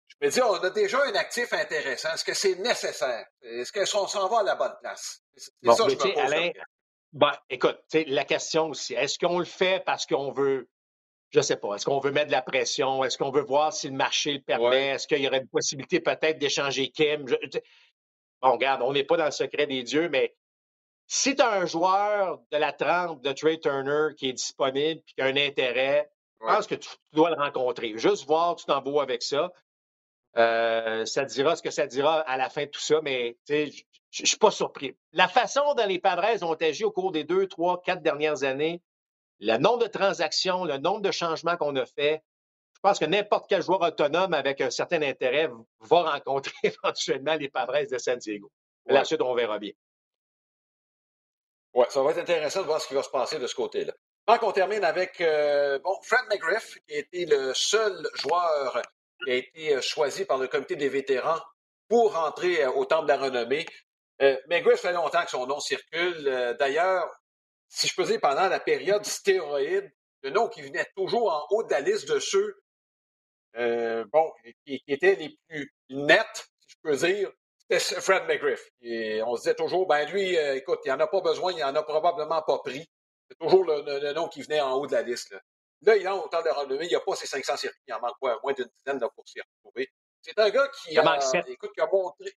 je 0.08 0.26
me 0.26 0.30
dis, 0.30 0.42
on 0.42 0.54
a 0.54 0.70
déjà 0.70 1.04
un 1.04 1.14
actif 1.14 1.52
intéressant. 1.52 2.12
Est-ce 2.14 2.24
que 2.24 2.34
c'est 2.34 2.56
nécessaire? 2.56 3.26
Est-ce 3.42 3.72
qu'on 3.72 4.08
s'en 4.08 4.28
va 4.28 4.40
à 4.40 4.42
la 4.42 4.56
bonne 4.56 4.74
place? 4.80 5.22
C'est 5.36 5.50
ça 5.70 5.84
que 5.84 5.90
je 5.90 5.96
me 5.96 6.00
pose. 6.00 6.18
Alain, 6.18 6.50
ben, 7.12 7.32
écoute, 7.50 7.78
la 7.92 8.24
question 8.24 8.70
aussi, 8.70 8.94
est-ce 8.94 9.18
qu'on 9.18 9.38
le 9.38 9.44
fait 9.44 9.84
parce 9.84 10.06
qu'on 10.06 10.32
veut, 10.32 10.68
je 11.30 11.38
ne 11.38 11.42
sais 11.42 11.56
pas, 11.56 11.74
est-ce 11.74 11.84
qu'on 11.84 12.00
veut 12.00 12.10
mettre 12.10 12.28
de 12.28 12.32
la 12.32 12.42
pression? 12.42 13.04
Est-ce 13.04 13.16
qu'on 13.16 13.30
veut 13.30 13.42
voir 13.42 13.72
si 13.72 13.88
le 13.88 13.94
marché 13.94 14.32
le 14.32 14.40
permet? 14.40 14.88
Est-ce 14.88 15.06
qu'il 15.06 15.20
y 15.20 15.28
aurait 15.28 15.38
une 15.38 15.48
possibilité 15.48 16.00
peut-être 16.00 16.38
d'échanger 16.38 16.90
Kim? 16.90 17.24
bon, 18.42 18.52
regarde, 18.52 18.82
on 18.82 18.92
n'est 18.92 19.04
pas 19.04 19.18
dans 19.18 19.26
le 19.26 19.30
secret 19.30 19.66
des 19.66 19.82
dieux, 19.82 20.08
mais 20.08 20.34
si 21.06 21.36
tu 21.36 21.42
as 21.42 21.50
un 21.50 21.66
joueur 21.66 22.40
de 22.50 22.56
la 22.56 22.72
trempe 22.72 23.22
de 23.22 23.32
Trey 23.32 23.58
Turner 23.58 24.14
qui 24.16 24.30
est 24.30 24.34
disponible 24.34 25.00
et 25.00 25.12
qui 25.14 25.20
a 25.20 25.26
un 25.26 25.36
intérêt, 25.36 26.10
je 26.40 26.46
pense 26.46 26.66
que 26.66 26.74
tu, 26.74 26.88
dois 27.12 27.30
le 27.30 27.36
rencontrer. 27.36 27.96
Juste 27.96 28.26
voir, 28.26 28.56
tu 28.56 28.64
t'en 28.64 28.80
vas 28.80 29.02
avec 29.02 29.22
ça. 29.22 29.50
Euh, 30.36 31.04
ça 31.04 31.24
dira 31.24 31.56
ce 31.56 31.62
que 31.62 31.70
ça 31.70 31.86
dira 31.86 32.20
à 32.20 32.36
la 32.36 32.48
fin 32.48 32.64
de 32.64 32.70
tout 32.70 32.80
ça, 32.80 33.00
mais 33.02 33.36
je 33.48 33.64
ne 34.20 34.26
suis 34.26 34.36
pas 34.38 34.50
surpris. 34.50 34.96
La 35.12 35.26
façon 35.26 35.74
dont 35.74 35.86
les 35.86 35.98
Padres 35.98 36.42
ont 36.44 36.54
agi 36.54 36.84
au 36.84 36.92
cours 36.92 37.12
des 37.12 37.24
deux, 37.24 37.46
trois, 37.48 37.80
quatre 37.82 38.02
dernières 38.02 38.44
années, 38.44 38.80
le 39.40 39.56
nombre 39.56 39.78
de 39.78 39.86
transactions, 39.86 40.64
le 40.64 40.78
nombre 40.78 41.00
de 41.00 41.10
changements 41.10 41.56
qu'on 41.56 41.74
a 41.76 41.86
fait, 41.86 42.22
je 42.74 42.80
pense 42.80 42.98
que 43.00 43.04
n'importe 43.06 43.46
quel 43.48 43.62
joueur 43.62 43.80
autonome 43.82 44.34
avec 44.34 44.60
un 44.60 44.70
certain 44.70 45.02
intérêt 45.02 45.50
va 45.80 46.12
rencontrer 46.12 46.52
éventuellement 46.62 47.34
les 47.34 47.48
Padres 47.48 47.90
de 47.90 47.98
San 47.98 48.18
Diego. 48.18 48.52
La 48.86 49.04
suite, 49.04 49.20
on 49.20 49.34
verra 49.34 49.58
bien. 49.58 49.72
Oui, 51.74 51.84
ça 51.90 52.02
va 52.02 52.12
être 52.12 52.18
intéressant 52.18 52.62
de 52.62 52.66
voir 52.66 52.80
ce 52.80 52.88
qui 52.88 52.94
va 52.94 53.02
se 53.02 53.10
passer 53.10 53.38
de 53.38 53.46
ce 53.46 53.54
côté-là. 53.54 53.92
Donc, 54.28 54.42
on 54.42 54.52
termine 54.52 54.84
avec 54.84 55.22
euh, 55.22 55.78
bon, 55.78 55.98
Fred 56.02 56.20
McGriff, 56.28 56.78
qui 56.86 56.96
a 56.96 56.98
été 56.98 57.24
le 57.24 57.54
seul 57.54 58.06
joueur 58.12 58.82
qui 59.24 59.30
a 59.30 59.34
été 59.36 59.74
euh, 59.74 59.80
choisi 59.80 60.26
par 60.26 60.36
le 60.36 60.48
comité 60.48 60.76
des 60.76 60.90
vétérans 60.90 61.40
pour 61.88 62.14
entrer 62.14 62.62
euh, 62.62 62.70
au 62.72 62.84
Temple 62.84 63.04
de 63.04 63.08
la 63.08 63.16
renommée. 63.16 63.66
McGriff 64.48 64.80
fait 64.80 64.92
longtemps 64.92 65.24
que 65.24 65.30
son 65.30 65.46
nom 65.46 65.60
circule. 65.60 66.56
D'ailleurs, 66.58 67.08
si 67.68 67.86
je 67.86 67.94
peux 67.94 68.02
dire, 68.04 68.18
pendant 68.20 68.48
la 68.48 68.58
période 68.58 69.04
stéroïde, 69.04 69.90
le 70.22 70.30
nom 70.30 70.48
qui 70.48 70.60
venait 70.60 70.86
toujours 70.96 71.32
en 71.32 71.46
haut 71.50 71.62
de 71.62 71.70
la 71.70 71.80
liste 71.80 72.08
de 72.08 72.18
ceux 72.18 72.60
bon, 73.54 74.32
qui, 74.66 74.82
étaient 74.88 75.14
les 75.14 75.38
plus 75.48 75.72
nets, 75.90 76.26
si 76.34 76.74
je 76.74 76.76
peux 76.82 76.96
dire, 76.96 77.30
c'était 77.70 78.00
Fred 78.00 78.24
McGriff. 78.24 78.68
Et 78.80 79.22
on 79.22 79.36
se 79.36 79.42
disait 79.42 79.54
toujours, 79.54 79.86
ben 79.86 80.04
lui, 80.10 80.34
écoute, 80.34 80.80
il 80.84 80.88
n'en 80.88 80.98
a 80.98 81.06
pas 81.06 81.20
besoin, 81.20 81.52
il 81.52 81.60
n'en 81.60 81.76
a 81.76 81.82
probablement 81.84 82.42
pas 82.42 82.58
pris. 82.58 82.88
C'est 83.30 83.38
toujours 83.38 83.64
le, 83.64 84.12
nom 84.12 84.28
qui 84.28 84.42
venait 84.42 84.60
en 84.60 84.74
haut 84.74 84.86
de 84.86 84.92
la 84.92 85.02
liste. 85.02 85.30
Là, 85.30 85.40
là 85.82 85.96
il 85.96 86.06
a 86.06 86.14
autant 86.14 86.42
de 86.42 86.48
renommée, 86.48 86.86
il 86.86 86.88
n'y 86.88 86.94
a 86.94 87.00
pas 87.00 87.14
ses 87.14 87.26
500 87.26 87.56
circuits, 87.56 87.80
il 87.86 87.94
en 87.94 88.00
manque 88.00 88.16
moins 88.20 88.52
d'une 88.52 88.68
dizaine 88.78 88.98
de 88.98 89.06
pour 89.14 89.28
s'y 89.28 89.40
retrouver. 89.40 89.90
C'est 90.22 90.38
un 90.38 90.50
gars 90.50 90.68
qui, 90.68 90.98
a, 90.98 91.18
écoute, 91.46 91.72
qui 91.74 91.80
a 91.80 91.86
montré. 91.86 92.32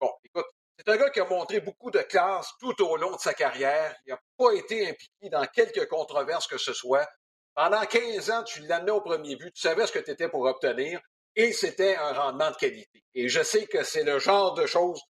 Bon, 0.00 0.10
écoute, 0.24 0.46
c'est 0.78 0.88
un 0.88 0.96
gars 0.96 1.10
qui 1.10 1.20
a 1.20 1.24
montré 1.24 1.60
beaucoup 1.60 1.90
de 1.90 2.00
classe 2.00 2.52
tout 2.60 2.82
au 2.82 2.96
long 2.96 3.14
de 3.14 3.20
sa 3.20 3.34
carrière. 3.34 3.94
Il 4.06 4.10
n'a 4.10 4.20
pas 4.36 4.52
été 4.52 4.88
impliqué 4.88 5.28
dans 5.28 5.44
quelque 5.46 5.84
controverse 5.84 6.46
que 6.46 6.58
ce 6.58 6.72
soit. 6.72 7.08
Pendant 7.54 7.84
15 7.84 8.30
ans, 8.30 8.44
tu 8.44 8.60
l'amenais 8.60 8.92
au 8.92 9.00
premier 9.00 9.34
but, 9.34 9.52
tu 9.52 9.60
savais 9.60 9.86
ce 9.86 9.92
que 9.92 9.98
tu 9.98 10.12
étais 10.12 10.28
pour 10.28 10.42
obtenir, 10.42 11.00
et 11.34 11.52
c'était 11.52 11.96
un 11.96 12.12
rendement 12.12 12.52
de 12.52 12.56
qualité. 12.56 13.02
Et 13.14 13.28
je 13.28 13.42
sais 13.42 13.66
que 13.66 13.82
c'est 13.82 14.04
le 14.04 14.20
genre 14.20 14.54
de 14.54 14.66
choses. 14.66 15.02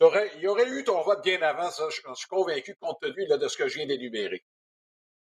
Il 0.00 0.40
y 0.40 0.48
aurait 0.48 0.68
eu 0.68 0.84
ton 0.84 1.02
vote 1.02 1.22
bien 1.22 1.40
avant, 1.42 1.70
ça, 1.70 1.88
je 1.90 2.00
suis 2.14 2.28
convaincu, 2.28 2.74
compte 2.80 3.00
tenu 3.00 3.26
de 3.26 3.48
ce 3.48 3.56
que 3.56 3.68
je 3.68 3.76
viens 3.76 3.86
d'énumérer. 3.86 4.42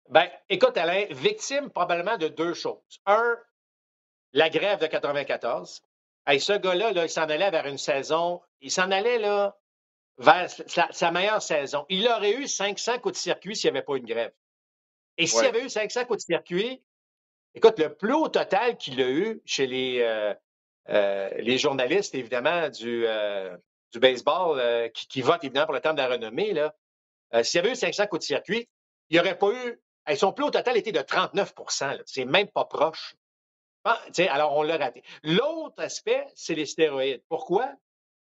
Ben, 0.09 0.29
écoute, 0.49 0.77
Alain, 0.77 1.05
victime 1.11 1.69
probablement 1.69 2.17
de 2.17 2.27
deux 2.27 2.53
choses. 2.53 3.01
Un, 3.05 3.37
la 4.33 4.49
grève 4.49 4.79
de 4.79 4.87
94. 4.87 5.81
Hey, 6.25 6.39
ce 6.39 6.53
gars-là, 6.53 6.91
là, 6.91 7.03
il 7.03 7.09
s'en 7.09 7.23
allait 7.23 7.51
vers 7.51 7.65
une 7.67 7.77
saison, 7.77 8.41
il 8.61 8.71
s'en 8.71 8.91
allait 8.91 9.17
là, 9.17 9.57
vers 10.17 10.49
sa, 10.49 11.11
meilleure 11.11 11.41
saison. 11.41 11.85
Il 11.89 12.07
aurait 12.07 12.33
eu 12.33 12.47
500 12.47 12.99
coups 12.99 13.15
de 13.15 13.19
circuit 13.19 13.55
s'il 13.55 13.71
n'y 13.71 13.77
avait 13.77 13.85
pas 13.85 13.97
une 13.97 14.05
grève. 14.05 14.33
Et 15.17 15.27
s'il 15.27 15.43
y 15.43 15.47
avait 15.47 15.63
eu 15.63 15.69
500 15.69 16.05
coups 16.05 16.19
de 16.19 16.33
circuit, 16.33 16.83
écoute, 17.55 17.79
le 17.79 17.93
plus 17.93 18.13
haut 18.13 18.29
total 18.29 18.77
qu'il 18.77 19.01
a 19.01 19.09
eu 19.09 19.41
chez 19.45 19.67
les, 19.67 20.01
euh, 20.01 20.33
euh, 20.89 21.29
les 21.37 21.57
journalistes, 21.57 22.13
évidemment, 22.15 22.69
du, 22.69 23.05
euh, 23.05 23.55
du 23.91 23.99
baseball, 23.99 24.91
qui, 24.91 25.21
votent 25.21 25.43
évidemment 25.43 25.65
pour 25.65 25.75
le 25.75 25.81
temps 25.81 25.93
de 25.93 25.97
la 25.99 26.07
renommée, 26.07 26.53
là, 26.53 26.75
s'il 27.43 27.59
y 27.59 27.63
avait 27.63 27.71
eu 27.71 27.75
500 27.75 28.07
coups 28.07 28.21
de 28.21 28.25
circuit, 28.25 28.69
il 29.09 29.15
n'y 29.15 29.19
aurait 29.19 29.37
pas 29.37 29.51
eu. 29.51 29.81
Son 30.15 30.31
plus 30.31 30.45
haut 30.45 30.51
total 30.51 30.77
était 30.77 30.91
de 30.91 30.99
39% 30.99 32.01
C'est 32.05 32.25
même 32.25 32.47
pas 32.47 32.65
proche. 32.65 33.15
Ah, 33.83 34.01
alors, 34.29 34.55
on 34.57 34.63
l'a 34.63 34.77
raté. 34.77 35.03
L'autre 35.23 35.81
aspect, 35.81 36.25
c'est 36.35 36.55
les 36.55 36.65
stéroïdes. 36.65 37.23
Pourquoi? 37.29 37.71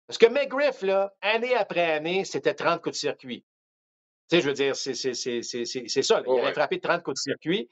Parce 0.06 0.18
que 0.18 0.26
McGriff, 0.26 0.82
là, 0.82 1.14
année 1.20 1.54
après 1.54 1.92
année, 1.92 2.24
c'était 2.24 2.54
30 2.54 2.82
coups 2.82 2.94
de 2.94 2.98
circuit. 2.98 3.44
Tu 4.28 4.36
sais, 4.36 4.42
je 4.42 4.48
veux 4.48 4.54
dire, 4.54 4.76
c'est 4.76 4.94
ça. 4.94 6.22
il 6.26 6.40
avait 6.40 6.52
frappé 6.52 6.80
30 6.80 7.02
coups 7.02 7.14
de 7.14 7.30
circuit. 7.30 7.68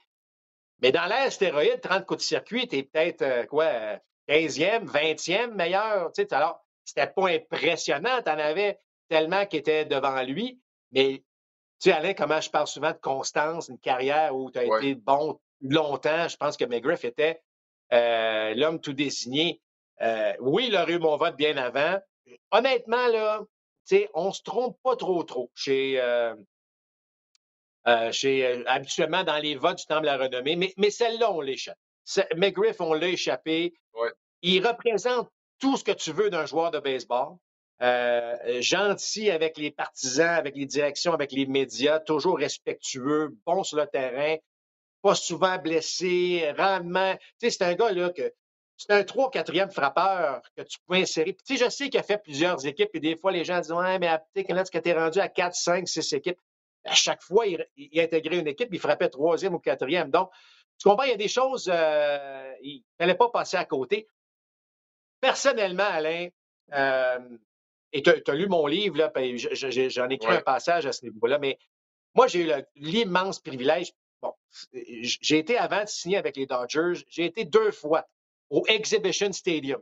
Mais 0.81 0.91
dans 0.91 1.05
l'air 1.05 1.31
stéroïde, 1.31 1.79
30 1.81 2.05
coups 2.05 2.19
de 2.19 2.25
circuit, 2.25 2.67
t'es 2.67 2.83
peut-être, 2.83 3.21
euh, 3.21 3.45
quoi, 3.45 3.99
15e, 4.27 4.85
20e 4.85 5.53
meilleur. 5.53 6.11
Tu 6.11 6.23
sais, 6.23 6.33
alors, 6.33 6.65
c'était 6.83 7.07
pas 7.07 7.29
impressionnant. 7.29 8.21
T'en 8.23 8.37
avais 8.37 8.79
tellement 9.09 9.45
qui 9.45 9.57
étaient 9.57 9.85
devant 9.85 10.21
lui. 10.23 10.59
Mais, 10.91 11.23
tu 11.81 11.89
sais, 11.89 11.91
Alain, 11.91 12.13
comment 12.13 12.41
je 12.41 12.49
parle 12.49 12.67
souvent 12.67 12.91
de 12.91 12.97
constance, 12.97 13.67
une 13.67 13.79
carrière 13.79 14.35
où 14.35 14.49
tu 14.51 14.59
as 14.59 14.63
été 14.63 14.95
bon 14.95 15.39
longtemps. 15.61 16.27
Je 16.27 16.37
pense 16.37 16.57
que 16.57 16.65
McGriff 16.65 17.03
était 17.03 17.41
euh, 17.93 18.53
l'homme 18.55 18.79
tout 18.79 18.93
désigné. 18.93 19.61
Euh, 20.01 20.33
oui, 20.39 20.67
il 20.67 20.75
aurait 20.75 20.93
eu 20.93 20.99
mon 20.99 21.17
vote 21.17 21.35
bien 21.35 21.57
avant 21.57 21.99
honnêtement, 22.51 23.07
là, 23.07 23.41
on 24.13 24.27
ne 24.27 24.31
se 24.31 24.41
trompe 24.43 24.77
pas 24.83 24.95
trop 24.95 25.23
trop 25.23 25.51
chez, 25.53 25.99
euh, 25.99 26.35
euh, 27.87 28.11
euh, 28.23 28.63
habituellement 28.67 29.23
dans 29.23 29.37
les 29.37 29.55
votes 29.55 29.77
du 29.77 29.85
temps 29.85 30.01
de 30.01 30.05
la 30.05 30.17
renommée, 30.17 30.55
mais, 30.55 30.73
mais 30.77 30.89
celle-là, 30.89 31.31
on 31.31 31.41
l'échappe. 31.41 31.77
McGriff, 32.35 32.81
on 32.81 32.93
l'a 32.93 33.07
échappé. 33.07 33.73
Il 34.41 34.65
représente 34.65 35.29
tout 35.59 35.77
ce 35.77 35.83
que 35.83 35.91
tu 35.91 36.11
veux 36.11 36.29
d'un 36.29 36.45
joueur 36.45 36.71
de 36.71 36.79
baseball. 36.79 37.37
Gentil 37.79 39.29
avec 39.29 39.57
les 39.57 39.71
partisans, 39.71 40.35
avec 40.35 40.55
les 40.55 40.65
directions, 40.65 41.13
avec 41.13 41.31
les 41.31 41.45
médias, 41.45 41.99
toujours 41.99 42.37
respectueux, 42.37 43.35
bon 43.45 43.63
sur 43.63 43.77
le 43.77 43.87
terrain, 43.87 44.37
pas 45.01 45.15
souvent 45.15 45.57
blessé, 45.57 46.51
rarement. 46.57 47.15
Tu 47.39 47.49
sais, 47.49 47.49
c'est 47.51 47.63
un 47.63 47.75
gars 47.75 47.91
là 47.91 48.09
que 48.09 48.33
c'est 48.77 48.91
un 48.91 49.03
3 49.03 49.29
4e 49.31 49.71
frappeur 49.71 50.41
que 50.55 50.63
tu 50.63 50.79
peux 50.87 50.95
insérer. 50.95 51.33
Tu 51.33 51.57
sais, 51.57 51.65
je 51.65 51.69
sais 51.69 51.89
qu'il 51.89 51.99
a 51.99 52.03
fait 52.03 52.17
plusieurs 52.17 52.65
équipes, 52.65 52.89
et 52.93 52.99
des 52.99 53.15
fois, 53.15 53.31
les 53.31 53.45
gens 53.45 53.59
disent 53.59 53.71
Ouais, 53.71 53.99
mais 53.99 54.07
quand 54.35 54.81
tu 54.81 54.89
es 54.89 54.93
rendu 54.93 55.19
à 55.19 55.29
4, 55.29 55.55
5, 55.55 55.87
6 55.87 56.13
équipes, 56.13 56.39
à 56.85 56.93
chaque 56.93 57.21
fois, 57.21 57.45
il, 57.47 57.65
il 57.77 57.99
intégrait 57.99 58.37
une 58.37 58.47
équipe, 58.47 58.69
il 58.71 58.79
frappait 58.79 59.09
troisième 59.09 59.55
ou 59.55 59.59
quatrième. 59.59 60.11
Donc, 60.11 60.29
tu 60.77 60.89
comprends, 60.89 61.03
il 61.03 61.11
y 61.11 61.13
a 61.13 61.17
des 61.17 61.27
choses, 61.27 61.69
euh, 61.73 62.53
il 62.61 62.77
ne 62.77 63.03
fallait 63.03 63.15
pas 63.15 63.29
passer 63.29 63.57
à 63.57 63.65
côté. 63.65 64.07
Personnellement, 65.21 65.83
Alain, 65.83 66.27
euh, 66.73 67.19
et 67.95 68.03
tu 68.03 68.09
as, 68.09 68.35
lu 68.35 68.47
mon 68.47 68.67
livre, 68.67 68.97
là, 68.97 69.11
j'en 69.15 70.09
ai 70.09 70.13
écrit 70.15 70.33
un 70.33 70.41
passage 70.41 70.85
à 70.85 70.91
ce 70.91 71.05
niveau-là, 71.05 71.39
mais 71.39 71.57
moi, 72.13 72.27
j'ai 72.27 72.41
eu 72.41 72.51
l'immense 72.75 73.39
privilège. 73.39 73.93
Bon, 74.21 74.33
j'ai 74.73 75.37
été 75.37 75.57
avant 75.57 75.81
de 75.81 75.87
signer 75.87 76.17
avec 76.17 76.35
les 76.35 76.45
Dodgers, 76.45 77.05
j'ai 77.07 77.23
été 77.23 77.45
deux 77.45 77.71
fois 77.71 78.05
au 78.49 78.65
Exhibition 78.67 79.31
Stadium. 79.31 79.81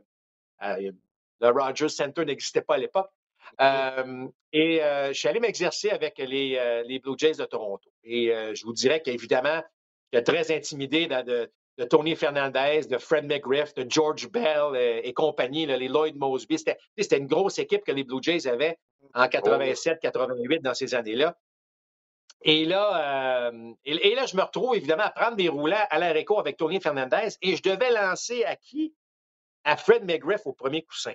Euh, 0.62 0.92
le 1.40 1.48
Rogers 1.48 1.88
Center 1.88 2.24
n'existait 2.24 2.62
pas 2.62 2.74
à 2.74 2.78
l'époque. 2.78 3.10
Euh, 3.60 4.28
et 4.52 4.80
euh, 4.82 5.08
je 5.08 5.18
suis 5.18 5.28
allé 5.28 5.40
m'exercer 5.40 5.90
avec 5.90 6.18
les, 6.18 6.82
les, 6.86 6.98
Blue 7.00 7.14
Jays 7.18 7.34
de 7.34 7.44
Toronto. 7.44 7.90
Et 8.04 8.26
je 8.54 8.64
vous 8.64 8.72
dirais 8.72 9.02
qu'évidemment, 9.02 9.60
j'étais 10.12 10.32
très 10.32 10.56
intimidé 10.56 11.08
de, 11.08 11.22
de, 11.22 11.52
Tony 11.90 12.14
Fernandez, 12.14 12.82
de 12.88 12.98
Fred 12.98 13.24
McGriff, 13.24 13.74
de 13.74 13.84
George 13.88 14.28
Bell 14.30 14.76
et, 15.02 15.12
compagnie, 15.12 15.66
les 15.66 15.88
Lloyd 15.88 16.16
Mosby. 16.16 16.58
C'était 16.58 17.18
une 17.18 17.26
grosse 17.26 17.58
équipe 17.58 17.84
que 17.84 17.92
les 17.92 18.04
Blue 18.04 18.22
Jays 18.22 18.46
avaient 18.46 18.78
en 19.12 19.28
87, 19.28 19.98
88 20.00 20.60
dans 20.60 20.74
ces 20.74 20.94
années-là. 20.94 21.36
Et 22.42 22.66
là, 22.66 23.48
euh, 23.48 23.72
et, 23.84 24.14
là, 24.14 24.26
je 24.26 24.36
me 24.36 24.42
retrouve 24.42 24.76
évidemment 24.76 25.04
à 25.04 25.10
prendre 25.10 25.36
des 25.36 25.48
roulants 25.48 25.86
à 25.88 25.98
l'aéroport 25.98 26.40
avec 26.40 26.58
Tony 26.58 26.78
Fernandez 26.78 27.28
et 27.40 27.56
je 27.56 27.62
devais 27.62 27.90
lancer 27.90 28.44
à 28.44 28.54
qui? 28.54 28.94
À 29.64 29.78
Fred 29.78 30.04
McGriff 30.04 30.46
au 30.46 30.52
premier 30.52 30.82
coussin. 30.82 31.14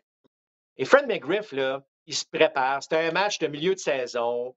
Et 0.77 0.85
Fred 0.85 1.05
McGriff, 1.07 1.51
là, 1.51 1.83
il 2.07 2.15
se 2.15 2.25
prépare. 2.25 2.81
C'était 2.81 2.97
un 2.97 3.11
match 3.11 3.37
de 3.37 3.45
milieu 3.45 3.75
de 3.75 3.79
saison. 3.79 4.55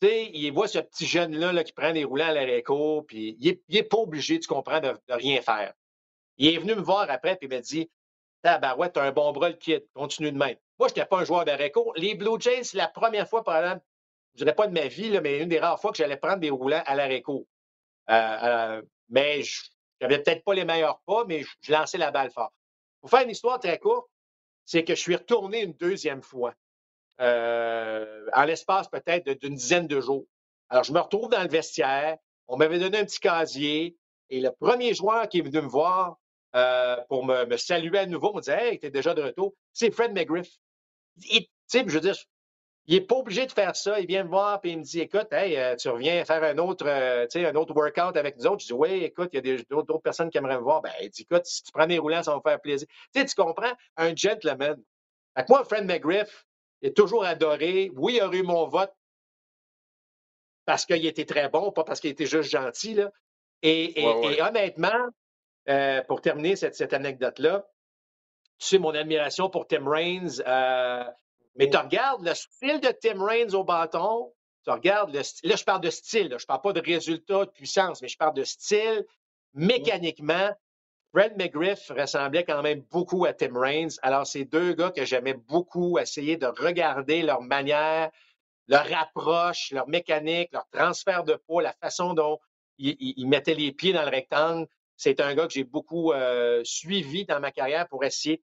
Tu 0.00 0.08
sais, 0.08 0.30
il 0.32 0.50
voit 0.52 0.68
ce 0.68 0.78
petit 0.78 1.06
jeune-là 1.06 1.52
là, 1.52 1.64
qui 1.64 1.72
prend 1.72 1.92
des 1.92 2.04
roulants 2.04 2.28
à 2.28 2.32
l'aéroport, 2.32 3.04
puis 3.06 3.36
il 3.40 3.58
n'est 3.68 3.82
pas 3.82 3.98
obligé, 3.98 4.38
tu 4.40 4.48
comprends, 4.48 4.80
de, 4.80 4.94
rien 5.08 5.42
faire. 5.42 5.74
Il 6.38 6.54
est 6.54 6.58
venu 6.58 6.74
me 6.74 6.80
voir 6.80 7.10
après, 7.10 7.36
puis 7.36 7.48
il 7.50 7.54
m'a 7.54 7.60
dit 7.60 7.90
t'as 8.42 8.76
un 8.96 9.12
bon 9.12 9.32
bras, 9.32 9.50
le 9.50 9.56
kid, 9.56 9.86
continue 9.92 10.32
de 10.32 10.38
même. 10.38 10.56
Moi, 10.78 10.88
je 10.88 10.94
n'étais 10.94 11.04
pas 11.04 11.18
un 11.18 11.24
joueur 11.24 11.44
d'Areco. 11.44 11.92
Les 11.96 12.14
Blue 12.14 12.40
Jays, 12.40 12.64
c'est 12.64 12.78
la 12.78 12.88
première 12.88 13.28
fois, 13.28 13.44
par 13.44 13.58
exemple, 13.58 13.84
je 14.34 14.44
dirais 14.44 14.54
pas 14.54 14.66
de 14.66 14.72
ma 14.72 14.86
vie, 14.86 15.18
mais 15.20 15.38
une 15.38 15.48
des 15.48 15.58
rares 15.58 15.80
fois 15.80 15.90
que 15.90 15.98
j'allais 15.98 16.16
prendre 16.16 16.38
des 16.38 16.50
roulants 16.50 16.82
à 16.86 16.94
l'arrêt 16.94 17.20
court. 17.20 17.46
Euh, 18.08 18.38
euh, 18.42 18.82
mais 19.08 19.42
je 19.42 19.62
n'avais 20.00 20.22
peut-être 20.22 20.44
pas 20.44 20.54
les 20.54 20.64
meilleurs 20.64 21.00
pas, 21.00 21.24
mais 21.26 21.42
je, 21.60 21.72
lançais 21.72 21.98
la 21.98 22.10
balle 22.10 22.30
fort. 22.30 22.52
Pour 23.00 23.10
faire 23.10 23.22
une 23.22 23.30
histoire 23.30 23.58
très 23.60 23.78
courte, 23.78 24.08
c'est 24.64 24.84
que 24.84 24.94
je 24.94 25.00
suis 25.00 25.16
retourné 25.16 25.62
une 25.62 25.72
deuxième 25.72 26.22
fois, 26.22 26.54
euh, 27.20 28.26
en 28.34 28.44
l'espace 28.44 28.88
peut-être 28.88 29.28
d'une 29.40 29.54
dizaine 29.54 29.86
de 29.86 30.00
jours. 30.00 30.26
Alors, 30.68 30.84
je 30.84 30.92
me 30.92 31.00
retrouve 31.00 31.28
dans 31.28 31.42
le 31.42 31.48
vestiaire. 31.48 32.16
On 32.48 32.56
m'avait 32.56 32.78
donné 32.78 32.98
un 32.98 33.04
petit 33.04 33.20
casier. 33.20 33.96
Et 34.28 34.40
le 34.40 34.50
premier 34.52 34.94
joueur 34.94 35.28
qui 35.28 35.38
est 35.38 35.42
venu 35.42 35.60
me 35.60 35.68
voir 35.68 36.16
pour 37.08 37.24
me, 37.24 37.56
saluer 37.56 37.98
à 37.98 38.06
nouveau, 38.06 38.32
me 38.32 38.40
disait 38.40 38.72
Hey, 38.72 38.78
t'es 38.78 38.90
déjà 38.90 39.14
de 39.14 39.22
retour, 39.22 39.54
c'est 39.72 39.90
Fred 39.90 40.12
McGriff. 40.12 40.48
Tu 41.20 41.46
sais, 41.66 41.84
je 41.86 41.92
veux 41.92 42.00
dire, 42.00 42.16
il 42.86 42.94
n'est 42.94 43.06
pas 43.06 43.16
obligé 43.16 43.46
de 43.46 43.52
faire 43.52 43.76
ça. 43.76 44.00
Il 44.00 44.06
vient 44.06 44.24
me 44.24 44.30
voir 44.30 44.58
et 44.64 44.70
il 44.70 44.78
me 44.78 44.82
dit 44.82 45.00
Écoute, 45.00 45.32
hey, 45.32 45.56
euh, 45.56 45.76
tu 45.76 45.88
reviens 45.88 46.24
faire 46.24 46.42
un 46.42 46.58
autre, 46.58 46.84
euh, 46.88 47.26
un 47.34 47.54
autre 47.54 47.72
workout 47.72 48.16
avec 48.16 48.36
nous 48.36 48.46
autres. 48.46 48.62
Je 48.62 48.66
dis 48.66 48.72
Oui, 48.72 49.04
écoute, 49.04 49.30
il 49.32 49.46
y 49.46 49.52
a 49.52 49.56
d'autres 49.68 49.98
personnes 49.98 50.28
qui 50.28 50.38
aimeraient 50.38 50.56
me 50.56 50.62
voir. 50.62 50.82
Ben, 50.82 50.90
il 51.00 51.10
dit 51.10 51.22
Écoute, 51.22 51.46
si 51.46 51.62
tu 51.62 51.70
prends 51.72 51.86
des 51.86 51.98
roulants, 51.98 52.22
ça 52.22 52.32
va 52.32 52.38
me 52.38 52.42
faire 52.42 52.60
plaisir. 52.60 52.88
Tu 53.14 53.20
sais, 53.20 53.26
tu 53.26 53.34
comprends? 53.34 53.72
Un 53.96 54.14
gentleman. 54.16 54.82
Fait 55.36 55.48
moi, 55.48 55.64
Fred 55.64 55.84
McGriff, 55.84 56.44
il 56.82 56.88
est 56.88 56.96
toujours 56.96 57.24
adoré. 57.24 57.90
Oui, 57.94 58.14
il 58.16 58.20
a 58.20 58.30
eu 58.32 58.42
mon 58.42 58.66
vote 58.66 58.92
parce 60.64 60.86
qu'il 60.86 61.04
était 61.06 61.24
très 61.24 61.48
bon, 61.48 61.72
pas 61.72 61.84
parce 61.84 62.00
qu'il 62.00 62.10
était 62.10 62.26
juste 62.26 62.50
gentil. 62.50 62.94
Là. 62.94 63.10
Et, 63.62 64.04
honnêtement, 64.40 65.08
euh, 65.68 66.02
pour 66.04 66.20
terminer 66.20 66.56
cette, 66.56 66.74
cette 66.74 66.92
anecdote-là, 66.92 67.66
tu 68.58 68.66
sais, 68.66 68.78
mon 68.78 68.94
admiration 68.94 69.50
pour 69.50 69.66
Tim 69.66 69.88
Raines, 69.88 70.42
mais 71.56 71.68
tu 71.70 71.76
regardes 71.76 72.24
le 72.24 72.34
style 72.34 72.80
de 72.80 72.88
Tim 72.88 73.22
Raines 73.24 73.54
au 73.54 73.64
bâton, 73.64 74.32
tu 74.64 74.70
regardes 74.70 75.14
le 75.14 75.22
style. 75.22 75.50
Là, 75.50 75.56
je 75.56 75.64
parle 75.64 75.80
de 75.80 75.90
style, 75.90 76.28
je 76.28 76.34
ne 76.34 76.46
parle 76.46 76.60
pas 76.60 76.72
de 76.72 76.80
résultat, 76.80 77.44
de 77.46 77.50
puissance, 77.50 78.02
mais 78.02 78.08
je 78.08 78.16
parle 78.16 78.34
de 78.34 78.44
style. 78.44 79.06
Mécaniquement, 79.54 80.50
Fred 81.12 81.36
McGriff 81.36 81.90
ressemblait 81.90 82.44
quand 82.44 82.62
même 82.62 82.82
beaucoup 82.90 83.24
à 83.24 83.32
Tim 83.32 83.58
Raines. 83.58 83.90
Alors, 84.02 84.26
c'est 84.26 84.44
deux 84.44 84.74
gars 84.74 84.90
que 84.90 85.04
j'aimais 85.04 85.34
beaucoup 85.34 85.98
essayer 85.98 86.36
de 86.36 86.46
regarder 86.46 87.22
leur 87.22 87.42
manière, 87.42 88.10
leur 88.68 88.86
approche, 88.96 89.72
leur 89.72 89.88
mécanique, 89.88 90.50
leur 90.52 90.68
transfert 90.70 91.24
de 91.24 91.34
poids, 91.34 91.62
la 91.62 91.72
façon 91.72 92.14
dont 92.14 92.38
ils, 92.78 93.26
mettaient 93.26 93.54
les 93.54 93.72
pieds 93.72 93.92
dans 93.92 94.04
le 94.04 94.10
rectangle. 94.10 94.68
C'est 94.96 95.20
un 95.20 95.34
gars 95.34 95.48
que 95.48 95.52
j'ai 95.52 95.64
beaucoup 95.64 96.12
euh, 96.12 96.62
suivi 96.64 97.24
dans 97.24 97.40
ma 97.40 97.50
carrière 97.50 97.88
pour 97.88 98.04
essayer 98.04 98.42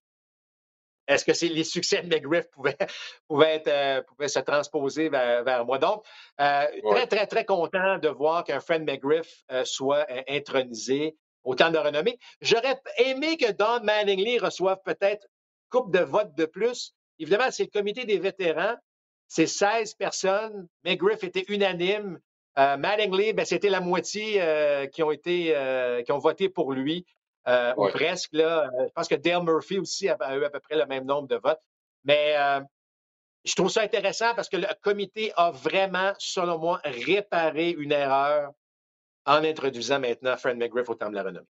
est-ce 1.08 1.24
que 1.24 1.34
c'est 1.34 1.48
les 1.48 1.64
succès 1.64 2.02
de 2.02 2.14
McGriff 2.14 2.50
pouvaient, 2.50 2.76
pouvaient, 3.30 3.64
être, 3.64 4.06
pouvaient 4.08 4.28
se 4.28 4.40
transposer 4.40 5.08
vers, 5.08 5.66
moi? 5.66 5.78
Donc, 5.78 6.04
très, 6.38 7.08
très, 7.08 7.28
très 7.28 7.46
content 7.46 7.98
de 7.98 8.10
voir 8.10 8.44
qu'un 8.44 8.60
Fred 8.60 8.84
McGriff 8.84 9.46
soit 9.64 10.06
intronisé 10.28 11.16
autant 11.48 11.72
de 11.72 11.78
renommée. 11.78 12.20
J'aurais 12.42 12.80
aimé 12.98 13.38
que 13.38 13.52
Don 13.52 13.84
Manningly 13.84 14.38
reçoive 14.38 14.80
peut-être 14.84 15.28
coupe 15.70 15.92
de 15.92 16.00
votes 16.00 16.36
de 16.36 16.46
plus. 16.46 16.94
Évidemment, 17.20 17.50
c'est 17.52 17.64
le 17.64 17.70
comité 17.70 18.06
des 18.06 18.20
vétérans. 18.20 18.76
C'est 19.28 19.48
16 19.48 19.96
personnes. 19.96 20.68
McGriff 20.84 21.24
était 21.24 21.46
unanime. 21.48 22.20
Euh, 22.58 22.76
Mattingly, 22.78 23.34
ben, 23.34 23.46
c'était 23.46 23.70
la 23.70 23.82
moitié 23.82 24.42
euh, 24.42 24.88
qui 24.88 25.04
ont 25.04 25.12
été 25.12 25.56
euh, 25.56 26.02
qui 26.02 26.12
ont 26.12 26.18
voté 26.18 26.50
pour 26.50 26.74
lui, 26.74 27.06
ou 27.48 27.88
presque. 27.90 28.34
Là. 28.34 28.70
Je 28.80 28.92
pense 28.94 29.08
que 29.08 29.16
Dale 29.16 29.44
Murphy 29.44 29.80
aussi 29.80 30.10
a, 30.10 30.36
eu 30.36 30.44
à 30.44 30.50
peu 30.50 30.60
près 30.60 30.76
le 30.76 30.86
même 30.86 31.06
nombre 31.06 31.28
de 31.28 31.36
votes. 31.36 31.62
Mais 32.04 32.36
je 33.46 33.56
trouve 33.56 33.70
ça 33.70 33.82
intéressant 33.82 34.34
parce 34.36 34.50
que 34.50 34.58
le 34.58 34.68
comité 34.82 35.32
a 35.38 35.52
vraiment, 35.52 36.14
selon 36.18 36.58
moi, 36.58 36.82
réparé 36.84 37.70
une 37.70 37.92
erreur 37.92 38.52
en 39.28 39.44
introduisant 39.44 40.00
maintenant 40.00 40.36
Fred 40.38 40.58
McGriff 40.58 40.90
au 40.90 40.96
temps 40.96 41.10
de 41.10 41.16
la 41.16 41.24
renommée. 41.24 41.48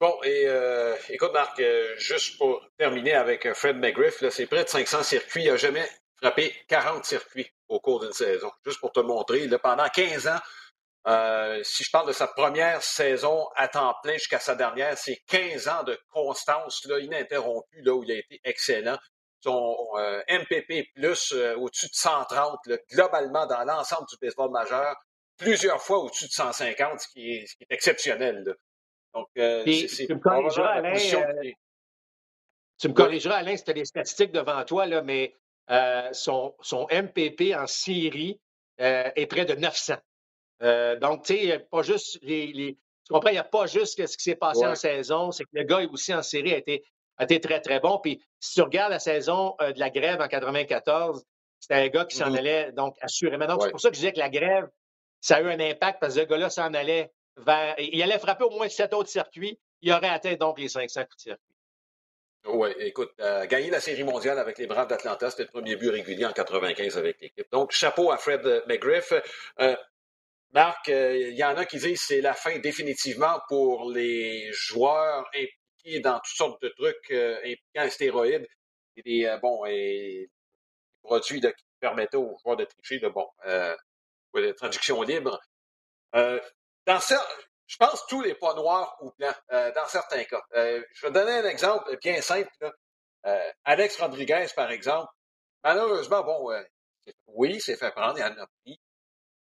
Bon, 0.00 0.12
et 0.24 0.46
écoute, 1.08 1.32
Marc, 1.32 1.62
juste 1.96 2.36
pour 2.36 2.60
terminer 2.76 3.14
avec 3.14 3.50
Fred 3.54 3.76
McGriff, 3.76 4.28
c'est 4.28 4.46
près 4.46 4.64
de 4.64 4.68
500 4.68 5.02
circuits. 5.04 5.44
Il 5.44 5.50
n'a 5.50 5.56
jamais 5.56 5.88
frappé 6.20 6.54
40 6.68 7.04
circuits 7.04 7.50
au 7.68 7.80
cours 7.80 8.00
d'une 8.00 8.12
saison. 8.12 8.50
Juste 8.64 8.80
pour 8.80 8.92
te 8.92 9.00
montrer, 9.00 9.48
pendant 9.58 9.88
15 9.88 10.28
ans, 10.28 10.40
euh, 11.06 11.62
si 11.62 11.84
je 11.84 11.90
parle 11.90 12.08
de 12.08 12.12
sa 12.12 12.26
première 12.26 12.82
saison 12.82 13.46
à 13.54 13.68
temps 13.68 13.94
plein 14.02 14.14
jusqu'à 14.14 14.40
sa 14.40 14.56
dernière, 14.56 14.98
c'est 14.98 15.22
15 15.28 15.68
ans 15.68 15.82
de 15.84 15.98
constance 16.10 16.84
ininterrompue 16.84 17.82
là, 17.82 17.94
où 17.94 18.02
il 18.02 18.10
a 18.10 18.16
été 18.16 18.40
excellent. 18.42 18.98
Son 19.40 19.76
euh, 19.98 20.20
MPP 20.28 20.92
plus 20.94 21.32
euh, 21.32 21.54
au-dessus 21.56 21.86
de 21.86 21.94
130, 21.94 22.58
globalement 22.90 23.46
dans 23.46 23.62
l'ensemble 23.64 24.08
du 24.08 24.16
baseball 24.20 24.50
majeur, 24.50 24.96
plusieurs 25.36 25.82
fois 25.82 25.98
au-dessus 25.98 26.26
de 26.26 26.32
150, 26.32 27.00
ce 27.00 27.08
qui 27.08 27.32
est, 27.32 27.46
exceptionnel. 27.70 28.56
Donc, 29.14 29.28
c'est 29.34 30.06
tu 32.78 32.88
me 32.88 32.94
corrigeras, 32.94 33.36
Alain, 33.36 33.56
c'était 33.56 33.72
les 33.72 33.84
statistiques 33.84 34.32
devant 34.32 34.62
toi, 34.64 34.86
là, 34.86 35.02
mais 35.02 35.34
euh, 35.70 36.08
son, 36.12 36.54
son, 36.60 36.86
MPP 36.90 37.54
en 37.54 37.66
série 37.66 38.40
euh, 38.80 39.10
est 39.16 39.26
près 39.26 39.44
de 39.44 39.54
900. 39.54 39.94
Euh, 40.62 40.96
donc, 40.98 41.24
tu 41.24 41.34
sais, 41.34 41.58
pas 41.70 41.82
juste 41.82 42.18
les, 42.22 42.76
Tu 43.04 43.12
comprends, 43.12 43.30
il 43.30 43.34
n'y 43.34 43.38
a 43.38 43.44
pas 43.44 43.66
juste 43.66 44.06
ce 44.06 44.16
qui 44.16 44.22
s'est 44.22 44.36
passé 44.36 44.66
en 44.66 44.74
saison, 44.74 45.30
c'est 45.30 45.44
que 45.44 45.50
le 45.52 45.64
gars 45.64 45.80
aussi 45.90 46.12
en 46.14 46.22
série 46.22 46.52
a 46.52 46.58
été, 46.58 46.84
a 47.16 47.24
été 47.24 47.40
très, 47.40 47.60
très 47.60 47.80
bon. 47.80 47.98
Puis, 47.98 48.22
si 48.40 48.54
tu 48.54 48.62
regardes 48.62 48.92
la 48.92 48.98
saison 48.98 49.56
de 49.60 49.78
la 49.78 49.90
grève 49.90 50.20
en 50.20 50.28
94, 50.28 51.24
c'était 51.58 51.74
un 51.74 51.88
gars 51.88 52.04
qui 52.04 52.16
s'en 52.16 52.30
mm-hmm. 52.30 52.38
allait, 52.38 52.72
donc, 52.72 52.96
assurément. 53.00 53.46
Donc, 53.46 53.62
c'est 53.62 53.70
pour 53.70 53.80
ça 53.80 53.88
que 53.88 53.94
je 53.94 54.00
disais 54.00 54.12
que 54.12 54.18
la 54.18 54.28
grève, 54.28 54.68
ça 55.26 55.36
a 55.36 55.40
eu 55.40 55.50
un 55.50 55.58
impact 55.58 55.98
parce 56.00 56.14
que 56.14 56.20
ce 56.20 56.26
gars-là 56.26 56.50
s'en 56.50 56.72
allait 56.72 57.10
vers. 57.36 57.74
Il 57.78 58.00
allait 58.00 58.18
frapper 58.18 58.44
au 58.44 58.50
moins 58.50 58.68
sept 58.68 58.94
autres 58.94 59.08
circuits. 59.08 59.58
Il 59.82 59.92
aurait 59.92 60.08
atteint 60.08 60.34
donc 60.34 60.58
les 60.58 60.68
500 60.68 61.00
coups 61.02 61.16
de 61.16 61.20
circuit. 61.20 61.42
Oui, 62.46 62.68
écoute, 62.78 63.10
euh, 63.18 63.44
gagner 63.46 63.70
la 63.70 63.80
Série 63.80 64.04
mondiale 64.04 64.38
avec 64.38 64.56
les 64.58 64.68
Braves 64.68 64.86
d'Atlanta, 64.86 65.30
c'était 65.30 65.42
le 65.42 65.48
premier 65.48 65.74
but 65.74 65.88
régulier 65.88 66.26
en 66.26 66.32
95 66.32 66.96
avec 66.96 67.20
l'équipe. 67.20 67.50
Donc, 67.50 67.72
chapeau 67.72 68.12
à 68.12 68.18
Fred 68.18 68.62
McGriff. 68.68 69.12
Euh, 69.58 69.74
Marc, 70.52 70.88
euh, 70.90 71.16
il 71.16 71.36
y 71.36 71.42
en 71.42 71.56
a 71.56 71.66
qui 71.66 71.78
disent 71.78 71.98
que 71.98 72.06
c'est 72.06 72.20
la 72.20 72.34
fin 72.34 72.56
définitivement 72.60 73.40
pour 73.48 73.90
les 73.90 74.48
joueurs 74.52 75.26
impliqués 75.34 75.98
dans 75.98 76.20
toutes 76.20 76.36
sortes 76.36 76.62
de 76.62 76.68
trucs 76.68 77.10
impliquant 77.10 77.82
les 77.82 77.90
stéroïdes 77.90 78.46
et 78.96 79.02
des 79.02 79.36
bon, 79.42 79.64
et 79.66 80.30
produits 81.02 81.40
qui 81.40 81.64
permettaient 81.80 82.16
aux 82.16 82.36
joueurs 82.44 82.56
de 82.56 82.64
tricher, 82.64 83.00
de 83.00 83.08
bon, 83.08 83.26
de 84.42 84.52
traduction 84.52 85.02
libre. 85.02 85.40
dans 86.12 87.00
ça, 87.00 87.26
je 87.66 87.76
pense 87.76 88.06
tous 88.06 88.22
les 88.22 88.34
pas 88.34 88.54
noirs 88.54 88.96
ou 89.00 89.12
blancs, 89.18 89.36
euh, 89.52 89.72
dans 89.72 89.86
certains 89.86 90.24
cas. 90.24 90.42
Euh, 90.54 90.82
je 90.92 91.06
vais 91.06 91.12
donner 91.12 91.32
un 91.32 91.44
exemple 91.44 91.96
bien 91.98 92.20
simple. 92.22 92.50
Euh, 93.26 93.52
Alex 93.64 94.00
Rodriguez, 94.00 94.46
par 94.54 94.70
exemple, 94.70 95.12
malheureusement, 95.64 96.22
bon, 96.22 96.52
oui, 97.26 97.60
c'est 97.60 97.76
fait 97.76 97.90
prendre, 97.90 98.18
il 98.18 98.22
en 98.22 98.42
a 98.42 98.46
pris, 98.62 98.80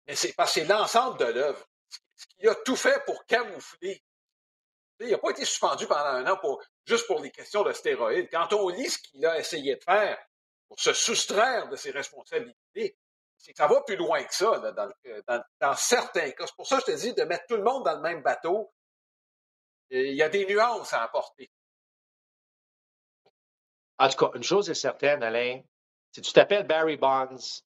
mais 0.07 0.17
c'est 0.17 0.33
parce 0.33 0.55
que 0.55 0.61
c'est 0.61 0.67
l'ensemble 0.67 1.19
de 1.19 1.27
l'œuvre. 1.27 1.67
Il 2.39 2.49
a 2.49 2.55
tout 2.55 2.77
fait 2.77 3.05
pour 3.05 3.25
camoufler. 3.27 4.03
Il 5.01 5.11
n'a 5.11 5.19
pas 5.19 5.31
été 5.31 5.45
suspendu 5.45 5.87
pendant 5.87 6.07
un 6.07 6.27
an 6.27 6.37
pour, 6.39 6.63
juste 6.85 7.07
pour 7.07 7.21
les 7.21 7.31
questions 7.31 7.63
de 7.63 7.73
stéroïdes. 7.73 8.29
Quand 8.33 8.53
on 8.53 8.69
lit 8.69 8.89
ce 8.89 8.99
qu'il 8.99 9.25
a 9.27 9.39
essayé 9.39 9.77
de 9.77 9.85
faire 9.85 10.19
pour 10.67 10.81
se 10.81 10.93
soustraire 10.93 11.69
de 11.69 11.77
ses 11.77 11.91
responsabilités, 11.91 12.99
c'est 13.39 13.53
que 13.53 13.59
ça 13.59 13.69
va 13.69 13.81
plus 13.83 13.97
loin 13.97 14.23
que 14.23 14.35
ça 14.35 14.53
euh, 14.53 15.23
dans, 15.61 15.75
certains 15.77 16.31
cas. 16.33 16.47
C'est 16.47 16.57
pour 16.57 16.67
ça 16.67 16.81
que 16.81 16.93
je 16.93 16.97
te 16.97 17.01
dis 17.01 17.15
de 17.15 17.23
mettre 17.23 17.47
tout 17.49 17.57
le 17.57 17.63
monde 17.63 17.85
dans 17.85 17.95
le 17.95 18.03
même 18.03 18.23
bateau. 18.23 18.73
Il 19.91 20.15
y 20.15 20.23
a 20.23 20.29
des 20.29 20.45
nuances 20.45 20.93
à 20.93 21.03
apporter. 21.03 21.51
En 23.99 24.09
tout 24.09 24.17
cas, 24.17 24.31
une 24.35 24.43
chose 24.43 24.69
est 24.69 24.75
certaine, 24.75 25.23
Alain, 25.23 25.63
si 26.13 26.21
tu 26.21 26.33
t'appelles 26.33 26.67
Barry 26.67 26.97
Bonds, 26.97 27.63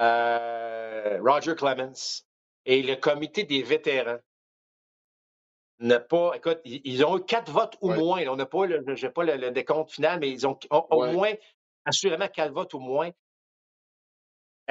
euh, 0.00 1.20
Roger 1.22 1.54
Clemens 1.54 2.24
et 2.64 2.82
le 2.82 2.96
comité 2.96 3.44
des 3.44 3.62
vétérans 3.62 4.18
n'a 5.78 6.00
pas, 6.00 6.32
écoute, 6.34 6.60
ils, 6.64 7.04
ont 7.04 7.18
eu 7.18 7.24
quatre 7.24 7.50
votes 7.50 7.76
ou 7.80 7.92
moins. 7.92 8.26
On 8.28 8.36
n'a 8.36 8.46
pas, 8.46 8.66
le, 8.66 8.82
pas 9.10 9.24
le, 9.24 9.50
décompte 9.50 9.92
final, 9.92 10.20
mais 10.20 10.30
ils 10.30 10.46
ont 10.46 10.58
au 10.70 11.06
moins, 11.06 11.32
assurément 11.86 12.28
quatre 12.28 12.52
votes 12.52 12.74
ou 12.74 12.80
moins. 12.80 13.10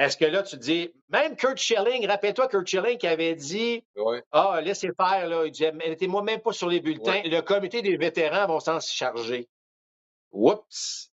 Est-ce 0.00 0.16
que 0.16 0.24
là, 0.24 0.42
tu 0.42 0.56
dis, 0.56 0.90
même 1.10 1.36
Kurt 1.36 1.58
Schilling, 1.58 2.06
rappelle-toi 2.06 2.48
Kurt 2.48 2.66
Schilling 2.66 2.96
qui 2.96 3.06
avait 3.06 3.34
dit 3.34 3.84
Ah, 4.32 4.58
laissez 4.62 4.88
faire, 4.96 5.28
là. 5.28 5.44
Il 5.44 5.50
disait, 5.52 5.72
mettez-moi 5.72 6.22
même 6.22 6.40
pas 6.40 6.52
sur 6.52 6.70
les 6.70 6.80
bulletins. 6.80 7.20
Le 7.22 7.40
comité 7.42 7.82
des 7.82 7.98
vétérans 7.98 8.46
vont 8.46 8.60
s'en 8.60 8.80
charger. 8.80 9.46
Oups! 10.32 11.12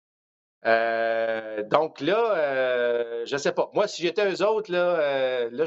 Euh, 0.64 1.62
donc 1.62 2.00
là, 2.00 2.34
euh, 2.36 3.24
je 3.24 3.34
ne 3.34 3.38
sais 3.38 3.52
pas. 3.52 3.70
Moi, 3.72 3.86
si 3.86 4.02
j'étais 4.02 4.28
eux 4.28 4.44
autres, 4.44 4.72
là, 4.72 4.98
euh, 4.98 5.66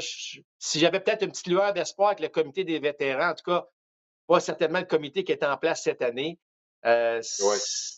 si 0.58 0.78
j'avais 0.78 1.00
peut-être 1.00 1.22
une 1.22 1.30
petite 1.30 1.46
lueur 1.46 1.72
d'espoir 1.72 2.08
avec 2.08 2.20
le 2.20 2.28
comité 2.28 2.64
des 2.64 2.78
vétérans, 2.78 3.30
en 3.30 3.34
tout 3.34 3.50
cas, 3.50 3.66
pas 4.26 4.40
certainement 4.40 4.80
le 4.80 4.84
comité 4.84 5.24
qui 5.24 5.32
est 5.32 5.42
en 5.42 5.56
place 5.56 5.82
cette 5.82 6.02
année. 6.02 6.38
Il 6.84 7.22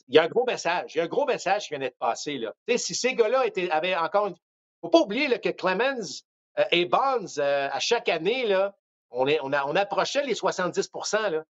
y 0.08 0.18
a 0.18 0.22
un 0.22 0.28
gros 0.28 0.44
message. 0.44 0.94
Il 0.94 0.98
y 0.98 1.00
a 1.00 1.04
un 1.04 1.08
gros 1.08 1.26
message 1.26 1.64
qui 1.64 1.70
vient 1.70 1.80
d'être 1.80 1.98
passé. 1.98 2.38
Là. 2.38 2.54
si 2.76 2.94
ces 2.94 3.14
gars-là 3.14 3.44
avaient 3.72 3.96
encore 3.96 4.28
une, 4.28 4.36
faut 4.80 4.88
pas 4.88 5.00
oublier 5.00 5.28
que 5.38 5.48
Clemens 5.50 6.22
euh, 6.58 6.64
et 6.70 6.84
Bonds, 6.84 7.38
euh, 7.38 7.68
à 7.70 7.80
chaque 7.80 8.08
année, 8.08 8.46
là, 8.46 8.74
on, 9.10 9.26
est, 9.26 9.38
on, 9.42 9.52
a, 9.52 9.66
on 9.66 9.76
approchait 9.76 10.24
les 10.24 10.34
70% 10.34 11.30
là. 11.30 11.44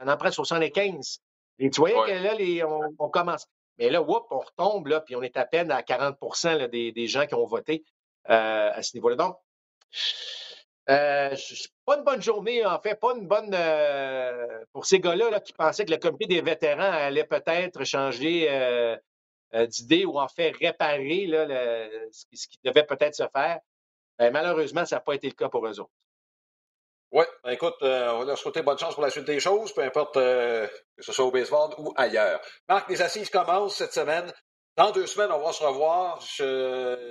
On 0.00 0.08
en 0.08 0.16
prend 0.16 0.30
75 0.30 1.20
Et 1.60 1.70
tu 1.70 1.80
voyais 1.80 1.94
que 1.94 2.22
là, 2.22 2.34
les, 2.34 2.64
on, 2.64 3.08
commence. 3.10 3.46
Mais 3.78 3.90
là, 3.90 4.02
whoop, 4.02 4.26
on 4.30 4.40
retombe, 4.40 4.88
là, 4.88 5.00
puis 5.00 5.14
on 5.14 5.22
est 5.22 5.36
à 5.36 5.44
peine 5.44 5.70
à 5.70 5.82
40% 5.82 6.68
des, 6.68 6.90
des, 6.92 7.06
gens 7.06 7.26
qui 7.26 7.34
ont 7.34 7.46
voté 7.46 7.84
euh, 8.28 8.70
à 8.72 8.82
ce 8.82 8.96
niveau-là. 8.96 9.16
Donc, 9.16 9.36
euh, 10.90 11.34
pas 11.86 11.96
une 11.96 12.04
bonne 12.04 12.22
journée, 12.22 12.66
en 12.66 12.80
fait, 12.80 12.96
pas 12.96 13.14
une 13.14 13.26
bonne 13.26 13.56
pour 14.72 14.84
ces 14.84 14.98
gars-là 14.98 15.30
là, 15.30 15.40
qui 15.40 15.52
pensaient 15.52 15.84
que 15.84 15.92
le 15.92 15.98
comité 15.98 16.26
des 16.26 16.40
vétérans 16.42 16.90
allait 16.90 17.24
peut-être 17.24 17.84
changer 17.84 18.48
euh, 18.50 18.96
d'idées 19.68 20.04
ou 20.04 20.18
en 20.18 20.28
fait 20.28 20.50
réparer 20.56 21.26
là, 21.26 21.46
ce, 22.12 22.26
qui, 22.26 22.58
devait 22.64 22.84
peut-être 22.84 23.14
se 23.14 23.28
faire. 23.32 23.60
Ben, 24.18 24.32
malheureusement, 24.32 24.84
ça 24.84 24.96
n'a 24.96 25.00
pas 25.00 25.14
été 25.14 25.28
le 25.28 25.34
cas 25.34 25.48
pour 25.48 25.66
eux 25.66 25.80
autres. 25.80 25.92
Oui, 27.12 27.24
ben, 27.44 27.50
écoute, 27.52 27.76
euh, 27.82 28.10
on 28.12 28.18
va 28.20 28.24
leur 28.24 28.38
souhaiter 28.38 28.62
bonne 28.62 28.78
chance 28.78 28.94
pour 28.94 29.02
la 29.02 29.10
suite 29.10 29.24
des 29.24 29.38
choses, 29.38 29.72
peu 29.72 29.82
importe 29.82 30.16
euh, 30.16 30.66
que 30.96 31.02
ce 31.04 31.12
soit 31.12 31.24
au 31.24 31.30
baseball 31.30 31.70
ou 31.78 31.92
ailleurs. 31.96 32.40
Marc, 32.68 32.90
les 32.90 33.00
assises 33.02 33.30
commencent 33.30 33.76
cette 33.76 33.92
semaine. 33.92 34.32
Dans 34.76 34.90
deux 34.90 35.06
semaines, 35.06 35.30
on 35.30 35.38
va 35.38 35.52
se 35.52 35.62
revoir. 35.62 36.18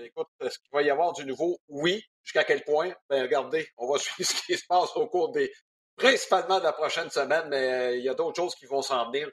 écoute, 0.03 0.27
est-ce 0.41 0.59
qu'il 0.59 0.69
va 0.73 0.81
y 0.81 0.89
avoir 0.89 1.13
du 1.13 1.25
nouveau? 1.25 1.57
Oui. 1.69 2.03
Jusqu'à 2.21 2.43
quel 2.43 2.63
point? 2.65 2.93
Ben, 3.09 3.21
regardez, 3.21 3.65
on 3.77 3.89
va 3.89 3.97
suivre 3.99 4.29
ce 4.29 4.45
qui 4.45 4.57
se 4.57 4.65
passe 4.67 4.93
au 4.97 5.07
cours 5.07 5.31
des, 5.31 5.49
principalement 5.95 6.59
de 6.59 6.65
la 6.65 6.73
prochaine 6.73 7.09
semaine, 7.09 7.47
mais 7.47 7.97
il 7.97 8.03
y 8.03 8.09
a 8.09 8.13
d'autres 8.13 8.35
choses 8.35 8.55
qui 8.55 8.65
vont 8.65 8.81
s'en 8.81 9.09
venir 9.09 9.29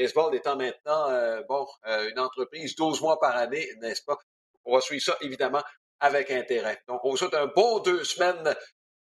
baseball 0.00 0.34
étant 0.34 0.56
maintenant, 0.56 1.10
euh, 1.10 1.42
bon, 1.48 1.66
euh, 1.86 2.08
une 2.10 2.18
entreprise 2.18 2.74
12 2.74 3.00
mois 3.02 3.18
par 3.18 3.36
année, 3.36 3.68
n'est-ce 3.80 4.02
pas? 4.02 4.16
On 4.64 4.74
va 4.74 4.80
suivre 4.80 5.02
ça, 5.02 5.16
évidemment, 5.20 5.62
avec 6.00 6.30
intérêt. 6.30 6.80
Donc, 6.88 7.04
on 7.04 7.10
vous 7.10 7.16
souhaite 7.16 7.34
un 7.34 7.46
bon 7.46 7.80
deux 7.80 8.04
semaines 8.04 8.54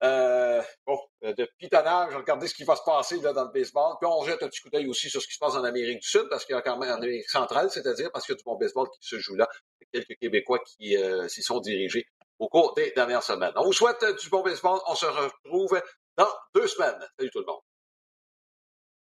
euh, 0.03 0.61
bon, 0.85 0.99
de 1.21 1.47
pitonnage, 1.57 2.15
regardez 2.15 2.47
ce 2.47 2.53
qui 2.53 2.63
va 2.63 2.75
se 2.75 2.83
passer 2.83 3.19
là, 3.21 3.33
dans 3.33 3.45
le 3.45 3.51
baseball. 3.51 3.95
Puis 3.99 4.09
on 4.11 4.23
jette 4.23 4.41
un 4.43 4.47
petit 4.47 4.61
coup 4.61 4.69
d'œil 4.69 4.87
aussi 4.87 5.09
sur 5.09 5.21
ce 5.21 5.27
qui 5.27 5.33
se 5.33 5.39
passe 5.39 5.55
en 5.55 5.63
Amérique 5.63 5.99
du 5.99 6.07
Sud, 6.07 6.27
parce 6.29 6.45
qu'il 6.45 6.55
y 6.55 6.57
a 6.57 6.61
quand 6.61 6.77
même 6.77 6.91
en 6.91 6.95
Amérique 6.95 7.29
centrale, 7.29 7.69
c'est-à-dire 7.71 8.11
parce 8.11 8.25
qu'il 8.25 8.33
y 8.33 8.37
a 8.37 8.39
du 8.39 8.43
bon 8.43 8.57
baseball 8.57 8.87
qui 8.89 9.07
se 9.07 9.19
joue 9.19 9.35
là. 9.35 9.47
Quelques 9.91 10.17
Québécois 10.19 10.59
qui 10.59 10.97
s'y 11.29 11.41
sont 11.41 11.59
dirigés 11.61 12.05
au 12.39 12.49
cours 12.49 12.73
des 12.73 12.91
dernières 12.91 13.23
semaines. 13.23 13.53
On 13.55 13.63
vous 13.63 13.73
souhaite 13.73 14.03
du 14.19 14.29
bon 14.29 14.41
baseball. 14.41 14.79
On 14.87 14.95
se 14.95 15.05
retrouve 15.05 15.81
dans 16.17 16.29
deux 16.53 16.67
semaines. 16.67 16.99
Salut 17.17 17.31
tout 17.31 17.39
le 17.39 17.45
monde. 17.45 17.61